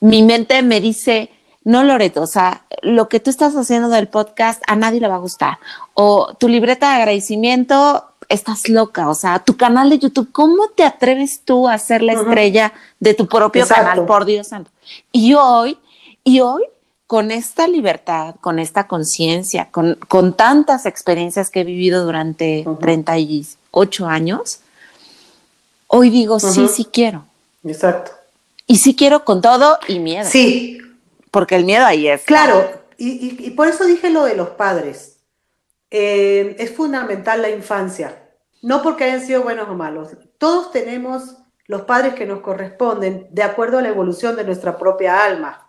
Mi 0.00 0.22
mente 0.22 0.62
me 0.62 0.80
dice, 0.80 1.30
no, 1.64 1.84
Loreto, 1.84 2.22
o 2.22 2.26
sea, 2.26 2.64
lo 2.82 3.08
que 3.08 3.20
tú 3.20 3.30
estás 3.30 3.54
haciendo 3.54 3.88
del 3.88 4.08
podcast 4.08 4.62
a 4.66 4.76
nadie 4.76 5.00
le 5.00 5.08
va 5.08 5.16
a 5.16 5.18
gustar. 5.18 5.58
O 5.94 6.34
tu 6.34 6.48
libreta 6.48 6.90
de 6.90 6.96
agradecimiento, 6.96 8.04
estás 8.28 8.68
loca. 8.68 9.08
O 9.08 9.14
sea, 9.14 9.38
tu 9.38 9.56
canal 9.56 9.90
de 9.90 9.98
YouTube, 9.98 10.30
¿cómo 10.32 10.68
te 10.68 10.84
atreves 10.84 11.42
tú 11.44 11.68
a 11.68 11.78
ser 11.78 12.02
la 12.02 12.14
estrella 12.14 12.72
de 12.98 13.14
tu 13.14 13.26
propio 13.28 13.66
canal? 13.66 14.04
Por 14.06 14.24
Dios 14.24 14.48
santo. 14.48 14.70
Y 15.12 15.34
hoy, 15.34 15.78
y 16.24 16.40
hoy 16.40 16.64
con 17.06 17.30
esta 17.30 17.68
libertad, 17.68 18.36
con 18.40 18.58
esta 18.58 18.86
conciencia, 18.86 19.70
con, 19.70 19.98
con, 20.08 20.32
tantas 20.34 20.86
experiencias 20.86 21.50
que 21.50 21.60
he 21.60 21.64
vivido 21.64 22.04
durante 22.04 22.66
38 22.80 24.06
años, 24.06 24.60
hoy 25.88 26.08
digo, 26.08 26.40
sí, 26.40 26.68
sí 26.68 26.86
quiero. 26.86 27.24
Exacto. 27.64 28.12
Y 28.66 28.76
sí 28.76 28.96
quiero 28.96 29.24
con 29.24 29.42
todo 29.42 29.78
y 29.88 29.98
miedo. 29.98 30.28
Sí. 30.28 30.80
Porque 31.30 31.56
el 31.56 31.64
miedo 31.64 31.84
ahí 31.84 32.08
es. 32.08 32.22
Claro, 32.22 32.70
y, 32.96 33.50
por 33.50 33.68
eso 33.68 33.84
dije 33.84 34.10
lo 34.10 34.24
de 34.24 34.36
los 34.36 34.50
padres. 34.50 35.18
Eh, 35.90 36.56
es 36.58 36.72
fundamental 36.74 37.42
la 37.42 37.50
infancia. 37.50 38.30
No 38.62 38.82
porque 38.82 39.04
hayan 39.04 39.26
sido 39.26 39.42
buenos 39.42 39.68
o 39.68 39.74
malos. 39.74 40.10
Todos 40.38 40.70
tenemos 40.70 41.36
los 41.66 41.82
padres 41.82 42.14
que 42.14 42.26
nos 42.26 42.40
corresponden 42.40 43.26
de 43.30 43.42
acuerdo 43.42 43.78
a 43.78 43.82
la 43.82 43.88
evolución 43.88 44.36
de 44.36 44.44
nuestra 44.44 44.78
propia 44.78 45.24
alma 45.24 45.66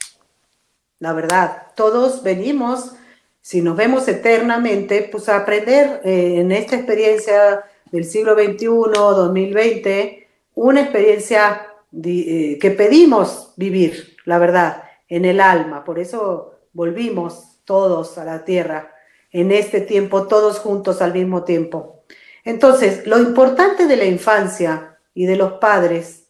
la 1.03 1.11
verdad. 1.11 1.63
Todos 1.75 2.23
venimos, 2.23 2.93
si 3.41 3.61
nos 3.61 3.75
vemos 3.75 4.07
eternamente, 4.07 5.09
pues 5.11 5.27
a 5.27 5.35
aprender 5.35 5.99
eh, 6.05 6.35
en 6.37 6.53
esta 6.53 6.77
experiencia 6.77 7.65
del 7.91 8.05
siglo 8.05 8.35
XXI, 8.35 8.67
2020, 8.67 10.27
una 10.55 10.79
experiencia 10.79 11.67
eh, 12.01 12.57
que 12.59 12.71
pedimos 12.71 13.53
vivir, 13.55 14.17
la 14.25 14.39
verdad, 14.39 14.83
en 15.07 15.25
el 15.25 15.39
alma. 15.39 15.83
Por 15.83 15.99
eso 15.99 16.59
volvimos 16.73 17.59
todos 17.65 18.17
a 18.17 18.25
la 18.25 18.45
tierra 18.45 18.93
en 19.31 19.51
este 19.51 19.81
tiempo, 19.81 20.27
todos 20.27 20.59
juntos 20.59 21.01
al 21.01 21.13
mismo 21.13 21.43
tiempo. 21.43 22.03
Entonces, 22.43 23.05
lo 23.05 23.19
importante 23.19 23.85
de 23.87 23.95
la 23.95 24.05
infancia 24.05 24.97
y 25.13 25.25
de 25.25 25.35
los 25.35 25.53
padres 25.53 26.29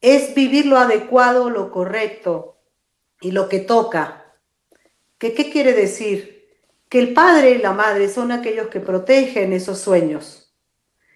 es 0.00 0.34
vivir 0.34 0.66
lo 0.66 0.78
adecuado, 0.78 1.50
lo 1.50 1.70
correcto, 1.70 2.58
y 3.20 3.32
lo 3.32 3.48
que 3.48 3.60
toca. 3.60 4.36
¿Qué, 5.18 5.34
¿Qué 5.34 5.50
quiere 5.50 5.72
decir? 5.72 6.50
Que 6.88 6.98
el 6.98 7.14
padre 7.14 7.52
y 7.52 7.58
la 7.58 7.72
madre 7.72 8.08
son 8.08 8.30
aquellos 8.30 8.68
que 8.68 8.80
protegen 8.80 9.52
esos 9.52 9.78
sueños, 9.78 10.54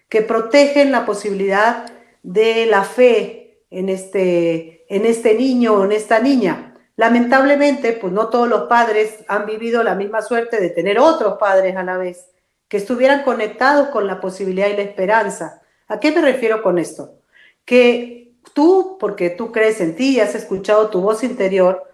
que 0.09 0.21
protegen 0.21 0.91
la 0.91 1.05
posibilidad 1.05 1.85
de 2.23 2.65
la 2.65 2.83
fe 2.83 3.48
en 3.69 3.89
este, 3.89 4.85
en 4.93 5.05
este 5.05 5.35
niño 5.35 5.73
o 5.73 5.85
en 5.85 5.91
esta 5.91 6.19
niña. 6.19 6.75
Lamentablemente, 6.95 7.93
pues 7.93 8.11
no 8.11 8.29
todos 8.29 8.49
los 8.49 8.63
padres 8.63 9.23
han 9.27 9.45
vivido 9.45 9.83
la 9.83 9.95
misma 9.95 10.21
suerte 10.21 10.59
de 10.59 10.69
tener 10.69 10.99
otros 10.99 11.37
padres 11.37 11.75
a 11.77 11.83
la 11.83 11.97
vez, 11.97 12.29
que 12.67 12.77
estuvieran 12.77 13.23
conectados 13.23 13.89
con 13.89 14.05
la 14.05 14.19
posibilidad 14.19 14.67
y 14.67 14.75
la 14.75 14.81
esperanza. 14.81 15.61
¿A 15.87 15.99
qué 15.99 16.11
me 16.11 16.21
refiero 16.21 16.61
con 16.61 16.77
esto? 16.77 17.15
Que 17.63 18.33
tú, 18.53 18.97
porque 18.99 19.29
tú 19.29 19.51
crees 19.51 19.79
en 19.81 19.95
ti 19.95 20.15
y 20.15 20.19
has 20.19 20.35
escuchado 20.35 20.89
tu 20.89 21.01
voz 21.01 21.23
interior, 21.23 21.89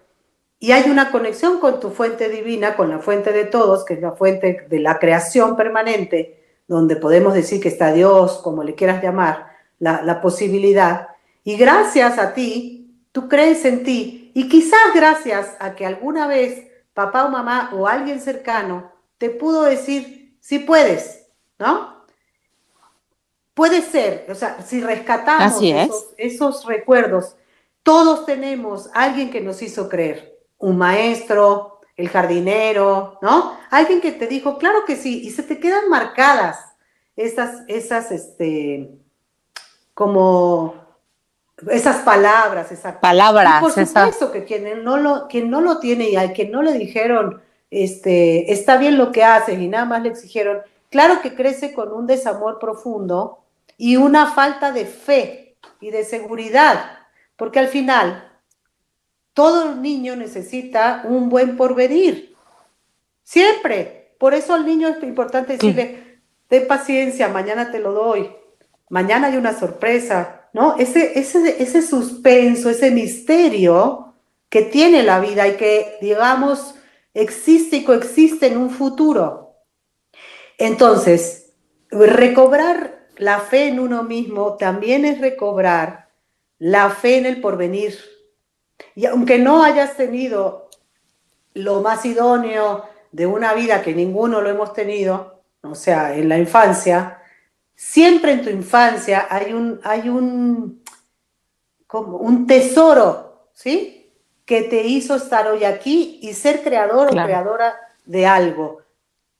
y 0.58 0.72
hay 0.72 0.90
una 0.90 1.10
conexión 1.10 1.60
con 1.60 1.80
tu 1.80 1.90
fuente 1.90 2.28
divina, 2.30 2.76
con 2.76 2.88
la 2.88 2.98
fuente 2.98 3.32
de 3.32 3.44
todos, 3.44 3.84
que 3.84 3.94
es 3.94 4.00
la 4.00 4.12
fuente 4.12 4.66
de 4.68 4.80
la 4.80 4.98
creación 4.98 5.54
permanente, 5.54 6.42
donde 6.66 6.96
podemos 6.96 7.34
decir 7.34 7.60
que 7.60 7.68
está 7.68 7.92
Dios, 7.92 8.40
como 8.42 8.64
le 8.64 8.74
quieras 8.74 9.02
llamar, 9.02 9.48
la, 9.78 10.02
la 10.02 10.20
posibilidad. 10.22 11.08
Y 11.46 11.56
gracias 11.56 12.18
a 12.18 12.34
ti, 12.34 12.92
tú 13.12 13.28
crees 13.28 13.64
en 13.64 13.84
ti. 13.84 14.32
Y 14.34 14.48
quizás 14.48 14.92
gracias 14.92 15.54
a 15.60 15.76
que 15.76 15.86
alguna 15.86 16.26
vez 16.26 16.66
papá 16.92 17.24
o 17.24 17.28
mamá 17.28 17.70
o 17.72 17.86
alguien 17.86 18.20
cercano 18.20 18.90
te 19.16 19.30
pudo 19.30 19.62
decir, 19.62 20.36
sí 20.40 20.58
puedes, 20.58 21.28
¿no? 21.56 22.04
Puede 23.54 23.80
ser, 23.80 24.26
o 24.28 24.34
sea, 24.34 24.60
si 24.60 24.80
rescatamos 24.80 25.62
esos, 25.62 26.06
esos 26.16 26.64
recuerdos, 26.64 27.36
todos 27.84 28.26
tenemos 28.26 28.90
alguien 28.92 29.30
que 29.30 29.40
nos 29.40 29.62
hizo 29.62 29.88
creer 29.88 30.36
un 30.58 30.76
maestro, 30.76 31.78
el 31.94 32.08
jardinero, 32.08 33.20
¿no? 33.22 33.56
Alguien 33.70 34.00
que 34.00 34.10
te 34.10 34.26
dijo, 34.26 34.58
claro 34.58 34.84
que 34.84 34.96
sí, 34.96 35.22
y 35.22 35.30
se 35.30 35.44
te 35.44 35.60
quedan 35.60 35.88
marcadas 35.88 36.58
esas, 37.14 37.62
esas, 37.68 38.10
este, 38.10 38.98
como 39.94 40.85
esas 41.70 42.02
palabras, 42.02 42.70
esas 42.72 42.96
palabras. 42.96 43.58
Y 43.58 43.60
por 43.60 43.72
supuesto 43.72 44.32
que 44.32 44.44
quien 44.44 44.84
no 44.84 44.96
lo, 44.96 45.26
quien 45.28 45.50
no 45.50 45.60
lo 45.60 45.78
tiene 45.78 46.10
y 46.10 46.16
al 46.16 46.32
que 46.32 46.46
no 46.46 46.62
le 46.62 46.72
dijeron, 46.74 47.42
este, 47.70 48.52
está 48.52 48.76
bien 48.76 48.98
lo 48.98 49.12
que 49.12 49.24
haces 49.24 49.58
y 49.58 49.68
nada 49.68 49.84
más 49.84 50.02
le 50.02 50.10
exigieron, 50.10 50.58
claro 50.90 51.20
que 51.22 51.34
crece 51.34 51.72
con 51.72 51.92
un 51.92 52.06
desamor 52.06 52.58
profundo 52.58 53.44
y 53.76 53.96
una 53.96 54.32
falta 54.32 54.72
de 54.72 54.84
fe 54.86 55.56
y 55.80 55.90
de 55.90 56.04
seguridad, 56.04 56.98
porque 57.36 57.58
al 57.58 57.68
final 57.68 58.30
todo 59.32 59.74
niño 59.74 60.16
necesita 60.16 61.02
un 61.04 61.28
buen 61.28 61.56
porvenir. 61.56 62.34
Siempre. 63.22 64.14
Por 64.18 64.32
eso 64.32 64.54
al 64.54 64.64
niño 64.64 64.88
es 64.88 65.02
importante 65.02 65.54
decirle, 65.54 66.20
ten 66.48 66.66
paciencia, 66.66 67.28
mañana 67.28 67.70
te 67.70 67.78
lo 67.78 67.92
doy. 67.92 68.30
Mañana 68.88 69.26
hay 69.26 69.36
una 69.36 69.52
sorpresa, 69.52 70.45
Ese, 70.78 71.18
ese, 71.18 71.62
ese 71.62 71.82
suspenso, 71.82 72.70
ese 72.70 72.90
misterio 72.90 74.14
que 74.48 74.62
tiene 74.62 75.02
la 75.02 75.20
vida 75.20 75.46
y 75.48 75.56
que, 75.56 75.96
digamos, 76.00 76.74
existe 77.14 77.76
y 77.76 77.84
coexiste 77.84 78.46
en 78.46 78.56
un 78.56 78.70
futuro. 78.70 79.54
Entonces, 80.58 81.52
recobrar 81.90 83.08
la 83.16 83.40
fe 83.40 83.68
en 83.68 83.80
uno 83.80 84.02
mismo 84.02 84.56
también 84.56 85.04
es 85.04 85.20
recobrar 85.20 86.08
la 86.58 86.90
fe 86.90 87.18
en 87.18 87.26
el 87.26 87.40
porvenir 87.40 87.98
y 88.94 89.06
aunque 89.06 89.38
no 89.38 89.62
hayas 89.62 89.96
tenido 89.96 90.68
lo 91.54 91.80
más 91.80 92.04
idóneo 92.04 92.84
de 93.12 93.26
una 93.26 93.54
vida 93.54 93.82
que 93.82 93.94
ninguno 93.94 94.40
lo 94.40 94.50
hemos 94.50 94.72
tenido, 94.72 95.42
o 95.62 95.74
sea, 95.74 96.14
en 96.14 96.28
la 96.28 96.38
infancia, 96.38 97.18
siempre 97.76 98.32
en 98.32 98.42
tu 98.42 98.50
infancia 98.50 99.28
hay 99.30 99.52
un, 99.52 99.80
hay 99.84 100.08
un, 100.08 100.82
como 101.86 102.16
un 102.16 102.46
tesoro, 102.46 103.50
¿sí? 103.52 104.10
Que 104.44 104.62
te 104.62 104.84
hizo 104.84 105.14
estar 105.14 105.46
hoy 105.46 105.64
aquí 105.64 106.18
y 106.22 106.32
ser 106.32 106.62
creador 106.62 107.08
o 107.08 107.10
creadora 107.10 107.76
de 108.04 108.26
algo. 108.26 108.80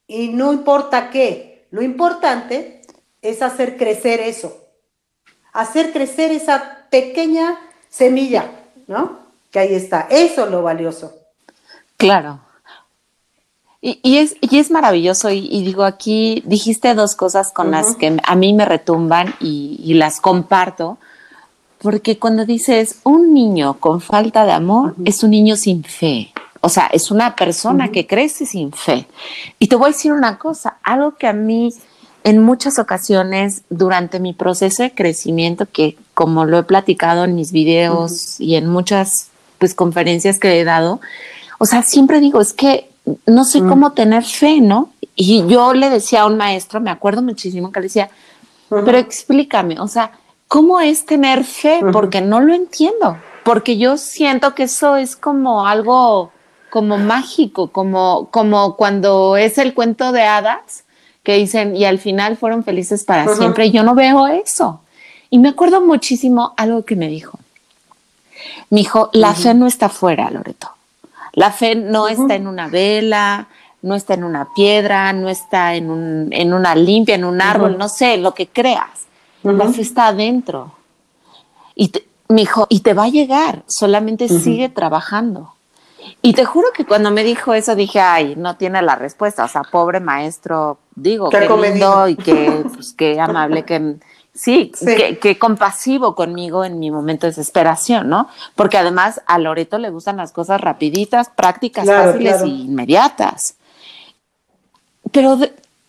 Y 0.06 0.28
no 0.28 0.52
importa 0.52 1.10
qué, 1.10 1.66
lo 1.70 1.82
importante 1.82 2.82
es 3.22 3.42
hacer 3.42 3.76
crecer 3.76 4.20
eso, 4.20 4.68
hacer 5.52 5.92
crecer 5.92 6.30
esa 6.30 6.86
pequeña 6.90 7.58
semilla, 7.88 8.50
¿no? 8.86 9.26
ahí 9.58 9.74
está. 9.74 10.06
Eso 10.10 10.44
es 10.44 10.50
lo 10.50 10.62
valioso. 10.62 11.14
Claro. 11.96 12.40
Y, 13.88 14.18
es, 14.18 14.34
y 14.40 14.58
es 14.58 14.72
maravilloso. 14.72 15.30
Y, 15.30 15.62
digo, 15.62 15.84
aquí 15.84 16.42
dijiste 16.44 16.92
dos 16.94 17.14
cosas 17.14 17.52
con 17.52 17.70
las 17.70 17.94
que 17.94 18.16
a 18.20 18.34
mí 18.34 18.52
me 18.52 18.64
retumban 18.64 19.36
y, 19.38 19.94
las 19.94 20.20
comparto. 20.20 20.98
Porque 21.78 22.18
cuando 22.18 22.44
dices 22.44 22.96
un 23.04 23.32
niño 23.32 23.78
con 23.78 24.00
falta 24.00 24.44
de 24.44 24.50
amor, 24.50 24.96
es 25.04 25.22
un 25.22 25.30
niño 25.30 25.54
sin 25.54 25.84
fe. 25.84 26.32
O 26.62 26.68
sea, 26.68 26.86
es 26.86 27.12
una 27.12 27.36
persona 27.36 27.92
que 27.92 28.08
crece 28.08 28.44
sin 28.44 28.72
fe. 28.72 29.06
Y 29.60 29.68
te 29.68 29.76
voy 29.76 29.90
a 29.90 29.92
decir 29.92 30.12
una 30.12 30.36
cosa, 30.36 30.78
algo 30.82 31.12
que 31.16 31.28
a 31.28 31.32
mí 31.32 31.72
en 32.24 32.42
muchas 32.42 32.80
ocasiones 32.80 33.62
durante 33.70 34.18
mi 34.18 34.32
proceso 34.32 34.82
de 34.82 34.92
crecimiento, 34.92 35.64
que 35.70 35.96
como 36.12 36.44
lo 36.44 36.58
he 36.58 36.64
platicado 36.64 37.22
en 37.22 37.36
mis 37.36 37.52
videos 37.52 38.40
y 38.40 38.56
en 38.56 38.66
muchas 38.66 39.28
pues 39.58 39.74
conferencias 39.74 40.40
que 40.40 40.60
he 40.60 40.64
dado, 40.64 41.00
o 41.58 41.66
sea, 41.66 41.84
siempre 41.84 42.18
digo, 42.18 42.40
es 42.40 42.52
que 42.52 42.90
no 43.26 43.44
sé 43.44 43.60
mm. 43.60 43.68
cómo 43.68 43.92
tener 43.92 44.24
fe, 44.24 44.60
¿no? 44.60 44.90
Y 45.14 45.46
yo 45.46 45.72
le 45.72 45.90
decía 45.90 46.22
a 46.22 46.26
un 46.26 46.36
maestro, 46.36 46.80
me 46.80 46.90
acuerdo 46.90 47.22
muchísimo 47.22 47.72
que 47.72 47.80
le 47.80 47.86
decía, 47.86 48.10
pero 48.68 48.98
explícame, 48.98 49.80
o 49.80 49.88
sea, 49.88 50.12
¿cómo 50.48 50.80
es 50.80 51.06
tener 51.06 51.44
fe? 51.44 51.80
Porque 51.92 52.20
no 52.20 52.40
lo 52.40 52.52
entiendo, 52.52 53.16
porque 53.44 53.78
yo 53.78 53.96
siento 53.96 54.54
que 54.54 54.64
eso 54.64 54.96
es 54.96 55.16
como 55.16 55.66
algo 55.66 56.32
como 56.68 56.98
mágico, 56.98 57.68
como, 57.68 58.28
como 58.30 58.76
cuando 58.76 59.36
es 59.36 59.56
el 59.56 59.72
cuento 59.72 60.12
de 60.12 60.24
hadas 60.24 60.84
que 61.22 61.34
dicen 61.34 61.74
y 61.74 61.84
al 61.84 61.98
final 61.98 62.36
fueron 62.36 62.64
felices 62.64 63.04
para 63.04 63.34
siempre. 63.34 63.70
Yo 63.70 63.82
no 63.82 63.94
veo 63.94 64.26
eso. 64.26 64.80
Y 65.30 65.38
me 65.38 65.48
acuerdo 65.48 65.80
muchísimo 65.80 66.54
algo 66.56 66.84
que 66.84 66.94
me 66.94 67.08
dijo 67.08 67.38
Mi 68.70 68.82
hijo, 68.82 69.10
la 69.12 69.34
fe 69.34 69.54
no 69.54 69.66
está 69.66 69.88
fuera, 69.88 70.30
Loreto. 70.30 70.75
La 71.36 71.52
fe 71.52 71.76
no 71.76 72.08
está 72.08 72.34
en 72.34 72.48
una 72.48 72.66
vela, 72.66 73.48
no 73.82 73.94
está 73.94 74.14
en 74.14 74.24
una 74.24 74.48
piedra, 74.56 75.12
no 75.12 75.28
está 75.28 75.74
en, 75.74 75.90
un, 75.90 76.28
en 76.32 76.54
una 76.54 76.74
limpia, 76.74 77.14
en 77.14 77.24
un 77.24 77.40
árbol, 77.42 77.76
no 77.78 77.88
sé, 77.88 78.16
lo 78.16 78.34
que 78.34 78.48
creas. 78.48 79.06
La 79.42 79.68
fe 79.68 79.82
está 79.82 80.08
adentro. 80.08 80.72
Y 81.74 81.92
mi 82.28 82.42
hijo, 82.42 82.66
y 82.70 82.80
te 82.80 82.94
va 82.94 83.04
a 83.04 83.08
llegar, 83.08 83.62
solamente 83.66 84.28
sigue 84.28 84.70
trabajando. 84.70 85.52
Y 86.22 86.32
te 86.32 86.46
juro 86.46 86.68
que 86.74 86.86
cuando 86.86 87.10
me 87.10 87.22
dijo 87.22 87.52
eso 87.52 87.76
dije, 87.76 88.00
ay, 88.00 88.34
no 88.36 88.56
tiene 88.56 88.80
la 88.80 88.96
respuesta, 88.96 89.44
o 89.44 89.48
sea, 89.48 89.62
pobre 89.62 90.00
maestro, 90.00 90.78
digo, 90.94 91.28
qué, 91.28 91.40
lindo 91.40 92.08
y 92.08 92.16
qué, 92.16 92.64
pues, 92.74 92.94
qué 92.94 93.20
amable, 93.20 93.64
que 93.64 93.96
sí, 94.36 94.72
Qué, 95.20 95.38
compasivo 95.38 96.14
conmigo 96.14 96.64
en 96.64 96.78
mi 96.78 96.90
momento 96.90 97.26
de 97.26 97.30
desesperación, 97.30 98.08
¿no? 98.08 98.28
Porque 98.54 98.78
además 98.78 99.20
a 99.26 99.38
Loreto 99.38 99.78
le 99.78 99.90
gustan 99.90 100.16
las 100.16 100.32
cosas 100.32 100.60
rapiditas, 100.60 101.30
prácticas, 101.30 101.86
fáciles 101.86 102.42
e 102.42 102.48
inmediatas. 102.48 103.56
Pero 105.12 105.38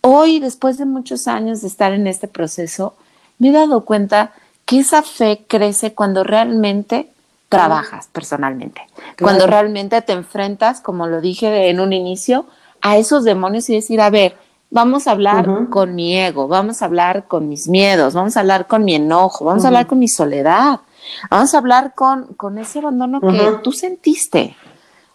hoy, 0.01 0.39
después 0.39 0.77
de 0.77 0.85
muchos 0.85 1.27
años 1.27 1.61
de 1.61 1.67
estar 1.67 1.93
en 1.93 2.07
este 2.07 2.27
proceso, 2.27 2.95
me 3.39 3.49
he 3.49 3.51
dado 3.51 3.85
cuenta 3.85 4.31
que 4.65 4.79
esa 4.79 5.03
fe 5.03 5.45
crece 5.47 5.93
cuando 5.93 6.23
realmente 6.23 7.09
trabajas 7.49 8.09
personalmente, 8.11 8.81
cuando 9.19 9.47
realmente 9.47 10.01
te 10.01 10.13
enfrentas, 10.13 10.81
como 10.81 11.07
lo 11.07 11.21
dije 11.21 11.69
en 11.69 11.79
un 11.79 11.93
inicio, 11.93 12.45
a 12.81 12.97
esos 12.97 13.23
demonios 13.23 13.69
y 13.69 13.75
decir, 13.75 14.01
a 14.01 14.09
ver, 14.09 14.35
vamos 14.69 15.07
a 15.07 15.11
hablar 15.11 15.69
con 15.69 15.95
mi 15.95 16.17
ego, 16.17 16.47
vamos 16.47 16.81
a 16.81 16.85
hablar 16.85 17.27
con 17.27 17.47
mis 17.47 17.67
miedos, 17.67 18.13
vamos 18.13 18.37
a 18.37 18.41
hablar 18.41 18.67
con 18.67 18.83
mi 18.83 18.95
enojo, 18.95 19.45
vamos 19.45 19.63
a 19.63 19.67
hablar 19.67 19.87
con 19.87 19.99
mi 19.99 20.07
soledad, 20.07 20.81
vamos 21.29 21.53
a 21.53 21.57
hablar 21.57 21.93
con, 21.95 22.33
con 22.35 22.57
ese 22.57 22.79
abandono 22.79 23.21
que 23.21 23.59
tú 23.63 23.71
sentiste. 23.71 24.55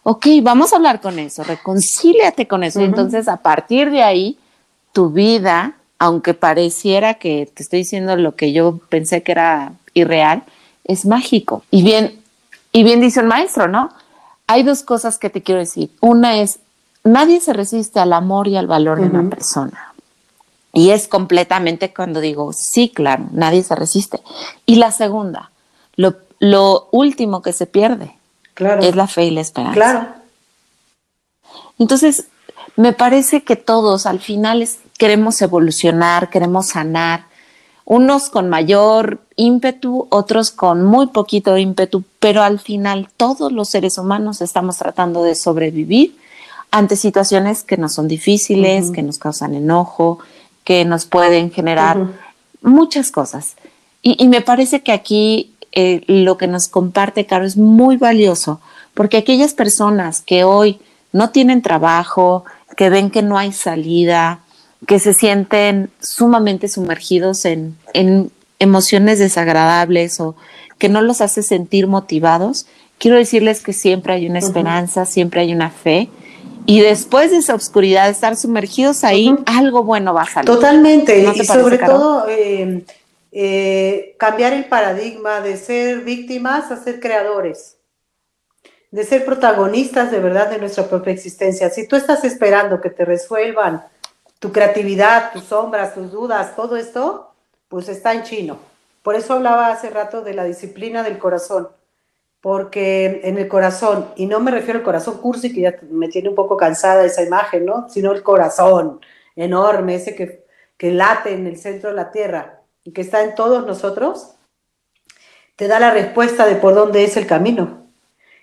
Ok, 0.04 0.26
vamos 0.42 0.72
a 0.72 0.76
hablar 0.76 1.00
con 1.00 1.18
eso, 1.18 1.44
reconcíliate 1.44 2.48
con 2.48 2.64
eso. 2.64 2.80
Y 2.80 2.84
entonces, 2.84 3.28
a 3.28 3.36
partir 3.36 3.90
de 3.90 4.02
ahí, 4.02 4.38
tu 4.92 5.10
vida, 5.10 5.76
aunque 5.98 6.34
pareciera 6.34 7.14
que 7.14 7.48
te 7.52 7.62
estoy 7.62 7.80
diciendo 7.80 8.16
lo 8.16 8.34
que 8.34 8.52
yo 8.52 8.78
pensé 8.88 9.22
que 9.22 9.32
era 9.32 9.74
irreal, 9.94 10.42
es 10.84 11.06
mágico. 11.06 11.62
Y 11.70 11.82
bien, 11.82 12.20
y 12.72 12.82
bien 12.82 13.00
dice 13.00 13.20
el 13.20 13.26
maestro, 13.26 13.68
¿no? 13.68 13.90
Hay 14.48 14.64
dos 14.64 14.82
cosas 14.82 15.18
que 15.18 15.30
te 15.30 15.42
quiero 15.42 15.60
decir. 15.60 15.90
Una 16.00 16.36
es, 16.38 16.58
nadie 17.04 17.40
se 17.40 17.52
resiste 17.52 18.00
al 18.00 18.12
amor 18.12 18.48
y 18.48 18.56
al 18.56 18.66
valor 18.66 19.00
de 19.00 19.06
una 19.06 19.28
persona. 19.28 19.94
Y 20.72 20.90
es 20.90 21.06
completamente 21.06 21.92
cuando 21.92 22.20
digo, 22.20 22.52
sí, 22.52 22.88
claro, 22.88 23.26
nadie 23.32 23.62
se 23.62 23.74
resiste. 23.74 24.20
Y 24.64 24.76
la 24.76 24.90
segunda, 24.90 25.50
lo, 25.96 26.14
lo 26.38 26.88
último 26.92 27.42
que 27.42 27.52
se 27.52 27.66
pierde 27.66 28.16
claro. 28.54 28.82
es 28.82 28.96
la 28.96 29.06
fe 29.06 29.24
y 29.24 29.30
la 29.30 29.42
esperanza. 29.42 29.74
Claro. 29.74 30.06
Entonces, 31.78 32.28
me 32.76 32.92
parece 32.92 33.44
que 33.44 33.56
todos 33.56 34.06
al 34.06 34.20
final 34.20 34.66
queremos 34.96 35.42
evolucionar, 35.42 36.30
queremos 36.30 36.68
sanar, 36.68 37.26
unos 37.84 38.30
con 38.30 38.48
mayor 38.48 39.20
ímpetu, 39.36 40.06
otros 40.10 40.50
con 40.52 40.84
muy 40.84 41.08
poquito 41.08 41.58
ímpetu, 41.58 42.04
pero 42.20 42.42
al 42.42 42.60
final 42.60 43.08
todos 43.16 43.52
los 43.52 43.68
seres 43.68 43.98
humanos 43.98 44.40
estamos 44.40 44.78
tratando 44.78 45.22
de 45.24 45.34
sobrevivir 45.34 46.16
ante 46.72 46.96
situaciones 46.96 47.62
que 47.62 47.76
nos 47.76 47.92
son 47.94 48.08
difíciles, 48.08 48.90
que 48.90 49.02
nos 49.02 49.18
causan 49.18 49.54
enojo, 49.54 50.18
que 50.64 50.84
nos 50.84 51.04
pueden 51.04 51.52
generar 51.52 52.08
muchas 52.62 53.12
cosas. 53.12 53.56
Y, 54.02 54.26
me 54.26 54.40
parece 54.40 54.82
que 54.82 54.90
aquí 54.90 55.54
eh, 55.70 56.02
lo 56.08 56.36
que 56.38 56.48
nos 56.48 56.68
comparte 56.68 57.26
Caro 57.26 57.44
es 57.44 57.56
muy 57.56 57.98
valioso, 57.98 58.60
porque 58.94 59.18
aquellas 59.18 59.54
personas 59.54 60.22
que 60.22 60.44
hoy 60.44 60.80
no 61.12 61.30
tienen 61.30 61.62
trabajo, 61.62 62.44
que 62.76 62.90
ven 62.90 63.10
que 63.10 63.22
no 63.22 63.38
hay 63.38 63.52
salida, 63.52 64.40
que 64.86 64.98
se 64.98 65.14
sienten 65.14 65.90
sumamente 66.00 66.68
sumergidos 66.68 67.44
en, 67.44 67.76
emociones 68.58 69.18
desagradables 69.18 70.20
o 70.20 70.36
que 70.78 70.88
no 70.88 71.02
los 71.02 71.20
hace 71.20 71.42
sentir 71.42 71.88
motivados, 71.88 72.66
quiero 72.98 73.16
decirles 73.16 73.60
que 73.60 73.72
siempre 73.72 74.14
hay 74.14 74.28
una 74.28 74.38
esperanza, 74.38 75.04
siempre 75.04 75.40
hay 75.40 75.52
una 75.52 75.70
fe. 75.70 76.08
Y 76.66 76.80
después 76.80 77.30
de 77.30 77.38
esa 77.38 77.54
oscuridad, 77.54 78.08
estar 78.08 78.36
sumergidos 78.36 79.04
ahí, 79.04 79.34
algo 79.46 79.82
bueno 79.82 80.14
va 80.14 80.22
a 80.22 80.26
salir. 80.26 80.46
Totalmente. 80.46 81.18
y 81.34 81.44
sobre 81.44 81.78
todo, 81.78 82.26
eh, 82.28 82.84
eh, 83.32 84.14
cambiar 84.18 84.52
el 84.52 84.66
paradigma 84.66 85.40
de 85.40 85.56
ser 85.56 86.00
víctimas 86.00 86.70
a 86.70 86.82
ser 86.82 87.00
creadores, 87.00 87.76
de 88.90 89.04
ser 89.04 89.24
protagonistas 89.24 90.10
de 90.10 90.20
verdad 90.20 90.50
de 90.50 90.58
nuestra 90.58 90.86
propia 90.86 91.12
existencia. 91.12 91.70
Si 91.70 91.88
tú 91.88 91.96
estás 91.96 92.24
esperando 92.24 92.80
que 92.80 92.90
te 92.90 93.04
resuelvan 93.04 93.84
tu 94.38 94.52
creatividad, 94.52 95.32
tus 95.32 95.44
sombras, 95.44 95.94
tus 95.94 96.12
dudas, 96.12 96.54
todo 96.54 96.76
esto, 96.76 97.32
pues 97.68 97.88
está 97.88 98.12
en 98.12 98.22
chino. 98.22 98.58
Por 99.02 99.16
eso 99.16 99.34
hablaba 99.34 99.68
hace 99.68 99.88
rato 99.88 100.22
de 100.22 100.34
la 100.34 100.44
disciplina 100.44 101.02
del 101.02 101.18
corazón, 101.18 101.68
porque 102.42 103.20
en 103.22 103.38
el 103.38 103.46
corazón, 103.46 104.08
y 104.16 104.26
no 104.26 104.40
me 104.40 104.50
refiero 104.50 104.80
al 104.80 104.84
corazón 104.84 105.18
cursi, 105.18 105.54
que 105.54 105.60
ya 105.60 105.76
me 105.88 106.08
tiene 106.08 106.28
un 106.28 106.34
poco 106.34 106.56
cansada 106.56 107.04
esa 107.04 107.22
imagen, 107.22 107.64
¿no? 107.64 107.88
Sino 107.88 108.10
el 108.10 108.24
corazón 108.24 109.00
enorme, 109.36 109.94
ese 109.94 110.16
que, 110.16 110.44
que 110.76 110.90
late 110.90 111.32
en 111.32 111.46
el 111.46 111.56
centro 111.56 111.90
de 111.90 111.96
la 111.96 112.10
tierra 112.10 112.64
y 112.82 112.92
que 112.92 113.00
está 113.00 113.22
en 113.22 113.36
todos 113.36 113.64
nosotros, 113.64 114.34
te 115.54 115.68
da 115.68 115.78
la 115.78 115.92
respuesta 115.92 116.44
de 116.44 116.56
por 116.56 116.74
dónde 116.74 117.04
es 117.04 117.16
el 117.16 117.28
camino. 117.28 117.86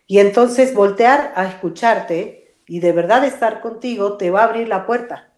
Y 0.07 0.19
entonces 0.19 0.73
voltear 0.73 1.33
a 1.35 1.45
escucharte 1.45 2.55
y 2.67 2.79
de 2.79 2.93
verdad 2.93 3.25
estar 3.25 3.59
contigo 3.59 4.15
te 4.15 4.31
va 4.31 4.41
a 4.41 4.45
abrir 4.45 4.69
la 4.69 4.85
puerta. 4.85 5.33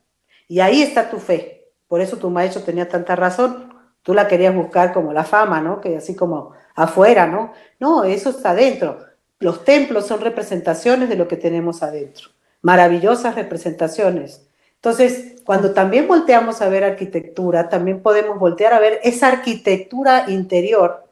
Y 0.47 0.59
ahí 0.59 0.83
está 0.83 1.09
tu 1.09 1.17
fe. 1.17 1.71
Por 1.87 1.99
eso 1.99 2.17
tu 2.17 2.29
maestro 2.29 2.61
tenía 2.61 2.87
tanta 2.87 3.15
razón. 3.15 3.73
Tú 4.03 4.13
la 4.13 4.27
querías 4.27 4.53
buscar 4.53 4.93
como 4.93 5.13
la 5.13 5.23
fama, 5.23 5.61
¿no? 5.61 5.81
Que 5.81 5.97
así 5.97 6.15
como 6.15 6.53
afuera, 6.75 7.27
¿no? 7.27 7.53
No, 7.79 8.03
eso 8.03 8.29
está 8.29 8.51
adentro. 8.51 8.99
Los 9.39 9.65
templos 9.65 10.07
son 10.07 10.21
representaciones 10.21 11.09
de 11.09 11.15
lo 11.15 11.27
que 11.27 11.37
tenemos 11.37 11.83
adentro. 11.83 12.29
Maravillosas 12.61 13.35
representaciones. 13.35 14.47
Entonces, 14.75 15.41
cuando 15.43 15.73
también 15.73 16.07
volteamos 16.07 16.61
a 16.61 16.69
ver 16.69 16.83
arquitectura, 16.83 17.69
también 17.69 18.01
podemos 18.01 18.39
voltear 18.39 18.73
a 18.73 18.79
ver 18.79 18.99
esa 19.03 19.27
arquitectura 19.27 20.25
interior 20.29 21.05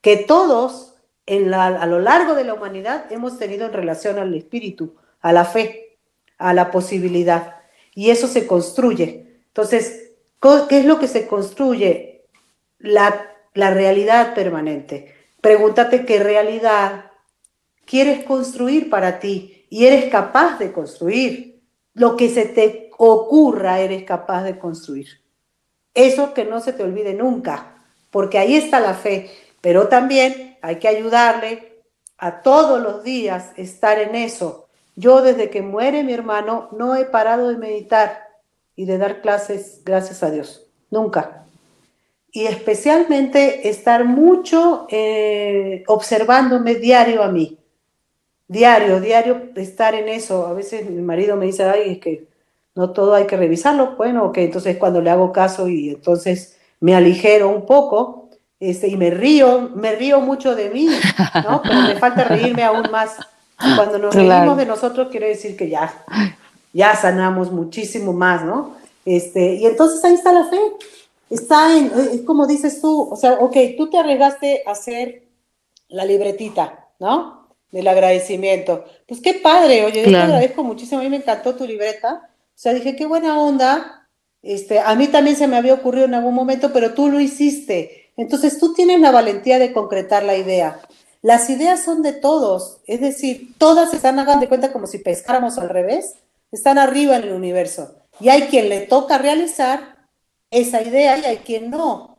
que 0.00 0.16
todos 0.16 0.94
a 1.26 1.86
lo 1.86 2.00
largo 2.00 2.34
de 2.34 2.44
la 2.44 2.54
humanidad 2.54 3.10
hemos 3.10 3.38
tenido 3.38 3.64
en 3.64 3.72
relación 3.72 4.18
al 4.18 4.34
espíritu, 4.34 4.94
a 5.20 5.32
la 5.32 5.46
fe, 5.46 5.96
a 6.36 6.52
la 6.52 6.70
posibilidad 6.70 7.56
y 7.94 8.10
eso 8.10 8.26
se 8.26 8.46
construye. 8.46 9.40
Entonces, 9.46 10.12
¿qué 10.68 10.78
es 10.78 10.84
lo 10.84 10.98
que 10.98 11.08
se 11.08 11.26
construye? 11.26 12.26
La, 12.78 13.33
la 13.54 13.70
realidad 13.70 14.34
permanente. 14.34 15.14
Pregúntate 15.40 16.04
qué 16.04 16.18
realidad 16.18 17.12
quieres 17.84 18.24
construir 18.24 18.90
para 18.90 19.18
ti 19.18 19.66
y 19.70 19.86
eres 19.86 20.10
capaz 20.10 20.58
de 20.58 20.72
construir. 20.72 21.62
Lo 21.94 22.16
que 22.16 22.28
se 22.28 22.46
te 22.46 22.90
ocurra, 22.98 23.80
eres 23.80 24.02
capaz 24.04 24.42
de 24.42 24.58
construir. 24.58 25.22
Eso 25.94 26.34
que 26.34 26.44
no 26.44 26.60
se 26.60 26.72
te 26.72 26.82
olvide 26.82 27.14
nunca, 27.14 27.84
porque 28.10 28.38
ahí 28.38 28.56
está 28.56 28.80
la 28.80 28.94
fe, 28.94 29.30
pero 29.60 29.86
también 29.86 30.58
hay 30.60 30.76
que 30.76 30.88
ayudarle 30.88 31.84
a 32.18 32.42
todos 32.42 32.82
los 32.82 33.04
días 33.04 33.52
estar 33.56 33.98
en 33.98 34.14
eso, 34.14 34.68
yo 34.96 35.22
desde 35.22 35.50
que 35.50 35.62
muere 35.62 36.04
mi 36.04 36.12
hermano 36.12 36.68
no 36.72 36.94
he 36.94 37.04
parado 37.04 37.48
de 37.48 37.58
meditar 37.58 38.28
y 38.76 38.86
de 38.86 38.98
dar 38.98 39.20
clases, 39.20 39.82
gracias 39.84 40.22
a 40.22 40.30
Dios, 40.30 40.66
nunca. 40.90 41.43
Y 42.36 42.46
especialmente 42.46 43.68
estar 43.68 44.04
mucho 44.04 44.88
eh, 44.90 45.84
observándome 45.86 46.74
diario 46.74 47.22
a 47.22 47.28
mí, 47.28 47.56
diario, 48.48 49.00
diario 49.00 49.50
estar 49.54 49.94
en 49.94 50.08
eso. 50.08 50.48
A 50.48 50.52
veces 50.52 50.90
mi 50.90 51.00
marido 51.00 51.36
me 51.36 51.46
dice, 51.46 51.62
ay, 51.62 51.92
es 51.92 51.98
que 51.98 52.26
no 52.74 52.90
todo 52.90 53.14
hay 53.14 53.28
que 53.28 53.36
revisarlo. 53.36 53.94
Bueno, 53.96 54.24
ok, 54.24 54.38
entonces 54.38 54.78
cuando 54.78 55.00
le 55.00 55.10
hago 55.10 55.30
caso 55.30 55.68
y 55.68 55.90
entonces 55.90 56.58
me 56.80 56.96
aligero 56.96 57.48
un 57.48 57.66
poco 57.66 58.30
este, 58.58 58.88
y 58.88 58.96
me 58.96 59.10
río, 59.10 59.70
me 59.72 59.94
río 59.94 60.20
mucho 60.20 60.56
de 60.56 60.70
mí, 60.70 60.88
¿no? 61.44 61.62
Pero 61.62 61.82
me 61.82 61.94
falta 62.00 62.24
reírme 62.24 62.64
aún 62.64 62.90
más 62.90 63.16
cuando 63.76 63.96
nos 63.96 64.12
reímos 64.12 64.56
de 64.56 64.66
nosotros, 64.66 65.06
quiere 65.08 65.28
decir 65.28 65.56
que 65.56 65.68
ya, 65.68 66.04
ya 66.72 66.96
sanamos 66.96 67.52
muchísimo 67.52 68.12
más, 68.12 68.44
¿no? 68.44 68.74
Este, 69.04 69.54
y 69.54 69.66
entonces 69.66 70.04
ahí 70.04 70.14
está 70.14 70.32
la 70.32 70.46
fe. 70.46 70.58
Está 71.30 71.76
en, 71.76 71.90
es 72.12 72.20
como 72.22 72.46
dices 72.46 72.80
tú, 72.80 73.08
o 73.10 73.16
sea, 73.16 73.34
ok, 73.34 73.56
tú 73.76 73.90
te 73.90 73.98
arriesgaste 73.98 74.62
a 74.66 74.72
hacer 74.72 75.24
la 75.88 76.04
libretita, 76.04 76.88
¿no? 76.98 77.48
Del 77.70 77.88
agradecimiento. 77.88 78.84
Pues 79.06 79.20
qué 79.20 79.34
padre, 79.34 79.84
oye, 79.84 80.04
yo 80.04 80.10
te 80.10 80.16
agradezco 80.16 80.62
muchísimo, 80.62 81.00
a 81.00 81.04
mí 81.04 81.10
me 81.10 81.16
encantó 81.16 81.54
tu 81.54 81.66
libreta. 81.66 82.30
O 82.30 82.56
sea, 82.56 82.72
dije, 82.72 82.94
qué 82.94 83.06
buena 83.06 83.40
onda. 83.40 84.08
Este, 84.42 84.78
a 84.78 84.94
mí 84.94 85.08
también 85.08 85.36
se 85.36 85.48
me 85.48 85.56
había 85.56 85.74
ocurrido 85.74 86.04
en 86.04 86.14
algún 86.14 86.34
momento, 86.34 86.72
pero 86.72 86.94
tú 86.94 87.08
lo 87.08 87.18
hiciste. 87.18 88.12
Entonces 88.16 88.60
tú 88.60 88.74
tienes 88.74 89.00
la 89.00 89.10
valentía 89.10 89.58
de 89.58 89.72
concretar 89.72 90.22
la 90.22 90.36
idea. 90.36 90.80
las 91.22 91.48
ideas 91.48 91.82
son 91.82 92.02
de 92.02 92.12
todos, 92.12 92.82
es 92.86 93.00
decir, 93.00 93.54
todas 93.56 93.94
están, 93.94 94.18
hagan 94.18 94.40
de 94.40 94.48
cuenta 94.48 94.72
como 94.72 94.86
si 94.86 94.98
pescáramos 94.98 95.56
al 95.56 95.70
revés, 95.70 96.16
están 96.52 96.76
arriba 96.76 97.16
en 97.16 97.24
el 97.24 97.32
universo. 97.32 97.94
Y 98.20 98.28
hay 98.28 98.42
quien 98.42 98.68
le 98.68 98.82
toca 98.82 99.16
realizar 99.16 99.93
esa 100.54 100.82
idea 100.82 101.18
y 101.18 101.24
hay 101.24 101.36
quien 101.38 101.70
no. 101.70 102.16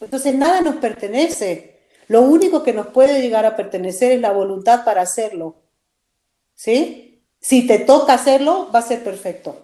Entonces 0.00 0.34
nada 0.34 0.60
nos 0.60 0.76
pertenece. 0.76 1.78
Lo 2.08 2.22
único 2.22 2.62
que 2.62 2.72
nos 2.72 2.88
puede 2.88 3.20
llegar 3.20 3.44
a 3.44 3.56
pertenecer 3.56 4.12
es 4.12 4.20
la 4.20 4.32
voluntad 4.32 4.84
para 4.84 5.02
hacerlo. 5.02 5.56
¿Sí? 6.54 7.22
Si 7.40 7.66
te 7.66 7.80
toca 7.80 8.14
hacerlo, 8.14 8.70
va 8.74 8.80
a 8.80 8.82
ser 8.82 9.02
perfecto. 9.02 9.56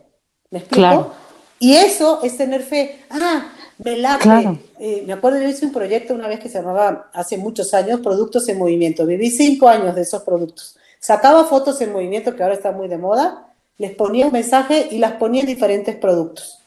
¿Me 0.51 0.59
explico? 0.61 1.12
Y 1.59 1.74
eso 1.74 2.20
es 2.22 2.36
tener 2.36 2.62
fe. 2.62 3.05
Ah, 3.09 3.53
me 3.78 3.97
late. 3.97 4.59
Eh, 4.78 5.05
me 5.07 5.12
acuerdo, 5.12 5.40
yo 5.40 5.49
hice 5.49 5.66
un 5.66 5.72
proyecto 5.72 6.14
una 6.14 6.28
vez 6.28 6.40
que 6.40 6.49
se 6.49 6.59
llamaba, 6.59 7.11
hace 7.12 7.36
muchos 7.36 7.72
años, 7.74 8.01
Productos 8.01 8.49
en 8.49 8.59
Movimiento. 8.59 9.07
Viví 9.07 9.30
cinco 9.30 9.68
años 9.68 9.95
de 9.95 10.03
esos 10.03 10.22
productos. 10.22 10.76
Sacaba 10.99 11.45
fotos 11.45 11.80
en 11.80 11.93
movimiento, 11.93 12.36
que 12.36 12.45
ahora 12.45 12.55
está 12.55 12.70
muy 12.70 12.86
de 12.86 12.97
moda, 12.97 13.53
les 13.76 13.90
ponía 13.93 14.26
un 14.26 14.32
mensaje 14.32 14.86
y 14.93 14.99
las 14.99 15.14
ponía 15.14 15.40
en 15.40 15.49
diferentes 15.49 15.97
productos. 15.97 16.62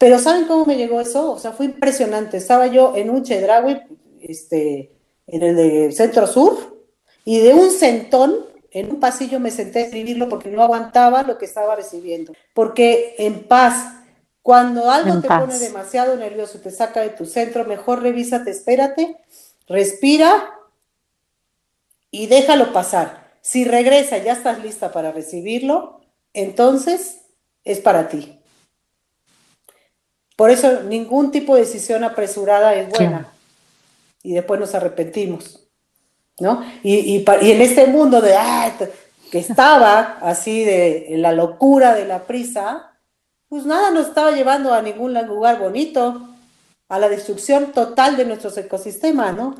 Pero 0.00 0.18
¿saben 0.18 0.46
cómo 0.46 0.64
me 0.64 0.78
llegó 0.78 0.98
eso? 0.98 1.30
O 1.30 1.38
sea, 1.38 1.52
fue 1.52 1.66
impresionante. 1.66 2.38
Estaba 2.38 2.68
yo 2.68 2.96
en 2.96 3.10
un 3.10 3.22
Chedraui, 3.22 3.82
este, 4.22 4.92
en 5.26 5.42
el 5.42 5.54
de 5.54 5.92
Centro 5.92 6.26
Sur, 6.26 6.86
y 7.26 7.40
de 7.40 7.52
un 7.52 7.70
centón, 7.70 8.46
en 8.70 8.90
un 8.90 8.98
pasillo 8.98 9.38
me 9.40 9.50
senté 9.50 9.80
a 9.80 9.82
escribirlo 9.82 10.30
porque 10.30 10.48
no 10.48 10.62
aguantaba 10.62 11.22
lo 11.22 11.36
que 11.36 11.44
estaba 11.44 11.76
recibiendo. 11.76 12.32
Porque 12.54 13.14
en 13.18 13.46
paz, 13.46 13.92
cuando 14.40 14.90
algo 14.90 15.20
te 15.20 15.28
pone 15.28 15.58
demasiado 15.58 16.16
nervioso, 16.16 16.60
te 16.60 16.70
saca 16.70 17.02
de 17.02 17.10
tu 17.10 17.26
centro, 17.26 17.66
mejor 17.66 18.00
revísate, 18.00 18.50
espérate, 18.50 19.18
respira 19.68 20.54
y 22.10 22.26
déjalo 22.26 22.72
pasar. 22.72 23.34
Si 23.42 23.66
regresa, 23.66 24.16
ya 24.16 24.32
estás 24.32 24.64
lista 24.64 24.92
para 24.92 25.12
recibirlo, 25.12 26.00
entonces 26.32 27.18
es 27.64 27.80
para 27.80 28.08
ti. 28.08 28.39
Por 30.40 30.48
eso 30.50 30.84
ningún 30.84 31.30
tipo 31.30 31.54
de 31.54 31.60
decisión 31.60 32.02
apresurada 32.02 32.74
es 32.74 32.88
buena. 32.88 33.30
Y 34.22 34.32
después 34.32 34.58
nos 34.58 34.74
arrepentimos. 34.74 35.68
¿No? 36.38 36.64
Y, 36.82 37.22
en 37.26 37.60
este 37.60 37.86
mundo 37.86 38.22
de 38.22 38.34
que 39.30 39.38
estaba 39.38 40.16
así 40.22 40.64
de 40.64 41.08
la 41.18 41.32
locura 41.32 41.94
de 41.94 42.06
la 42.06 42.22
prisa, 42.22 42.90
pues 43.50 43.66
nada 43.66 43.90
nos 43.90 44.06
estaba 44.06 44.30
llevando 44.30 44.72
a 44.72 44.80
ningún 44.80 45.12
lugar 45.26 45.58
bonito, 45.58 46.30
a 46.88 46.98
la 46.98 47.10
destrucción 47.10 47.72
total 47.72 48.16
de 48.16 48.24
nuestros 48.24 48.56
ecosistemas, 48.56 49.36
¿no? 49.36 49.56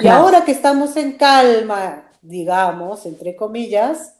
Y 0.00 0.08
ahora 0.08 0.44
que 0.44 0.50
estamos 0.50 0.96
en 0.96 1.12
calma, 1.12 2.10
digamos, 2.22 3.06
entre 3.06 3.36
comillas, 3.36 4.14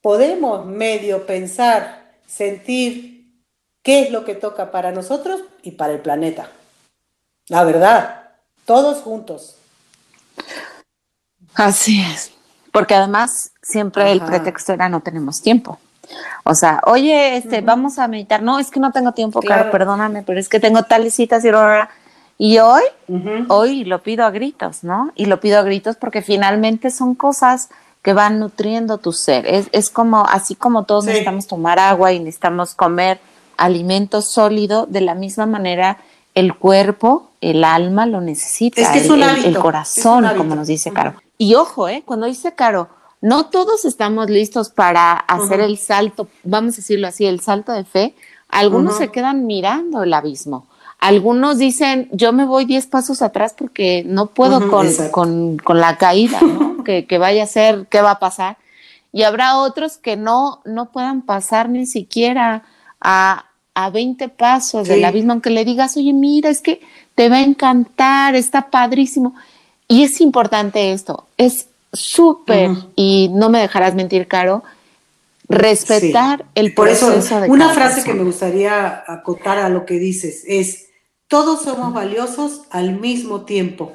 podemos 0.00 0.64
medio 0.64 1.26
pensar, 1.26 2.12
sentir 2.24 3.13
qué 3.84 4.02
es 4.02 4.10
lo 4.10 4.24
que 4.24 4.34
toca 4.34 4.72
para 4.72 4.90
nosotros 4.90 5.42
y 5.62 5.72
para 5.72 5.92
el 5.92 6.00
planeta. 6.00 6.48
La 7.48 7.62
verdad, 7.62 8.30
todos 8.64 9.02
juntos. 9.02 9.56
Así 11.54 12.00
es, 12.00 12.32
porque 12.72 12.96
además 12.96 13.52
siempre 13.62 14.10
el 14.10 14.20
pretexto 14.20 14.72
era 14.72 14.88
no 14.88 15.00
tenemos 15.00 15.40
tiempo. 15.40 15.78
O 16.42 16.54
sea, 16.54 16.80
oye, 16.84 17.36
este, 17.36 17.60
vamos 17.60 17.98
a 17.98 18.08
meditar. 18.08 18.42
No, 18.42 18.58
es 18.58 18.70
que 18.70 18.80
no 18.80 18.90
tengo 18.90 19.12
tiempo, 19.12 19.40
claro. 19.40 19.70
perdóname, 19.70 20.22
pero 20.22 20.40
es 20.40 20.48
que 20.48 20.58
tengo 20.58 20.82
tales 20.82 21.14
citas 21.14 21.44
y 21.44 21.50
y 22.36 22.58
hoy, 22.58 22.82
hoy 23.48 23.84
lo 23.84 24.02
pido 24.02 24.24
a 24.24 24.30
gritos, 24.30 24.82
¿no? 24.82 25.12
Y 25.14 25.26
lo 25.26 25.38
pido 25.38 25.60
a 25.60 25.62
gritos 25.62 25.94
porque 25.94 26.20
finalmente 26.20 26.90
son 26.90 27.14
cosas 27.14 27.68
que 28.02 28.12
van 28.12 28.40
nutriendo 28.40 28.98
tu 28.98 29.12
ser. 29.12 29.46
Es, 29.46 29.68
es 29.70 29.88
como, 29.88 30.26
así 30.26 30.56
como 30.56 30.82
todos 30.84 31.04
necesitamos 31.04 31.46
tomar 31.46 31.78
agua 31.78 32.12
y 32.12 32.18
necesitamos 32.18 32.74
comer 32.74 33.20
alimento 33.56 34.22
sólido, 34.22 34.86
de 34.86 35.00
la 35.00 35.14
misma 35.14 35.46
manera 35.46 35.98
el 36.34 36.56
cuerpo, 36.56 37.30
el 37.40 37.64
alma 37.64 38.06
lo 38.06 38.20
necesita, 38.20 38.80
es 38.80 38.88
que 38.88 38.98
es 38.98 39.10
un 39.10 39.22
el, 39.22 39.44
el, 39.44 39.58
corazón, 39.58 40.26
como 40.36 40.54
nos 40.56 40.66
dice 40.66 40.92
Caro. 40.92 41.14
Y 41.38 41.54
ojo, 41.54 41.88
¿eh? 41.88 42.02
cuando 42.04 42.26
dice 42.26 42.54
Caro, 42.54 42.88
no 43.20 43.46
todos 43.46 43.84
estamos 43.84 44.28
listos 44.28 44.70
para 44.70 45.12
hacer 45.12 45.60
el 45.60 45.78
salto, 45.78 46.28
vamos 46.42 46.74
a 46.74 46.76
decirlo 46.76 47.06
así, 47.06 47.24
el 47.24 47.40
salto 47.40 47.72
de 47.72 47.84
fe. 47.84 48.14
Algunos 48.48 48.98
se 48.98 49.08
quedan 49.08 49.46
mirando 49.46 50.02
el 50.02 50.12
abismo. 50.12 50.66
Algunos 50.98 51.58
dicen, 51.58 52.08
yo 52.12 52.32
me 52.32 52.44
voy 52.44 52.66
10 52.66 52.86
pasos 52.86 53.22
atrás 53.22 53.54
porque 53.56 54.04
no 54.06 54.26
puedo 54.26 54.70
con, 54.70 54.88
con, 55.10 55.58
con, 55.58 55.80
la 55.80 55.96
caída, 55.96 56.40
¿no? 56.40 56.82
que, 56.84 57.06
que, 57.06 57.18
vaya 57.18 57.44
a 57.44 57.46
ser, 57.46 57.86
qué 57.88 58.00
va 58.00 58.12
a 58.12 58.18
pasar. 58.18 58.58
Y 59.12 59.22
habrá 59.22 59.58
otros 59.58 59.96
que 59.96 60.16
no, 60.16 60.60
no 60.64 60.92
puedan 60.92 61.22
pasar 61.22 61.68
ni 61.68 61.86
siquiera 61.86 62.64
a, 63.04 63.44
a 63.74 63.90
20 63.90 64.28
pasos 64.30 64.88
del 64.88 65.04
abismo, 65.04 65.32
aunque 65.32 65.50
le 65.50 65.64
digas, 65.64 65.96
oye, 65.96 66.12
mira, 66.12 66.50
es 66.50 66.60
que 66.60 66.80
te 67.14 67.28
va 67.28 67.36
a 67.36 67.42
encantar, 67.42 68.34
está 68.34 68.70
padrísimo. 68.70 69.34
Y 69.86 70.02
es 70.02 70.20
importante 70.20 70.92
esto, 70.92 71.26
es 71.36 71.68
súper, 71.92 72.70
y 72.96 73.30
no 73.32 73.50
me 73.50 73.60
dejarás 73.60 73.94
mentir, 73.94 74.26
Caro, 74.26 74.64
respetar 75.48 76.46
el 76.54 76.74
proceso 76.74 77.08
Por 77.08 77.18
eso, 77.18 77.52
Una 77.52 77.68
frase 77.70 78.02
que 78.02 78.14
me 78.14 78.24
gustaría 78.24 79.04
acotar 79.06 79.58
a 79.58 79.68
lo 79.68 79.84
que 79.84 79.98
dices 79.98 80.42
es, 80.46 80.86
todos 81.28 81.62
somos 81.62 81.92
valiosos 81.92 82.62
al 82.70 82.98
mismo 82.98 83.42
tiempo. 83.42 83.92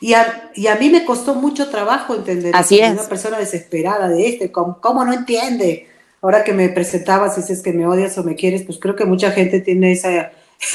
Y 0.00 0.14
a, 0.14 0.50
y 0.54 0.66
a 0.66 0.76
mí 0.76 0.90
me 0.90 1.04
costó 1.04 1.34
mucho 1.34 1.68
trabajo 1.68 2.14
entender. 2.14 2.54
Así 2.54 2.78
es. 2.78 2.92
Una 2.92 3.08
persona 3.08 3.38
desesperada 3.38 4.08
de 4.08 4.28
este, 4.28 4.52
¿cómo, 4.52 5.04
no 5.04 5.12
entiende? 5.12 5.88
Ahora 6.26 6.42
que 6.42 6.52
me 6.52 6.68
presentabas, 6.70 7.36
si 7.36 7.42
dices 7.42 7.62
que 7.62 7.72
me 7.72 7.86
odias 7.86 8.18
o 8.18 8.24
me 8.24 8.34
quieres, 8.34 8.64
pues 8.64 8.80
creo 8.80 8.96
que 8.96 9.04
mucha 9.04 9.30
gente 9.30 9.60
tiene 9.60 9.92
esa, 9.92 10.32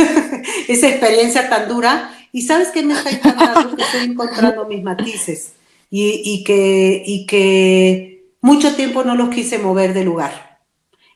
esa 0.70 0.88
experiencia 0.88 1.50
tan 1.50 1.68
dura. 1.68 2.10
Y 2.32 2.44
sabes 2.44 2.70
que 2.70 2.82
me 2.84 2.94
está 2.94 3.10
encantando 3.10 3.76
que 3.76 3.84
estoy 3.84 4.04
encontrando 4.04 4.66
mis 4.66 4.82
matices 4.82 5.52
y, 5.90 6.22
y, 6.24 6.46
que, 6.46 7.04
y 7.06 7.26
que 7.26 8.32
mucho 8.40 8.78
tiempo 8.78 9.04
no 9.04 9.16
los 9.16 9.28
quise 9.28 9.60
mover 9.60 9.94
de 9.94 10.06
lugar. 10.06 10.62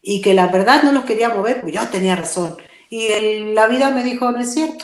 Y 0.01 0.19
que 0.19 0.33
la 0.33 0.47
verdad 0.47 0.83
no 0.83 0.91
los 0.91 1.05
quería 1.05 1.29
mover, 1.29 1.61
pues 1.61 1.73
yo 1.73 1.87
tenía 1.87 2.17
razón. 2.17 2.57
Y 2.89 3.53
la 3.53 3.67
vida 3.67 3.89
me 3.91 4.03
dijo, 4.03 4.29
no 4.33 4.41
es 4.41 4.53
cierto. 4.53 4.83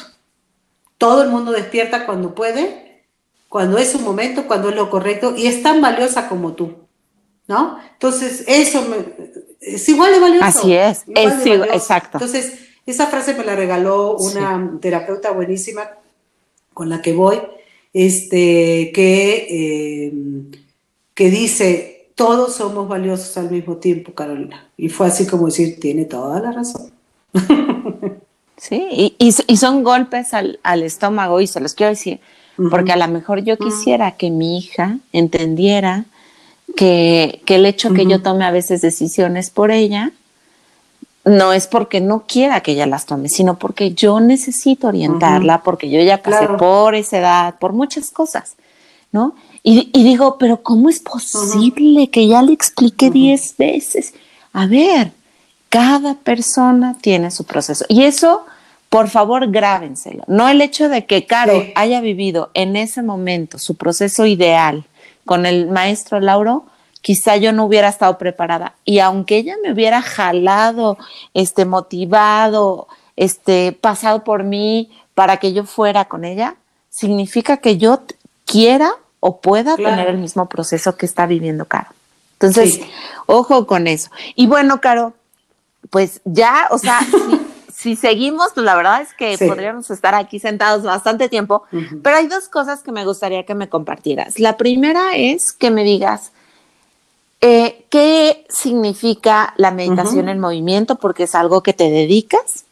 Todo 0.97 1.23
el 1.23 1.29
mundo 1.29 1.51
despierta 1.51 2.05
cuando 2.05 2.35
puede, 2.35 3.03
cuando 3.49 3.79
es 3.79 3.91
su 3.91 3.99
momento, 3.99 4.47
cuando 4.47 4.69
es 4.69 4.77
lo 4.77 4.89
correcto, 4.89 5.35
y 5.35 5.47
es 5.47 5.61
tan 5.61 5.81
valiosa 5.81 6.29
como 6.29 6.53
tú. 6.53 6.87
¿No? 7.51 7.77
Entonces, 7.93 8.45
eso 8.47 8.81
es 9.59 9.89
igual 9.89 10.13
de 10.13 10.19
valioso. 10.19 10.45
Así 10.45 10.73
es, 10.73 11.03
es 11.13 11.45
exacto. 11.45 12.17
Entonces, 12.17 12.53
esa 12.85 13.07
frase 13.07 13.33
me 13.33 13.43
la 13.43 13.57
regaló 13.57 14.15
una 14.15 14.77
terapeuta 14.79 15.31
buenísima 15.31 15.89
con 16.73 16.87
la 16.87 17.01
que 17.01 17.11
voy, 17.11 17.41
este, 17.91 18.93
que, 18.93 19.47
eh, 19.49 20.13
que 21.13 21.29
dice, 21.29 22.07
todos 22.15 22.55
somos 22.55 22.87
valiosos 22.87 23.35
al 23.35 23.51
mismo 23.51 23.75
tiempo, 23.75 24.13
Carolina. 24.13 24.69
Y 24.77 24.87
fue 24.87 25.07
así 25.07 25.27
como 25.27 25.47
decir, 25.47 25.77
tiene 25.77 26.05
toda 26.05 26.39
la 26.39 26.53
razón. 26.53 26.89
Sí, 28.61 29.15
y, 29.17 29.57
son 29.57 29.83
golpes 29.83 30.35
al, 30.35 30.59
estómago 30.83 31.41
y 31.41 31.47
se 31.47 31.59
los 31.59 31.73
quiero 31.73 31.89
decir, 31.89 32.19
porque 32.69 32.91
a 32.91 32.95
lo 32.95 33.07
mejor 33.07 33.43
yo 33.43 33.57
quisiera 33.57 34.11
que 34.11 34.29
mi 34.29 34.59
hija 34.59 34.99
entendiera 35.11 36.05
que, 36.75 37.41
el 37.47 37.65
hecho 37.65 37.93
que 37.93 38.05
yo 38.05 38.21
tome 38.21 38.45
a 38.45 38.51
veces 38.51 38.81
decisiones 38.81 39.49
por 39.49 39.71
ella 39.71 40.11
no 41.23 41.53
es 41.53 41.67
porque 41.67 42.01
no 42.01 42.23
quiera 42.27 42.61
que 42.61 42.71
ella 42.71 42.87
las 42.87 43.05
tome, 43.05 43.29
sino 43.29 43.59
porque 43.59 43.93
yo 43.93 44.19
necesito 44.19 44.87
orientarla, 44.87 45.61
porque 45.61 45.89
yo 45.89 46.01
ya 46.01 46.21
pasé 46.21 46.47
por 46.47 46.95
esa 46.95 47.19
edad, 47.19 47.55
por 47.59 47.73
muchas 47.73 48.09
cosas, 48.09 48.55
¿no? 49.11 49.35
Y, 49.63 49.91
digo, 49.93 50.37
pero 50.39 50.63
¿cómo 50.63 50.89
es 50.89 50.99
posible 50.99 52.09
que 52.09 52.27
ya 52.27 52.41
le 52.41 52.53
explique 52.53 53.11
diez 53.11 53.55
veces? 53.57 54.15
A 54.53 54.65
ver, 54.65 55.11
cada 55.69 56.15
persona 56.15 56.97
tiene 56.99 57.29
su 57.29 57.43
proceso. 57.43 57.85
Y 57.87 58.03
eso, 58.03 58.43
por 58.89 59.07
favor, 59.09 59.51
grábenselo. 59.51 60.23
No 60.25 60.49
el 60.49 60.61
hecho 60.61 60.89
de 60.89 61.05
que 61.05 61.27
Caro 61.27 61.63
haya 61.75 62.01
vivido 62.01 62.49
en 62.55 62.75
ese 62.75 63.03
momento 63.03 63.59
su 63.59 63.75
proceso 63.75 64.25
ideal 64.25 64.85
con 65.31 65.45
el 65.45 65.69
maestro 65.69 66.19
Lauro, 66.19 66.65
quizá 66.99 67.37
yo 67.37 67.53
no 67.53 67.63
hubiera 67.63 67.87
estado 67.87 68.17
preparada. 68.17 68.73
Y 68.83 68.99
aunque 68.99 69.37
ella 69.37 69.55
me 69.63 69.71
hubiera 69.71 70.01
jalado, 70.01 70.97
este, 71.33 71.63
motivado, 71.63 72.89
este, 73.15 73.71
pasado 73.71 74.25
por 74.25 74.43
mí 74.43 74.91
para 75.15 75.37
que 75.37 75.53
yo 75.53 75.63
fuera 75.63 76.03
con 76.03 76.25
ella, 76.25 76.57
significa 76.89 77.55
que 77.55 77.77
yo 77.77 78.01
quiera 78.45 78.91
o 79.21 79.39
pueda 79.39 79.77
tener 79.77 80.09
el 80.09 80.17
mismo 80.17 80.49
proceso 80.49 80.97
que 80.97 81.05
está 81.05 81.27
viviendo 81.27 81.63
Caro. 81.63 81.91
Entonces, 82.33 82.81
ojo 83.25 83.65
con 83.65 83.87
eso. 83.87 84.11
Y 84.35 84.47
bueno, 84.47 84.81
Caro, 84.81 85.13
pues 85.91 86.19
ya, 86.25 86.67
o 86.71 86.77
sea, 86.77 86.99
si 86.99 87.39
seguimos, 87.95 88.51
pues 88.53 88.65
la 88.65 88.75
verdad 88.75 89.01
es 89.01 89.13
que 89.13 89.37
podríamos 89.47 89.89
estar 89.89 90.13
aquí 90.13 90.39
sentados 90.39 90.83
bastante 90.83 91.29
tiempo, 91.29 91.63
pero 92.03 92.17
hay 92.17 92.27
dos 92.27 92.47
cosas 92.47 92.83
que 92.83 92.91
me 92.91 93.05
gustaría 93.05 93.45
que 93.45 93.55
me 93.55 93.69
compartieras. 93.69 94.39
La 94.39 94.57
primera 94.57 95.15
es 95.15 95.51
que 95.51 95.71
me 95.71 95.83
digas 95.83 96.31
eh, 97.41 97.85
qué 97.89 98.45
significa 98.49 99.53
la 99.57 99.71
meditación 99.71 100.29
en 100.29 100.39
movimiento, 100.39 100.95
porque 100.95 101.23
es 101.23 101.33
algo 101.33 101.63
que 101.63 101.73
te 101.73 101.89
dedicas. 101.89 102.65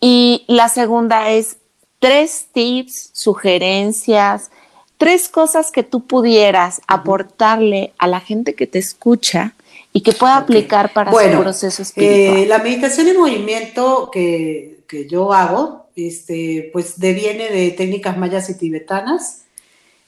Y 0.00 0.44
la 0.46 0.68
segunda 0.68 1.30
es 1.30 1.56
tres 1.98 2.46
tips, 2.52 3.10
sugerencias, 3.12 4.50
tres 4.98 5.28
cosas 5.28 5.72
que 5.72 5.82
tú 5.82 6.06
pudieras 6.06 6.80
aportarle 6.86 7.92
a 7.98 8.06
la 8.06 8.20
gente 8.20 8.54
que 8.54 8.66
te 8.66 8.78
escucha 8.78 9.54
y 9.92 10.02
que 10.02 10.12
pueda 10.12 10.36
aplicar 10.36 10.92
para 10.92 11.10
su 11.10 11.40
proceso 11.40 11.82
espiritual. 11.82 12.38
Eh, 12.38 12.46
la 12.46 12.58
meditación 12.58 13.08
en 13.08 13.18
movimiento 13.18 14.10
que, 14.12 14.78
yo 15.08 15.32
hago, 15.32 15.86
este, 15.94 16.70
pues 16.72 16.98
deviene 16.98 17.48
de 17.48 17.70
técnicas 17.70 18.16
mayas 18.16 18.50
y 18.50 18.58
tibetanas, 18.58 19.42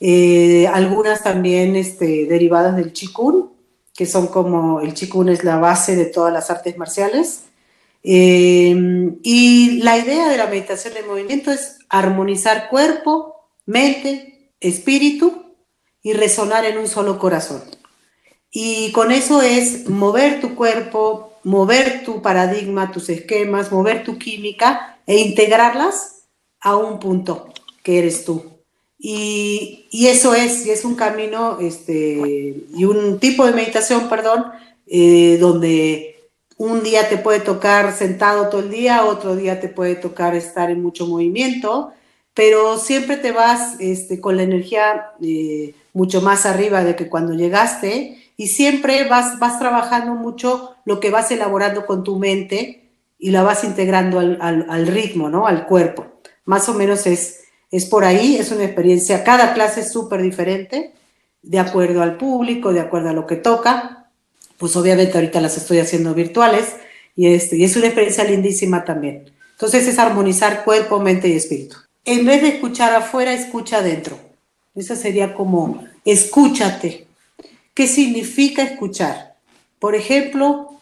eh, 0.00 0.66
algunas 0.66 1.22
también 1.22 1.76
este, 1.76 2.26
derivadas 2.26 2.76
del 2.76 2.92
chikun, 2.92 3.52
que 3.94 4.06
son 4.06 4.26
como 4.28 4.80
el 4.80 4.94
chikun 4.94 5.28
es 5.28 5.44
la 5.44 5.58
base 5.58 5.94
de 5.94 6.06
todas 6.06 6.32
las 6.32 6.50
artes 6.50 6.76
marciales. 6.76 7.44
Eh, 8.02 8.74
y 9.22 9.80
la 9.82 9.98
idea 9.98 10.28
de 10.28 10.36
la 10.36 10.48
meditación 10.48 10.96
en 10.96 11.06
movimiento 11.06 11.52
es 11.52 11.78
armonizar 11.88 12.68
cuerpo, 12.68 13.36
mente, 13.66 14.50
espíritu 14.58 15.54
y 16.02 16.14
resonar 16.14 16.64
en 16.64 16.78
un 16.78 16.88
solo 16.88 17.18
corazón. 17.18 17.62
Y 18.52 18.92
con 18.92 19.10
eso 19.12 19.40
es 19.40 19.88
mover 19.88 20.42
tu 20.42 20.54
cuerpo, 20.54 21.32
mover 21.42 22.04
tu 22.04 22.20
paradigma, 22.20 22.92
tus 22.92 23.08
esquemas, 23.08 23.72
mover 23.72 24.04
tu 24.04 24.18
química 24.18 24.98
e 25.06 25.18
integrarlas 25.18 26.26
a 26.60 26.76
un 26.76 27.00
punto 27.00 27.48
que 27.82 27.98
eres 27.98 28.26
tú. 28.26 28.44
Y, 28.98 29.88
eso 29.90 30.34
es, 30.34 30.66
y 30.66 30.70
es 30.70 30.84
un 30.84 30.94
camino 30.94 31.58
este, 31.60 32.54
y 32.74 32.84
un 32.84 33.18
tipo 33.18 33.44
de 33.46 33.52
meditación, 33.52 34.08
perdón, 34.08 34.44
eh, 34.86 35.38
donde 35.40 36.28
un 36.58 36.82
día 36.82 37.08
te 37.08 37.16
puede 37.16 37.40
tocar 37.40 37.96
sentado 37.96 38.48
todo 38.48 38.60
el 38.60 38.70
día, 38.70 39.06
otro 39.06 39.34
día 39.34 39.60
te 39.60 39.68
puede 39.68 39.96
tocar 39.96 40.36
estar 40.36 40.70
en 40.70 40.82
mucho 40.82 41.06
movimiento, 41.06 41.92
pero 42.34 42.78
siempre 42.78 43.16
te 43.16 43.32
vas 43.32 43.80
este, 43.80 44.20
con 44.20 44.36
la 44.36 44.44
energía 44.44 45.12
eh, 45.22 45.74
mucho 45.92 46.20
más 46.20 46.46
arriba 46.46 46.84
de 46.84 46.94
que 46.94 47.08
cuando 47.08 47.34
llegaste 47.34 48.21
y 48.42 48.48
siempre 48.48 49.04
vas, 49.04 49.38
vas 49.38 49.60
trabajando 49.60 50.14
mucho 50.14 50.74
lo 50.84 50.98
que 50.98 51.10
vas 51.10 51.30
elaborando 51.30 51.86
con 51.86 52.02
tu 52.02 52.18
mente 52.18 52.90
y 53.16 53.30
la 53.30 53.44
vas 53.44 53.62
integrando 53.62 54.18
al, 54.18 54.86
ritmo, 54.88 55.30
¿no? 55.30 55.46
Al 55.46 55.64
cuerpo. 55.64 56.06
Más 56.44 56.68
o 56.68 56.74
menos 56.74 57.06
es, 57.06 57.44
es 57.70 57.84
por 57.86 58.04
ahí, 58.04 58.34
es 58.34 58.50
una 58.50 58.64
experiencia, 58.64 59.22
cada 59.22 59.54
clase 59.54 59.82
es 59.82 59.92
súper 59.92 60.22
diferente, 60.22 60.92
de 61.40 61.58
acuerdo 61.60 62.02
al 62.02 62.16
público, 62.16 62.72
de 62.72 62.80
acuerdo 62.80 63.10
a 63.10 63.12
lo 63.12 63.28
que 63.28 63.36
toca. 63.36 64.10
Pues 64.58 64.74
obviamente 64.74 65.16
ahorita 65.16 65.40
las 65.40 65.56
estoy 65.56 65.78
haciendo 65.78 66.12
virtuales 66.12 66.74
y, 67.14 67.28
este, 67.28 67.56
y 67.56 67.62
es 67.62 67.76
una 67.76 67.86
experiencia 67.86 68.24
lindísima 68.24 68.84
también. 68.84 69.30
Entonces 69.52 69.86
es 69.86 70.00
armonizar 70.00 70.64
cuerpo, 70.64 70.98
mente 70.98 71.28
y 71.28 71.34
espíritu. 71.34 71.76
En 72.04 72.26
vez 72.26 72.42
de 72.42 72.48
escuchar 72.48 72.92
afuera, 72.92 73.32
escucha 73.32 73.78
adentro. 73.78 74.18
Eso 74.74 74.96
sería 74.96 75.32
como, 75.32 75.84
escúchate, 76.04 77.06
¿Qué 77.74 77.86
significa 77.86 78.62
escuchar? 78.62 79.36
Por 79.78 79.94
ejemplo, 79.94 80.74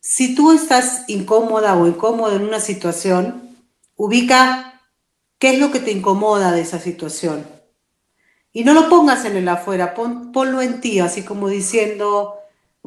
si 0.00 0.34
tú 0.34 0.52
estás 0.52 1.04
incómoda 1.08 1.76
o 1.76 1.86
incómodo 1.86 2.34
en 2.36 2.42
una 2.42 2.58
situación, 2.58 3.56
ubica 3.96 4.80
qué 5.38 5.54
es 5.54 5.58
lo 5.58 5.70
que 5.70 5.80
te 5.80 5.92
incomoda 5.92 6.50
de 6.52 6.62
esa 6.62 6.80
situación. 6.80 7.46
Y 8.52 8.64
no 8.64 8.74
lo 8.74 8.88
pongas 8.88 9.24
en 9.24 9.36
el 9.36 9.48
afuera, 9.48 9.94
ponlo 9.94 10.60
en 10.60 10.80
ti, 10.80 11.00
así 11.00 11.22
como 11.22 11.48
diciendo, 11.48 12.34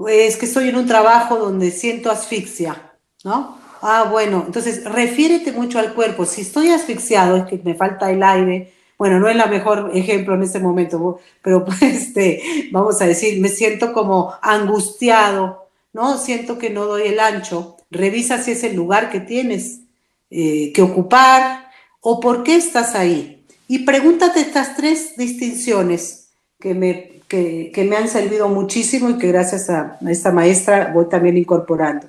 es 0.08 0.38
que 0.38 0.46
estoy 0.46 0.70
en 0.70 0.76
un 0.76 0.88
trabajo 0.88 1.38
donde 1.38 1.72
siento 1.72 2.12
asfixia, 2.12 2.94
¿no? 3.24 3.58
Ah, 3.82 4.08
bueno, 4.12 4.44
entonces 4.46 4.84
refiérete 4.84 5.52
mucho 5.52 5.80
al 5.80 5.94
cuerpo. 5.94 6.26
Si 6.26 6.42
estoy 6.42 6.70
asfixiado, 6.70 7.38
es 7.38 7.46
que 7.46 7.62
me 7.64 7.76
falta 7.76 8.12
el 8.12 8.24
aire, 8.24 8.74
bueno, 8.98 9.20
no 9.20 9.28
es 9.28 9.36
la 9.36 9.48
mejor 9.48 9.92
ejemplo 9.94 10.36
en 10.36 10.44
este 10.44 10.60
momento, 10.60 11.20
pero 11.42 11.66
pues, 11.66 11.82
este, 11.82 12.70
vamos 12.72 13.02
a 13.02 13.06
decir, 13.06 13.40
me 13.42 13.50
siento 13.50 13.94
como 13.94 14.34
angustiado, 14.42 15.68
¿no? 15.94 16.18
Siento 16.18 16.58
que 16.58 16.70
no 16.70 16.86
doy 16.86 17.08
el 17.08 17.20
ancho. 17.20 17.78
Revisa 17.92 18.42
si 18.42 18.52
es 18.52 18.64
el 18.64 18.76
lugar 18.76 19.10
que 19.10 19.20
tienes 19.20 19.82
eh, 20.30 20.72
que 20.74 20.82
ocupar 20.82 21.70
o 22.02 22.20
por 22.20 22.44
qué 22.44 22.56
estás 22.56 22.96
ahí. 22.96 23.44
Y 23.68 23.80
pregúntate 23.80 24.42
estas 24.42 24.76
tres 24.76 25.16
distinciones 25.18 26.30
que 26.60 26.74
me, 26.74 27.22
que, 27.28 27.88
me 27.90 27.96
han 27.96 28.08
servido 28.08 28.48
muchísimo 28.48 29.10
y 29.10 29.18
que 29.18 29.28
gracias 29.28 29.70
a 29.70 29.98
esta 30.08 30.32
maestra 30.32 30.92
voy 30.94 31.10
también 31.10 31.38
incorporando. 31.38 32.08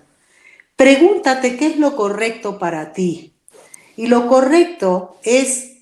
Pregúntate 0.76 1.56
qué 1.56 1.66
es 1.66 1.78
lo 1.78 1.96
correcto 1.96 2.58
para 2.58 2.92
ti. 2.92 3.32
Y 3.96 4.08
lo 4.08 4.28
correcto 4.28 5.16
es 5.22 5.75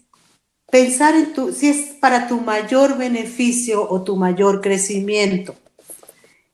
pensar 0.75 1.15
en 1.15 1.33
tu, 1.33 1.53
si 1.53 1.69
es 1.69 1.93
para 2.01 2.27
tu 2.27 2.41
mayor 2.41 2.99
beneficio 2.99 3.89
o 3.89 4.03
tu 4.03 4.17
mayor 4.17 4.61
crecimiento. 4.61 5.55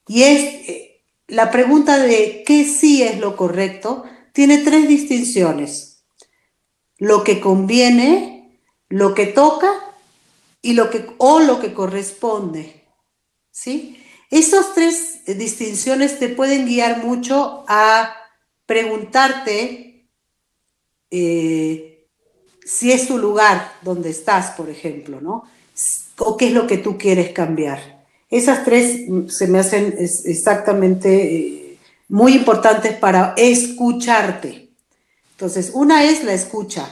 Y 0.07 0.25
es 0.25 0.69
eh, 0.69 1.03
la 1.27 1.51
pregunta 1.51 1.97
de 1.97 2.45
qué 2.47 2.67
sí 2.67 3.03
es 3.03 3.19
lo 3.19 3.35
correcto, 3.35 4.05
tiene 4.35 4.59
tres 4.59 4.87
distinciones. 4.87 6.05
Lo 6.99 7.25
que 7.25 7.41
conviene, 7.41 8.61
lo 8.91 9.15
que 9.15 9.25
toca 9.25 9.73
y 10.61 10.75
lo 10.75 10.91
que 10.91 11.07
o 11.17 11.41
lo 11.41 11.59
que 11.59 11.73
corresponde. 11.73 12.85
¿Sí? 13.51 14.05
Esas 14.31 14.75
tres 14.75 15.25
distinciones 15.25 16.19
te 16.19 16.29
pueden 16.29 16.67
guiar 16.67 17.03
mucho 17.03 17.65
a 17.69 18.15
preguntarte 18.67 20.11
eh, 21.11 21.90
si 22.71 22.93
es 22.93 23.09
tu 23.09 23.19
lugar 23.19 23.73
donde 23.83 24.11
estás, 24.11 24.53
por 24.53 24.71
ejemplo, 24.71 25.21
¿no? 25.21 25.45
O 26.19 26.37
qué 26.37 26.47
es 26.47 26.53
lo 26.53 26.69
que 26.69 26.79
tú 26.79 26.97
quieres 26.97 27.31
cambiar. 27.31 28.05
Esas 28.31 28.65
tres 28.65 29.09
mm, 29.09 29.27
se 29.27 29.49
me 29.49 29.59
hacen 29.59 29.97
exactamente 29.99 31.37
eh, 31.37 31.79
muy 32.09 32.35
importantes 32.35 32.93
para 32.93 33.35
escucharte. 33.37 34.69
Entonces, 35.33 35.73
una 35.75 36.05
es 36.05 36.23
la 36.23 36.33
escucha. 36.33 36.89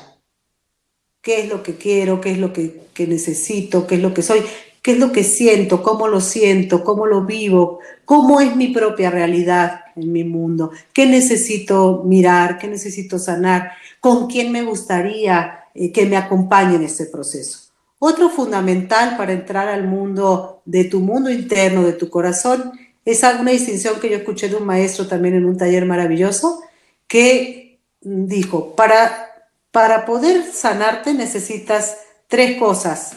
¿Qué 1.22 1.42
es 1.42 1.48
lo 1.48 1.62
que 1.62 1.76
quiero? 1.76 2.20
¿Qué 2.20 2.32
es 2.32 2.38
lo 2.38 2.52
que, 2.52 2.88
que 2.92 3.06
necesito? 3.06 3.86
¿Qué 3.86 3.96
es 3.96 4.02
lo 4.02 4.12
que 4.12 4.22
soy? 4.22 4.42
¿Qué 4.82 4.92
es 4.92 4.98
lo 4.98 5.12
que 5.12 5.22
siento? 5.22 5.82
¿Cómo 5.84 6.08
lo 6.08 6.20
siento? 6.20 6.82
¿Cómo 6.82 7.06
lo 7.06 7.24
vivo? 7.24 7.78
¿Cómo 8.04 8.40
es 8.40 8.56
mi 8.56 8.68
propia 8.68 9.10
realidad 9.10 9.82
en 9.94 10.10
mi 10.10 10.24
mundo? 10.24 10.72
¿Qué 10.92 11.06
necesito 11.06 12.02
mirar? 12.04 12.58
¿Qué 12.58 12.66
necesito 12.66 13.18
sanar? 13.18 13.72
¿Con 14.00 14.26
quién 14.26 14.50
me 14.50 14.62
gustaría 14.62 15.66
que 15.92 16.06
me 16.06 16.16
acompañe 16.16 16.76
en 16.76 16.82
este 16.82 17.06
proceso. 17.06 17.68
Otro 17.98 18.30
fundamental 18.30 19.16
para 19.16 19.32
entrar 19.32 19.68
al 19.68 19.86
mundo 19.86 20.62
de 20.64 20.84
tu 20.84 21.00
mundo 21.00 21.30
interno, 21.30 21.82
de 21.82 21.92
tu 21.92 22.10
corazón, 22.10 22.72
es 23.04 23.22
una 23.22 23.52
distinción 23.52 24.00
que 24.00 24.10
yo 24.10 24.16
escuché 24.16 24.48
de 24.48 24.56
un 24.56 24.66
maestro 24.66 25.06
también 25.06 25.34
en 25.34 25.46
un 25.46 25.56
taller 25.56 25.86
maravilloso, 25.86 26.60
que 27.06 27.80
dijo, 28.00 28.76
para, 28.76 29.48
para 29.70 30.04
poder 30.04 30.44
sanarte 30.52 31.14
necesitas 31.14 31.96
tres 32.26 32.58
cosas. 32.58 33.12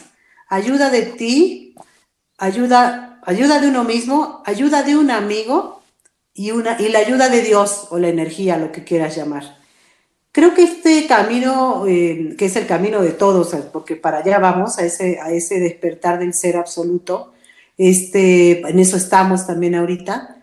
Ayuda 0.48 0.90
de 0.90 1.02
ti, 1.02 1.74
ayuda, 2.38 3.20
ayuda 3.24 3.60
de 3.60 3.68
uno 3.68 3.84
mismo, 3.84 4.42
ayuda 4.46 4.82
de 4.82 4.96
un 4.96 5.10
amigo 5.10 5.82
y, 6.34 6.50
una, 6.52 6.80
y 6.80 6.88
la 6.88 7.00
ayuda 7.00 7.28
de 7.28 7.42
Dios 7.42 7.88
o 7.90 7.98
la 7.98 8.08
energía, 8.08 8.56
lo 8.56 8.72
que 8.72 8.84
quieras 8.84 9.14
llamar. 9.16 9.61
Creo 10.32 10.54
que 10.54 10.62
este 10.62 11.06
camino, 11.06 11.84
eh, 11.86 12.34
que 12.38 12.46
es 12.46 12.56
el 12.56 12.66
camino 12.66 13.02
de 13.02 13.12
todos, 13.12 13.54
porque 13.70 13.96
para 13.96 14.18
allá 14.18 14.38
vamos, 14.38 14.78
a 14.78 14.84
ese, 14.84 15.20
a 15.20 15.30
ese 15.30 15.60
despertar 15.60 16.18
del 16.18 16.32
ser 16.32 16.56
absoluto, 16.56 17.34
este, 17.76 18.60
en 18.60 18.78
eso 18.78 18.96
estamos 18.96 19.46
también 19.46 19.74
ahorita, 19.74 20.42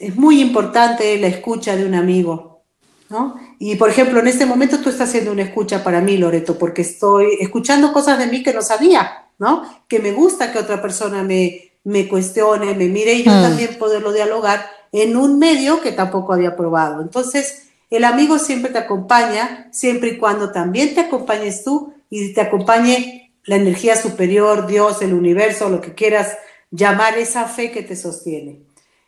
es 0.00 0.16
muy 0.16 0.40
importante 0.40 1.16
la 1.18 1.28
escucha 1.28 1.76
de 1.76 1.84
un 1.84 1.94
amigo, 1.94 2.62
¿no? 3.10 3.36
Y 3.60 3.76
por 3.76 3.90
ejemplo, 3.90 4.18
en 4.18 4.26
este 4.26 4.44
momento 4.44 4.80
tú 4.80 4.90
estás 4.90 5.08
haciendo 5.08 5.30
una 5.30 5.42
escucha 5.42 5.84
para 5.84 6.00
mí, 6.00 6.16
Loreto, 6.16 6.58
porque 6.58 6.82
estoy 6.82 7.38
escuchando 7.40 7.92
cosas 7.92 8.18
de 8.18 8.26
mí 8.26 8.42
que 8.42 8.52
no 8.52 8.62
sabía, 8.62 9.28
¿no? 9.38 9.62
Que 9.88 10.00
me 10.00 10.12
gusta 10.12 10.52
que 10.52 10.58
otra 10.58 10.82
persona 10.82 11.22
me, 11.22 11.72
me 11.84 12.08
cuestione, 12.08 12.74
me 12.74 12.88
mire 12.88 13.14
y 13.14 13.22
yo 13.22 13.32
mm. 13.32 13.42
también 13.42 13.78
poderlo 13.78 14.12
dialogar 14.12 14.66
en 14.90 15.16
un 15.16 15.38
medio 15.38 15.80
que 15.80 15.92
tampoco 15.92 16.32
había 16.32 16.56
probado. 16.56 17.02
Entonces, 17.02 17.67
el 17.90 18.04
amigo 18.04 18.38
siempre 18.38 18.70
te 18.70 18.78
acompaña, 18.78 19.68
siempre 19.72 20.10
y 20.10 20.18
cuando 20.18 20.52
también 20.52 20.94
te 20.94 21.00
acompañes 21.00 21.64
tú 21.64 21.94
y 22.10 22.32
te 22.32 22.40
acompañe 22.40 23.32
la 23.44 23.56
energía 23.56 23.96
superior, 23.96 24.66
Dios, 24.66 25.00
el 25.00 25.14
universo, 25.14 25.70
lo 25.70 25.80
que 25.80 25.94
quieras 25.94 26.36
llamar 26.70 27.16
esa 27.16 27.46
fe 27.46 27.70
que 27.70 27.82
te 27.82 27.96
sostiene. 27.96 28.60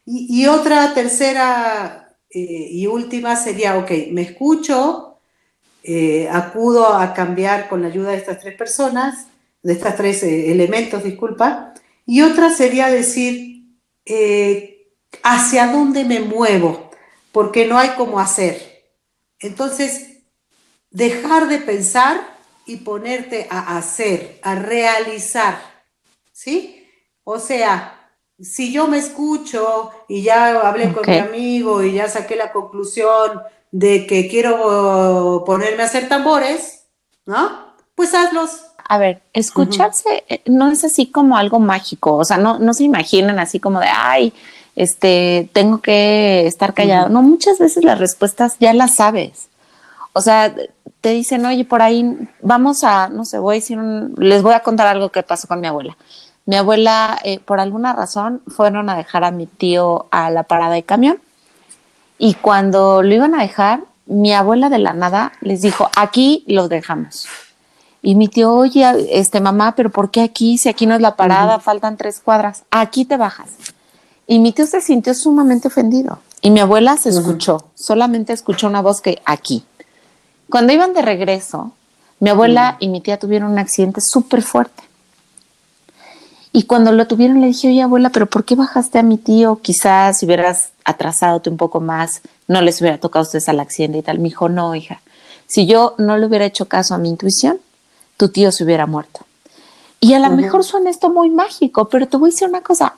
Y, 0.06 0.46
otra 0.46 0.92
tercera 0.94 2.16
eh, 2.30 2.68
y 2.70 2.86
última 2.86 3.36
sería, 3.36 3.76
ok, 3.76 3.90
me 4.10 4.22
escucho, 4.22 5.18
eh, 5.84 6.28
acudo 6.32 6.94
a 6.94 7.12
cambiar 7.14 7.68
con 7.68 7.82
la 7.82 7.88
ayuda 7.88 8.10
de 8.10 8.16
estas 8.16 8.40
tres 8.40 8.56
personas, 8.56 9.28
de 9.62 9.74
estas 9.74 9.96
tres 9.96 10.22
eh, 10.22 10.50
elementos, 10.50 11.04
disculpa, 11.04 11.74
y 12.06 12.22
otra 12.22 12.50
sería 12.50 12.88
decir, 12.88 13.66
hacia 15.22 15.66
dónde 15.68 16.04
me 16.04 16.20
muevo, 16.20 16.90
porque 17.30 17.66
no 17.66 17.78
hay 17.78 17.90
cómo 17.90 18.18
hacer. 18.18 18.69
Entonces, 19.40 20.18
dejar 20.90 21.48
de 21.48 21.58
pensar 21.58 22.20
y 22.66 22.76
ponerte 22.76 23.46
a 23.50 23.76
hacer, 23.78 24.38
a 24.42 24.54
realizar, 24.54 25.58
¿sí? 26.32 26.86
O 27.24 27.38
sea, 27.38 28.00
si 28.40 28.72
yo 28.72 28.86
me 28.86 28.98
escucho 28.98 29.90
y 30.08 30.22
ya 30.22 30.68
hablé 30.68 30.92
con 30.92 31.04
mi 31.06 31.18
amigo 31.18 31.82
y 31.82 31.92
ya 31.92 32.08
saqué 32.08 32.36
la 32.36 32.52
conclusión 32.52 33.42
de 33.70 34.06
que 34.06 34.28
quiero 34.28 35.44
ponerme 35.46 35.82
a 35.82 35.86
hacer 35.86 36.08
tambores, 36.08 36.86
¿no? 37.26 37.74
Pues 37.94 38.14
hazlos. 38.14 38.62
A 38.88 38.98
ver, 38.98 39.22
escucharse 39.32 40.24
eh, 40.28 40.42
no 40.46 40.70
es 40.70 40.82
así 40.84 41.10
como 41.10 41.36
algo 41.36 41.60
mágico, 41.60 42.16
o 42.16 42.24
sea, 42.24 42.38
no, 42.38 42.58
no 42.58 42.74
se 42.74 42.84
imaginan 42.84 43.38
así 43.38 43.60
como 43.60 43.78
de, 43.78 43.86
ay, 43.86 44.32
este, 44.76 45.50
tengo 45.52 45.80
que 45.80 46.46
estar 46.46 46.74
callado. 46.74 47.08
No, 47.08 47.22
muchas 47.22 47.58
veces 47.58 47.84
las 47.84 47.98
respuestas 47.98 48.56
ya 48.58 48.72
las 48.72 48.96
sabes. 48.96 49.48
O 50.12 50.20
sea, 50.20 50.54
te 51.00 51.10
dicen, 51.10 51.44
oye, 51.46 51.64
por 51.64 51.82
ahí 51.82 52.16
vamos 52.42 52.84
a, 52.84 53.08
no 53.08 53.24
sé, 53.24 53.38
voy 53.38 53.54
a 53.54 53.60
decir, 53.60 53.78
les 54.18 54.42
voy 54.42 54.54
a 54.54 54.60
contar 54.60 54.86
algo 54.86 55.10
que 55.10 55.22
pasó 55.22 55.48
con 55.48 55.60
mi 55.60 55.66
abuela. 55.66 55.96
Mi 56.46 56.56
abuela, 56.56 57.18
eh, 57.22 57.38
por 57.38 57.60
alguna 57.60 57.92
razón, 57.92 58.42
fueron 58.46 58.90
a 58.90 58.96
dejar 58.96 59.24
a 59.24 59.30
mi 59.30 59.46
tío 59.46 60.06
a 60.10 60.30
la 60.30 60.42
parada 60.42 60.74
de 60.74 60.82
camión. 60.82 61.20
Y 62.18 62.34
cuando 62.34 63.02
lo 63.02 63.14
iban 63.14 63.34
a 63.34 63.42
dejar, 63.42 63.80
mi 64.06 64.32
abuela 64.32 64.68
de 64.68 64.78
la 64.78 64.92
nada 64.92 65.32
les 65.40 65.62
dijo, 65.62 65.88
aquí 65.96 66.44
los 66.46 66.68
dejamos. 66.68 67.28
Y 68.02 68.14
mi 68.14 68.28
tío, 68.28 68.52
oye, 68.52 69.18
este 69.18 69.40
mamá, 69.40 69.74
pero 69.76 69.90
¿por 69.90 70.10
qué 70.10 70.22
aquí? 70.22 70.58
Si 70.58 70.68
aquí 70.68 70.86
no 70.86 70.94
es 70.94 71.00
la 71.00 71.16
parada, 71.16 71.60
faltan 71.60 71.96
tres 71.96 72.20
cuadras, 72.20 72.64
aquí 72.70 73.04
te 73.04 73.16
bajas. 73.16 73.50
Y 74.30 74.38
mi 74.38 74.52
tío 74.52 74.64
se 74.64 74.80
sintió 74.80 75.12
sumamente 75.12 75.66
ofendido. 75.66 76.20
Y 76.40 76.52
mi 76.52 76.60
abuela 76.60 76.96
se 76.96 77.08
escuchó, 77.08 77.64
solamente 77.74 78.32
escuchó 78.32 78.68
una 78.68 78.80
voz 78.80 79.00
que 79.00 79.20
aquí. 79.24 79.64
Cuando 80.48 80.72
iban 80.72 80.92
de 80.92 81.02
regreso, 81.02 81.72
mi 82.20 82.30
abuela 82.30 82.76
y 82.78 82.86
mi 82.86 83.00
tía 83.00 83.18
tuvieron 83.18 83.50
un 83.50 83.58
accidente 83.58 84.00
súper 84.00 84.42
fuerte. 84.42 84.84
Y 86.52 86.62
cuando 86.62 86.92
lo 86.92 87.08
tuvieron 87.08 87.40
le 87.40 87.48
dije, 87.48 87.66
oye 87.66 87.82
abuela, 87.82 88.10
pero 88.10 88.26
¿por 88.26 88.44
qué 88.44 88.54
bajaste 88.54 89.00
a 89.00 89.02
mi 89.02 89.18
tío? 89.18 89.58
Quizás 89.62 90.20
si 90.20 90.26
hubieras 90.26 90.70
atrasado 90.84 91.42
un 91.50 91.56
poco 91.56 91.80
más, 91.80 92.20
no 92.46 92.62
les 92.62 92.80
hubiera 92.80 92.98
tocado 92.98 93.24
a 93.24 93.26
ustedes 93.26 93.48
al 93.48 93.58
accidente 93.58 93.98
y 93.98 94.02
tal. 94.02 94.20
Me 94.20 94.28
dijo, 94.28 94.48
no, 94.48 94.76
hija, 94.76 95.00
si 95.48 95.66
yo 95.66 95.96
no 95.98 96.16
le 96.16 96.26
hubiera 96.26 96.44
hecho 96.44 96.68
caso 96.68 96.94
a 96.94 96.98
mi 96.98 97.08
intuición, 97.08 97.58
tu 98.16 98.28
tío 98.28 98.52
se 98.52 98.62
hubiera 98.62 98.86
muerto. 98.86 99.26
Y 99.98 100.12
a 100.12 100.20
lo 100.20 100.30
mejor 100.30 100.62
suena 100.62 100.88
esto 100.88 101.10
muy 101.10 101.30
mágico, 101.30 101.88
pero 101.88 102.06
te 102.06 102.16
voy 102.16 102.30
a 102.30 102.32
decir 102.32 102.46
una 102.46 102.60
cosa. 102.60 102.94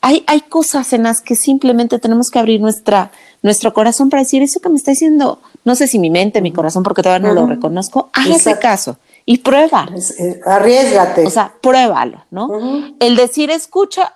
Hay, 0.00 0.24
hay 0.26 0.42
cosas 0.42 0.92
en 0.92 1.02
las 1.02 1.20
que 1.20 1.34
simplemente 1.34 1.98
tenemos 1.98 2.30
que 2.30 2.38
abrir 2.38 2.60
nuestra, 2.60 3.10
nuestro 3.42 3.72
corazón 3.74 4.10
para 4.10 4.22
decir 4.22 4.42
eso 4.42 4.60
que 4.60 4.68
me 4.68 4.76
está 4.76 4.92
diciendo, 4.92 5.40
no 5.64 5.74
sé 5.74 5.88
si 5.88 5.98
mi 5.98 6.10
mente, 6.10 6.40
mi 6.40 6.52
corazón, 6.52 6.82
porque 6.82 7.02
todavía 7.02 7.28
no 7.28 7.34
lo 7.34 7.46
reconozco, 7.46 8.10
hágase 8.12 8.58
caso 8.58 8.98
y 9.24 9.38
prueba. 9.38 9.88
Arriesgate. 10.46 11.26
O 11.26 11.30
sea, 11.30 11.52
pruébalo, 11.60 12.24
¿no? 12.30 12.94
El 12.98 13.16
decir 13.16 13.50
escucha, 13.50 14.14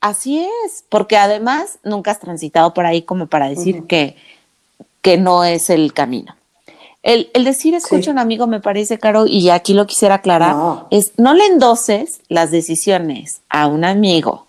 así 0.00 0.46
es, 0.64 0.84
porque 0.88 1.16
además 1.16 1.78
nunca 1.84 2.12
has 2.12 2.20
transitado 2.20 2.72
por 2.72 2.86
ahí 2.86 3.02
como 3.02 3.26
para 3.26 3.48
decir 3.48 3.84
que, 3.86 4.16
que 5.02 5.18
no 5.18 5.44
es 5.44 5.68
el 5.68 5.92
camino. 5.92 6.34
El, 7.02 7.28
decir 7.44 7.74
escucha 7.74 8.10
un 8.10 8.18
amigo 8.18 8.46
me 8.46 8.60
parece 8.60 8.98
caro 8.98 9.26
y 9.26 9.50
aquí 9.50 9.74
lo 9.74 9.86
quisiera 9.86 10.14
aclarar, 10.14 10.86
es 10.90 11.12
no 11.18 11.34
le 11.34 11.44
endoses 11.44 12.20
las 12.28 12.50
decisiones 12.50 13.42
a 13.50 13.66
un 13.66 13.84
amigo. 13.84 14.46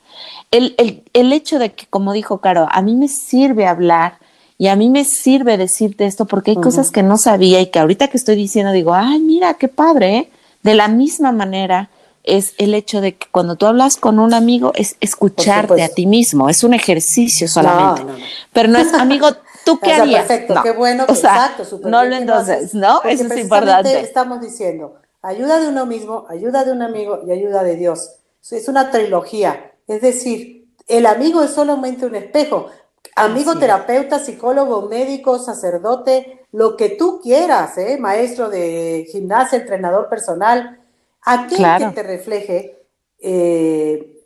El, 0.51 0.75
el, 0.77 1.03
el 1.13 1.33
hecho 1.33 1.59
de 1.59 1.73
que, 1.73 1.85
como 1.87 2.13
dijo 2.13 2.39
Caro, 2.39 2.67
a 2.71 2.81
mí 2.81 2.95
me 2.95 3.07
sirve 3.07 3.67
hablar 3.67 4.19
y 4.57 4.67
a 4.67 4.75
mí 4.75 4.89
me 4.89 5.03
sirve 5.03 5.57
decirte 5.57 6.05
esto 6.05 6.25
porque 6.25 6.51
hay 6.51 6.57
cosas 6.57 6.91
que 6.91 7.03
no 7.03 7.17
sabía 7.17 7.59
y 7.59 7.67
que 7.67 7.79
ahorita 7.79 8.07
que 8.07 8.17
estoy 8.17 8.35
diciendo 8.35 8.71
digo, 8.71 8.93
ay, 8.93 9.19
mira, 9.19 9.55
qué 9.55 9.67
padre. 9.67 10.17
¿eh? 10.17 10.31
De 10.63 10.75
la 10.75 10.87
misma 10.87 11.33
manera 11.33 11.89
es 12.23 12.53
el 12.57 12.73
hecho 12.73 13.01
de 13.01 13.15
que 13.15 13.27
cuando 13.29 13.55
tú 13.55 13.65
hablas 13.65 13.97
con 13.97 14.17
un 14.17 14.33
amigo 14.33 14.71
es 14.75 14.95
escucharte 15.01 15.83
a 15.83 15.89
ti 15.89 16.05
mismo, 16.05 16.49
es 16.49 16.63
un 16.63 16.73
ejercicio 16.73 17.47
solamente. 17.47 18.03
Pero 18.53 18.69
no 18.69 18.79
es, 18.79 18.93
amigo, 18.93 19.27
¿tú 19.65 19.79
qué 19.83 19.93
harías? 19.93 20.25
Perfecto, 20.25 20.61
qué 20.63 20.71
bueno, 20.71 21.03
exacto, 21.03 21.63
No 21.83 22.03
lo 22.05 22.15
entonces, 22.15 22.73
¿no? 22.73 23.03
Eso 23.03 23.25
es 23.25 23.37
importante. 23.37 23.99
Estamos 23.99 24.41
diciendo, 24.41 24.95
ayuda 25.21 25.59
de 25.59 25.67
uno 25.67 25.85
mismo, 25.85 26.25
ayuda 26.29 26.63
de 26.63 26.71
un 26.71 26.81
amigo 26.81 27.19
y 27.27 27.31
ayuda 27.31 27.61
de 27.63 27.75
Dios. 27.75 28.15
Es 28.49 28.69
una 28.69 28.89
trilogía. 28.89 29.73
Es 29.87 30.01
decir, 30.01 30.67
el 30.87 31.05
amigo 31.05 31.41
es 31.41 31.51
solamente 31.51 32.05
un 32.05 32.15
espejo, 32.15 32.69
Amigo 33.15 33.57
terapeuta, 33.57 34.19
psicólogo, 34.19 34.89
médico, 34.89 35.39
sacerdote, 35.39 36.45
lo 36.51 36.75
que 36.75 36.89
tú 36.89 37.21
quieras, 37.21 37.77
¿eh? 37.77 37.97
maestro 37.97 38.49
de 38.49 39.07
gimnasia, 39.09 39.59
entrenador 39.59 40.09
personal, 40.09 40.79
aquello 41.21 41.77
que 41.77 41.95
te 41.95 42.03
refleje 42.03 42.85
eh, 43.21 44.21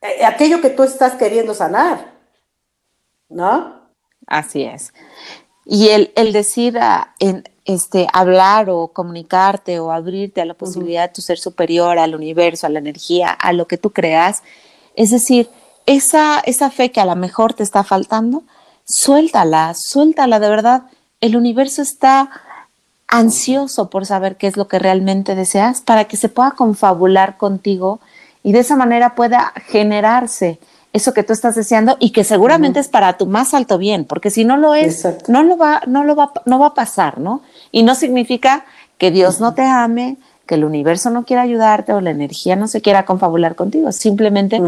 eh, 0.00 0.24
aquello 0.24 0.60
que 0.60 0.70
tú 0.70 0.82
estás 0.82 1.14
queriendo 1.14 1.54
sanar, 1.54 2.14
¿no? 3.28 3.80
Así 4.26 4.64
es. 4.64 4.92
Y 5.64 5.90
el, 5.90 6.12
el 6.16 6.32
decir, 6.32 6.76
ah, 6.80 7.14
en, 7.20 7.44
este, 7.64 8.08
hablar 8.12 8.68
o 8.70 8.88
comunicarte 8.88 9.78
o 9.78 9.92
abrirte 9.92 10.40
a 10.40 10.44
la 10.44 10.54
posibilidad 10.54 11.08
de 11.08 11.14
tu 11.14 11.22
ser 11.22 11.38
superior, 11.38 11.98
al 11.98 12.16
universo, 12.16 12.66
a 12.66 12.70
la 12.70 12.80
energía, 12.80 13.30
a 13.30 13.52
lo 13.52 13.68
que 13.68 13.78
tú 13.78 13.92
creas, 13.92 14.42
es 14.96 15.10
decir, 15.10 15.48
esa, 15.86 16.40
esa 16.40 16.70
fe 16.70 16.90
que 16.90 17.00
a 17.00 17.06
lo 17.06 17.16
mejor 17.16 17.54
te 17.54 17.62
está 17.62 17.84
faltando, 17.84 18.42
suéltala, 18.84 19.74
suéltala 19.74 20.38
de 20.38 20.48
verdad. 20.48 20.82
El 21.20 21.36
universo 21.36 21.82
está 21.82 22.30
ansioso 23.08 23.90
por 23.90 24.06
saber 24.06 24.36
qué 24.36 24.46
es 24.46 24.56
lo 24.56 24.68
que 24.68 24.78
realmente 24.78 25.34
deseas 25.34 25.80
para 25.80 26.04
que 26.04 26.16
se 26.16 26.28
pueda 26.28 26.52
confabular 26.52 27.36
contigo 27.36 28.00
y 28.42 28.52
de 28.52 28.60
esa 28.60 28.76
manera 28.76 29.14
pueda 29.14 29.52
generarse 29.66 30.58
eso 30.92 31.14
que 31.14 31.22
tú 31.22 31.32
estás 31.32 31.54
deseando 31.54 31.96
y 32.00 32.10
que 32.10 32.24
seguramente 32.24 32.80
es 32.80 32.88
para 32.88 33.16
tu 33.16 33.26
más 33.26 33.54
alto 33.54 33.78
bien, 33.78 34.04
porque 34.04 34.30
si 34.30 34.44
no 34.44 34.56
lo 34.56 34.74
es, 34.74 35.06
no 35.28 35.42
lo 35.42 35.56
va, 35.56 35.82
no 35.86 36.04
lo 36.04 36.16
va, 36.16 36.32
no 36.44 36.58
va 36.58 36.68
a 36.68 36.74
pasar, 36.74 37.18
¿no? 37.18 37.42
Y 37.70 37.82
no 37.82 37.94
significa 37.94 38.64
que 38.98 39.10
Dios 39.10 39.40
no 39.40 39.54
te 39.54 39.62
ame, 39.62 40.16
que 40.46 40.56
el 40.56 40.64
universo 40.64 41.10
no 41.10 41.24
quiera 41.24 41.42
ayudarte 41.42 41.92
o 41.92 42.00
la 42.00 42.10
energía 42.10 42.56
no 42.56 42.68
se 42.68 42.80
quiera 42.80 43.04
confabular 43.04 43.54
contigo, 43.54 43.92
simplemente 43.92 44.60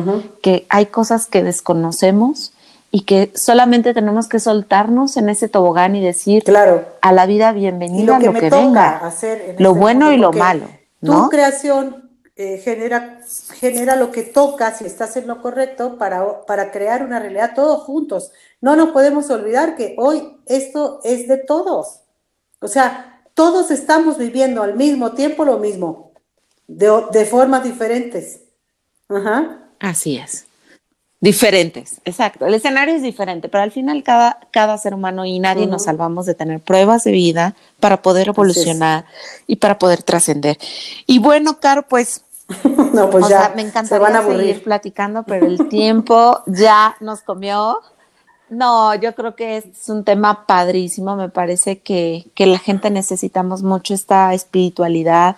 que 0.43 0.66
hay 0.68 0.87
cosas 0.87 1.27
que 1.27 1.43
desconocemos 1.43 2.53
y 2.91 3.01
que 3.01 3.33
solamente 3.35 3.93
tenemos 3.93 4.29
que 4.29 4.39
soltarnos 4.39 5.16
en 5.16 5.29
ese 5.29 5.49
tobogán 5.49 5.97
y 5.97 6.01
decir 6.01 6.45
claro. 6.45 6.85
a 7.01 7.12
la 7.12 7.27
vida 7.27 7.51
bienvenida 7.51 8.20
lo 8.20 8.33
que, 8.33 8.51
venga, 8.51 9.12
lo 9.59 9.75
bueno 9.75 10.12
y 10.12 10.16
lo 10.16 10.33
malo. 10.33 10.66
Tu 11.03 11.29
creación 11.29 12.09
eh, 12.37 12.59
genera, 12.59 13.20
genera 13.55 13.97
lo 13.97 14.11
que 14.11 14.22
toca 14.22 14.72
si 14.72 14.85
estás 14.85 15.16
en 15.16 15.27
lo 15.27 15.43
correcto 15.43 15.99
para, 15.99 16.45
para 16.47 16.70
crear 16.70 17.05
una 17.05 17.18
realidad 17.18 17.53
todos 17.55 17.83
juntos. 17.83 18.31
No 18.61 18.77
nos 18.77 18.91
podemos 18.91 19.29
olvidar 19.31 19.77
que 19.77 19.95
hoy 19.99 20.37
esto 20.47 21.01
es 21.05 21.29
de 21.29 21.39
todos. 21.39 22.01
O 22.61 22.68
sea, 22.68 23.14
todos 23.35 23.70
estamos 23.70 24.16
viviendo 24.16 24.62
al 24.62 24.74
mismo 24.74 25.12
tiempo 25.12 25.45
lo 25.45 25.59
mismo, 25.59 26.12
de, 26.66 27.26
formas 27.26 27.64
diferentes. 27.64 28.41
Así 29.80 30.16
es. 30.16 30.47
Diferentes, 31.20 32.01
exacto. 32.05 32.47
El 32.47 32.55
escenario 32.55 32.95
es 32.95 33.03
diferente, 33.03 33.49
pero 33.49 33.64
al 33.64 33.72
final 33.72 34.03
cada, 34.03 34.41
cada 34.51 34.76
ser 34.76 34.93
humano 34.93 35.24
y 35.24 35.39
nadie 35.39 35.66
nos 35.66 35.85
salvamos 35.85 36.26
de 36.26 36.35
tener 36.35 36.61
pruebas 36.61 37.05
de 37.05 37.12
vida 37.12 37.55
para 37.80 38.03
poder 38.03 38.28
evolucionar 38.28 39.07
y 39.47 39.57
para 39.57 39.78
poder 39.78 40.03
trascender. 40.03 40.59
Y 41.07 41.18
bueno, 41.18 41.61
Caro, 41.61 41.82
pues 41.89 42.24
no, 42.93 43.09
pues 43.09 43.28
ya. 43.28 43.53
me 43.57 43.62
encantaría 43.62 44.22
seguir 44.22 44.62
platicando, 44.62 45.22
pero 45.22 45.47
el 45.47 45.68
tiempo 45.68 46.43
ya 46.47 46.97
nos 47.01 47.22
comió. 47.22 47.80
No, 48.51 48.95
yo 48.95 49.14
creo 49.14 49.34
que 49.34 49.57
es 49.57 49.88
un 49.88 50.05
tema 50.05 50.47
padrísimo. 50.47 51.16
Me 51.16 51.28
parece 51.28 51.80
que, 51.80 52.26
la 52.36 52.59
gente 52.59 52.90
necesitamos 52.90 53.62
mucho 53.62 53.95
esta 53.95 54.34
espiritualidad, 54.34 55.36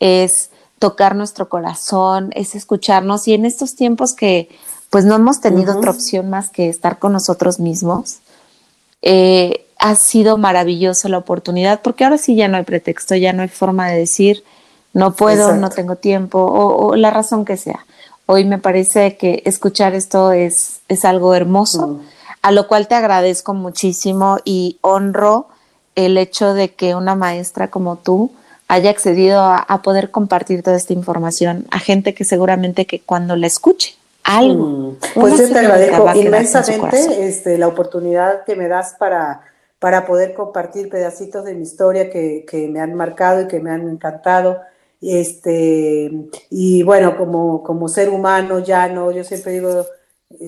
es 0.00 0.50
tocar 0.78 1.16
nuestro 1.16 1.48
corazón, 1.48 2.30
es 2.34 2.54
escucharnos. 2.54 3.28
Y 3.28 3.34
en 3.34 3.44
estos 3.44 3.74
tiempos 3.74 4.12
que 4.12 4.48
pues 4.90 5.04
no 5.04 5.16
hemos 5.16 5.40
tenido 5.40 5.76
otra 5.76 5.90
opción 5.90 6.30
más 6.30 6.48
que 6.48 6.70
estar 6.70 6.98
con 6.98 7.12
nosotros 7.12 7.60
mismos, 7.60 8.20
eh, 9.02 9.66
ha 9.78 9.94
sido 9.96 10.38
maravillosa 10.38 11.10
la 11.10 11.18
oportunidad, 11.18 11.82
porque 11.82 12.04
ahora 12.04 12.16
sí 12.16 12.34
ya 12.36 12.48
no 12.48 12.56
hay 12.56 12.64
pretexto, 12.64 13.14
ya 13.14 13.34
no 13.34 13.42
hay 13.42 13.48
forma 13.48 13.88
de 13.88 13.98
decir 13.98 14.44
no 14.94 15.14
puedo, 15.14 15.54
no 15.54 15.68
tengo 15.68 15.96
tiempo, 15.96 16.38
o, 16.40 16.96
la 16.96 17.10
razón 17.10 17.44
que 17.44 17.56
sea. 17.58 17.84
Hoy 18.26 18.44
me 18.44 18.58
parece 18.58 19.16
que 19.16 19.42
escuchar 19.44 19.94
esto 19.94 20.32
es, 20.32 20.80
es 20.88 21.04
algo 21.04 21.34
hermoso 21.34 22.00
a 22.42 22.52
lo 22.52 22.68
cual 22.68 22.88
te 22.88 22.94
agradezco 22.94 23.54
muchísimo 23.54 24.38
y 24.44 24.78
honro 24.80 25.48
el 25.94 26.16
hecho 26.16 26.54
de 26.54 26.74
que 26.74 26.94
una 26.94 27.14
maestra 27.14 27.68
como 27.68 27.96
tú 27.96 28.30
haya 28.68 28.90
accedido 28.90 29.40
a, 29.42 29.80
poder 29.82 30.10
compartir 30.10 30.62
toda 30.62 30.76
esta 30.76 30.92
información 30.92 31.66
a 31.70 31.78
gente 31.78 32.14
que 32.14 32.24
seguramente 32.24 32.86
que 32.86 33.00
cuando 33.00 33.34
la 33.34 33.46
escuche 33.46 33.96
algo. 34.22 34.66
Mm. 34.66 34.96
Pues 35.14 35.38
yo 35.38 35.48
te 35.48 35.58
agradezco 35.58 36.14
inmensamente 36.14 37.26
este, 37.26 37.56
la 37.56 37.66
oportunidad 37.66 38.44
que 38.44 38.56
me 38.56 38.68
das 38.68 38.94
para, 38.98 39.40
para 39.78 40.06
poder 40.06 40.34
compartir 40.34 40.90
pedacitos 40.90 41.44
de 41.44 41.54
mi 41.54 41.62
historia 41.62 42.10
que, 42.10 42.44
que 42.48 42.68
me 42.68 42.80
han 42.80 42.94
marcado 42.94 43.42
y 43.42 43.48
que 43.48 43.58
me 43.58 43.70
han 43.70 43.88
encantado. 43.88 44.60
Este, 45.00 46.10
y 46.50 46.82
bueno, 46.82 47.16
como, 47.16 47.62
como 47.62 47.88
ser 47.88 48.10
humano 48.10 48.58
ya 48.58 48.88
no, 48.88 49.10
yo 49.12 49.24
siempre 49.24 49.52
digo, 49.52 49.86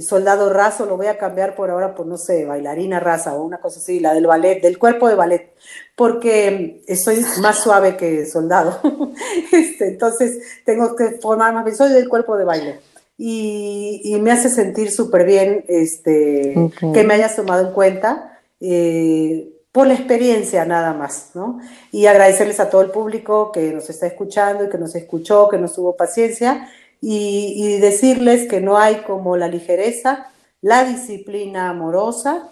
soldado 0.02 0.52
raso 0.52 0.84
lo 0.84 0.96
voy 0.96 1.06
a 1.06 1.18
cambiar 1.18 1.54
por 1.54 1.70
ahora 1.70 1.94
por, 1.94 2.06
no 2.06 2.18
sé, 2.18 2.44
bailarina 2.44 3.00
raza 3.00 3.34
o 3.34 3.42
una 3.42 3.60
cosa 3.60 3.80
así, 3.80 3.98
la 3.98 4.12
del 4.12 4.26
ballet, 4.26 4.60
del 4.60 4.78
cuerpo 4.78 5.08
de 5.08 5.14
ballet, 5.14 5.54
porque 5.96 6.82
soy 7.02 7.24
más 7.40 7.58
suave 7.58 7.96
que 7.96 8.26
soldado. 8.26 8.78
este, 9.52 9.88
entonces 9.88 10.38
tengo 10.64 10.94
que 10.94 11.18
formar 11.20 11.54
más 11.54 11.64
bien, 11.64 11.76
soy 11.76 11.92
del 11.92 12.08
cuerpo 12.08 12.36
de 12.36 12.44
baile. 12.44 12.80
Y, 13.22 14.16
me 14.22 14.32
hace 14.32 14.48
sentir 14.48 14.90
súper 14.90 15.26
bien 15.26 15.64
este, 15.68 16.54
que 16.94 17.04
me 17.04 17.14
hayas 17.14 17.36
tomado 17.36 17.66
en 17.66 17.74
cuenta 17.74 18.40
eh, 18.60 19.50
por 19.72 19.86
la 19.86 19.94
experiencia 19.94 20.64
nada 20.64 20.94
más, 20.94 21.32
¿no? 21.34 21.60
Y 21.92 22.06
agradecerles 22.06 22.60
a 22.60 22.70
todo 22.70 22.80
el 22.80 22.90
público 22.90 23.52
que 23.52 23.72
nos 23.72 23.90
está 23.90 24.06
escuchando 24.06 24.64
y 24.64 24.70
que 24.70 24.78
nos 24.78 24.94
escuchó, 24.94 25.50
que 25.50 25.58
nos 25.58 25.74
tuvo 25.74 25.96
paciencia 25.96 26.68
y, 27.00 27.78
decirles 27.78 28.48
que 28.48 28.60
no 28.60 28.76
hay 28.76 28.96
como 29.02 29.36
la 29.36 29.48
ligereza, 29.48 30.26
la 30.60 30.84
disciplina 30.84 31.70
amorosa 31.70 32.48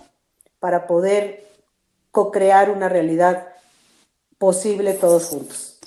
para 0.58 0.86
poder 0.86 1.46
co-crear 2.10 2.70
una 2.70 2.88
realidad 2.88 3.48
posible 4.38 4.94
todos 4.94 5.26
juntos. 5.26 5.78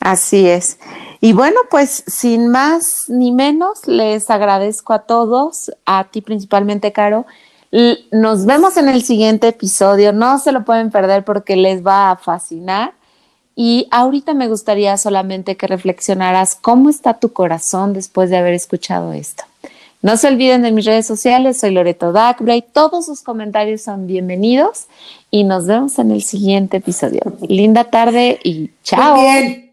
Así 0.00 0.48
es. 0.48 0.78
Y 1.20 1.32
bueno, 1.32 1.60
pues 1.70 2.04
sin 2.06 2.48
más 2.48 3.04
ni 3.08 3.32
menos, 3.32 3.86
les 3.86 4.30
agradezco 4.30 4.92
a 4.92 5.00
todos, 5.00 5.72
a 5.86 6.04
ti 6.10 6.20
principalmente, 6.20 6.92
Caro. 6.92 7.26
Nos 8.10 8.46
vemos 8.46 8.76
en 8.76 8.88
el 8.88 9.02
siguiente 9.02 9.48
episodio. 9.48 10.12
No 10.12 10.38
se 10.38 10.52
lo 10.52 10.64
pueden 10.64 10.90
perder 10.90 11.24
porque 11.24 11.56
les 11.56 11.84
va 11.86 12.10
a 12.10 12.16
fascinar. 12.16 12.94
Y 13.60 13.88
ahorita 13.90 14.34
me 14.34 14.46
gustaría 14.46 14.96
solamente 14.98 15.56
que 15.56 15.66
reflexionaras 15.66 16.54
cómo 16.54 16.90
está 16.90 17.14
tu 17.14 17.32
corazón 17.32 17.92
después 17.92 18.30
de 18.30 18.36
haber 18.36 18.54
escuchado 18.54 19.12
esto. 19.12 19.42
No 20.00 20.16
se 20.16 20.28
olviden 20.28 20.62
de 20.62 20.70
mis 20.70 20.84
redes 20.84 21.08
sociales, 21.08 21.58
soy 21.58 21.72
Loreto 21.72 22.12
Dackbray, 22.12 22.62
todos 22.72 23.06
sus 23.06 23.20
comentarios 23.20 23.82
son 23.82 24.06
bienvenidos 24.06 24.84
y 25.32 25.42
nos 25.42 25.66
vemos 25.66 25.98
en 25.98 26.12
el 26.12 26.22
siguiente 26.22 26.76
episodio. 26.76 27.20
Linda 27.48 27.82
tarde 27.82 28.38
y 28.44 28.70
chao. 28.84 29.20
bien. 29.20 29.67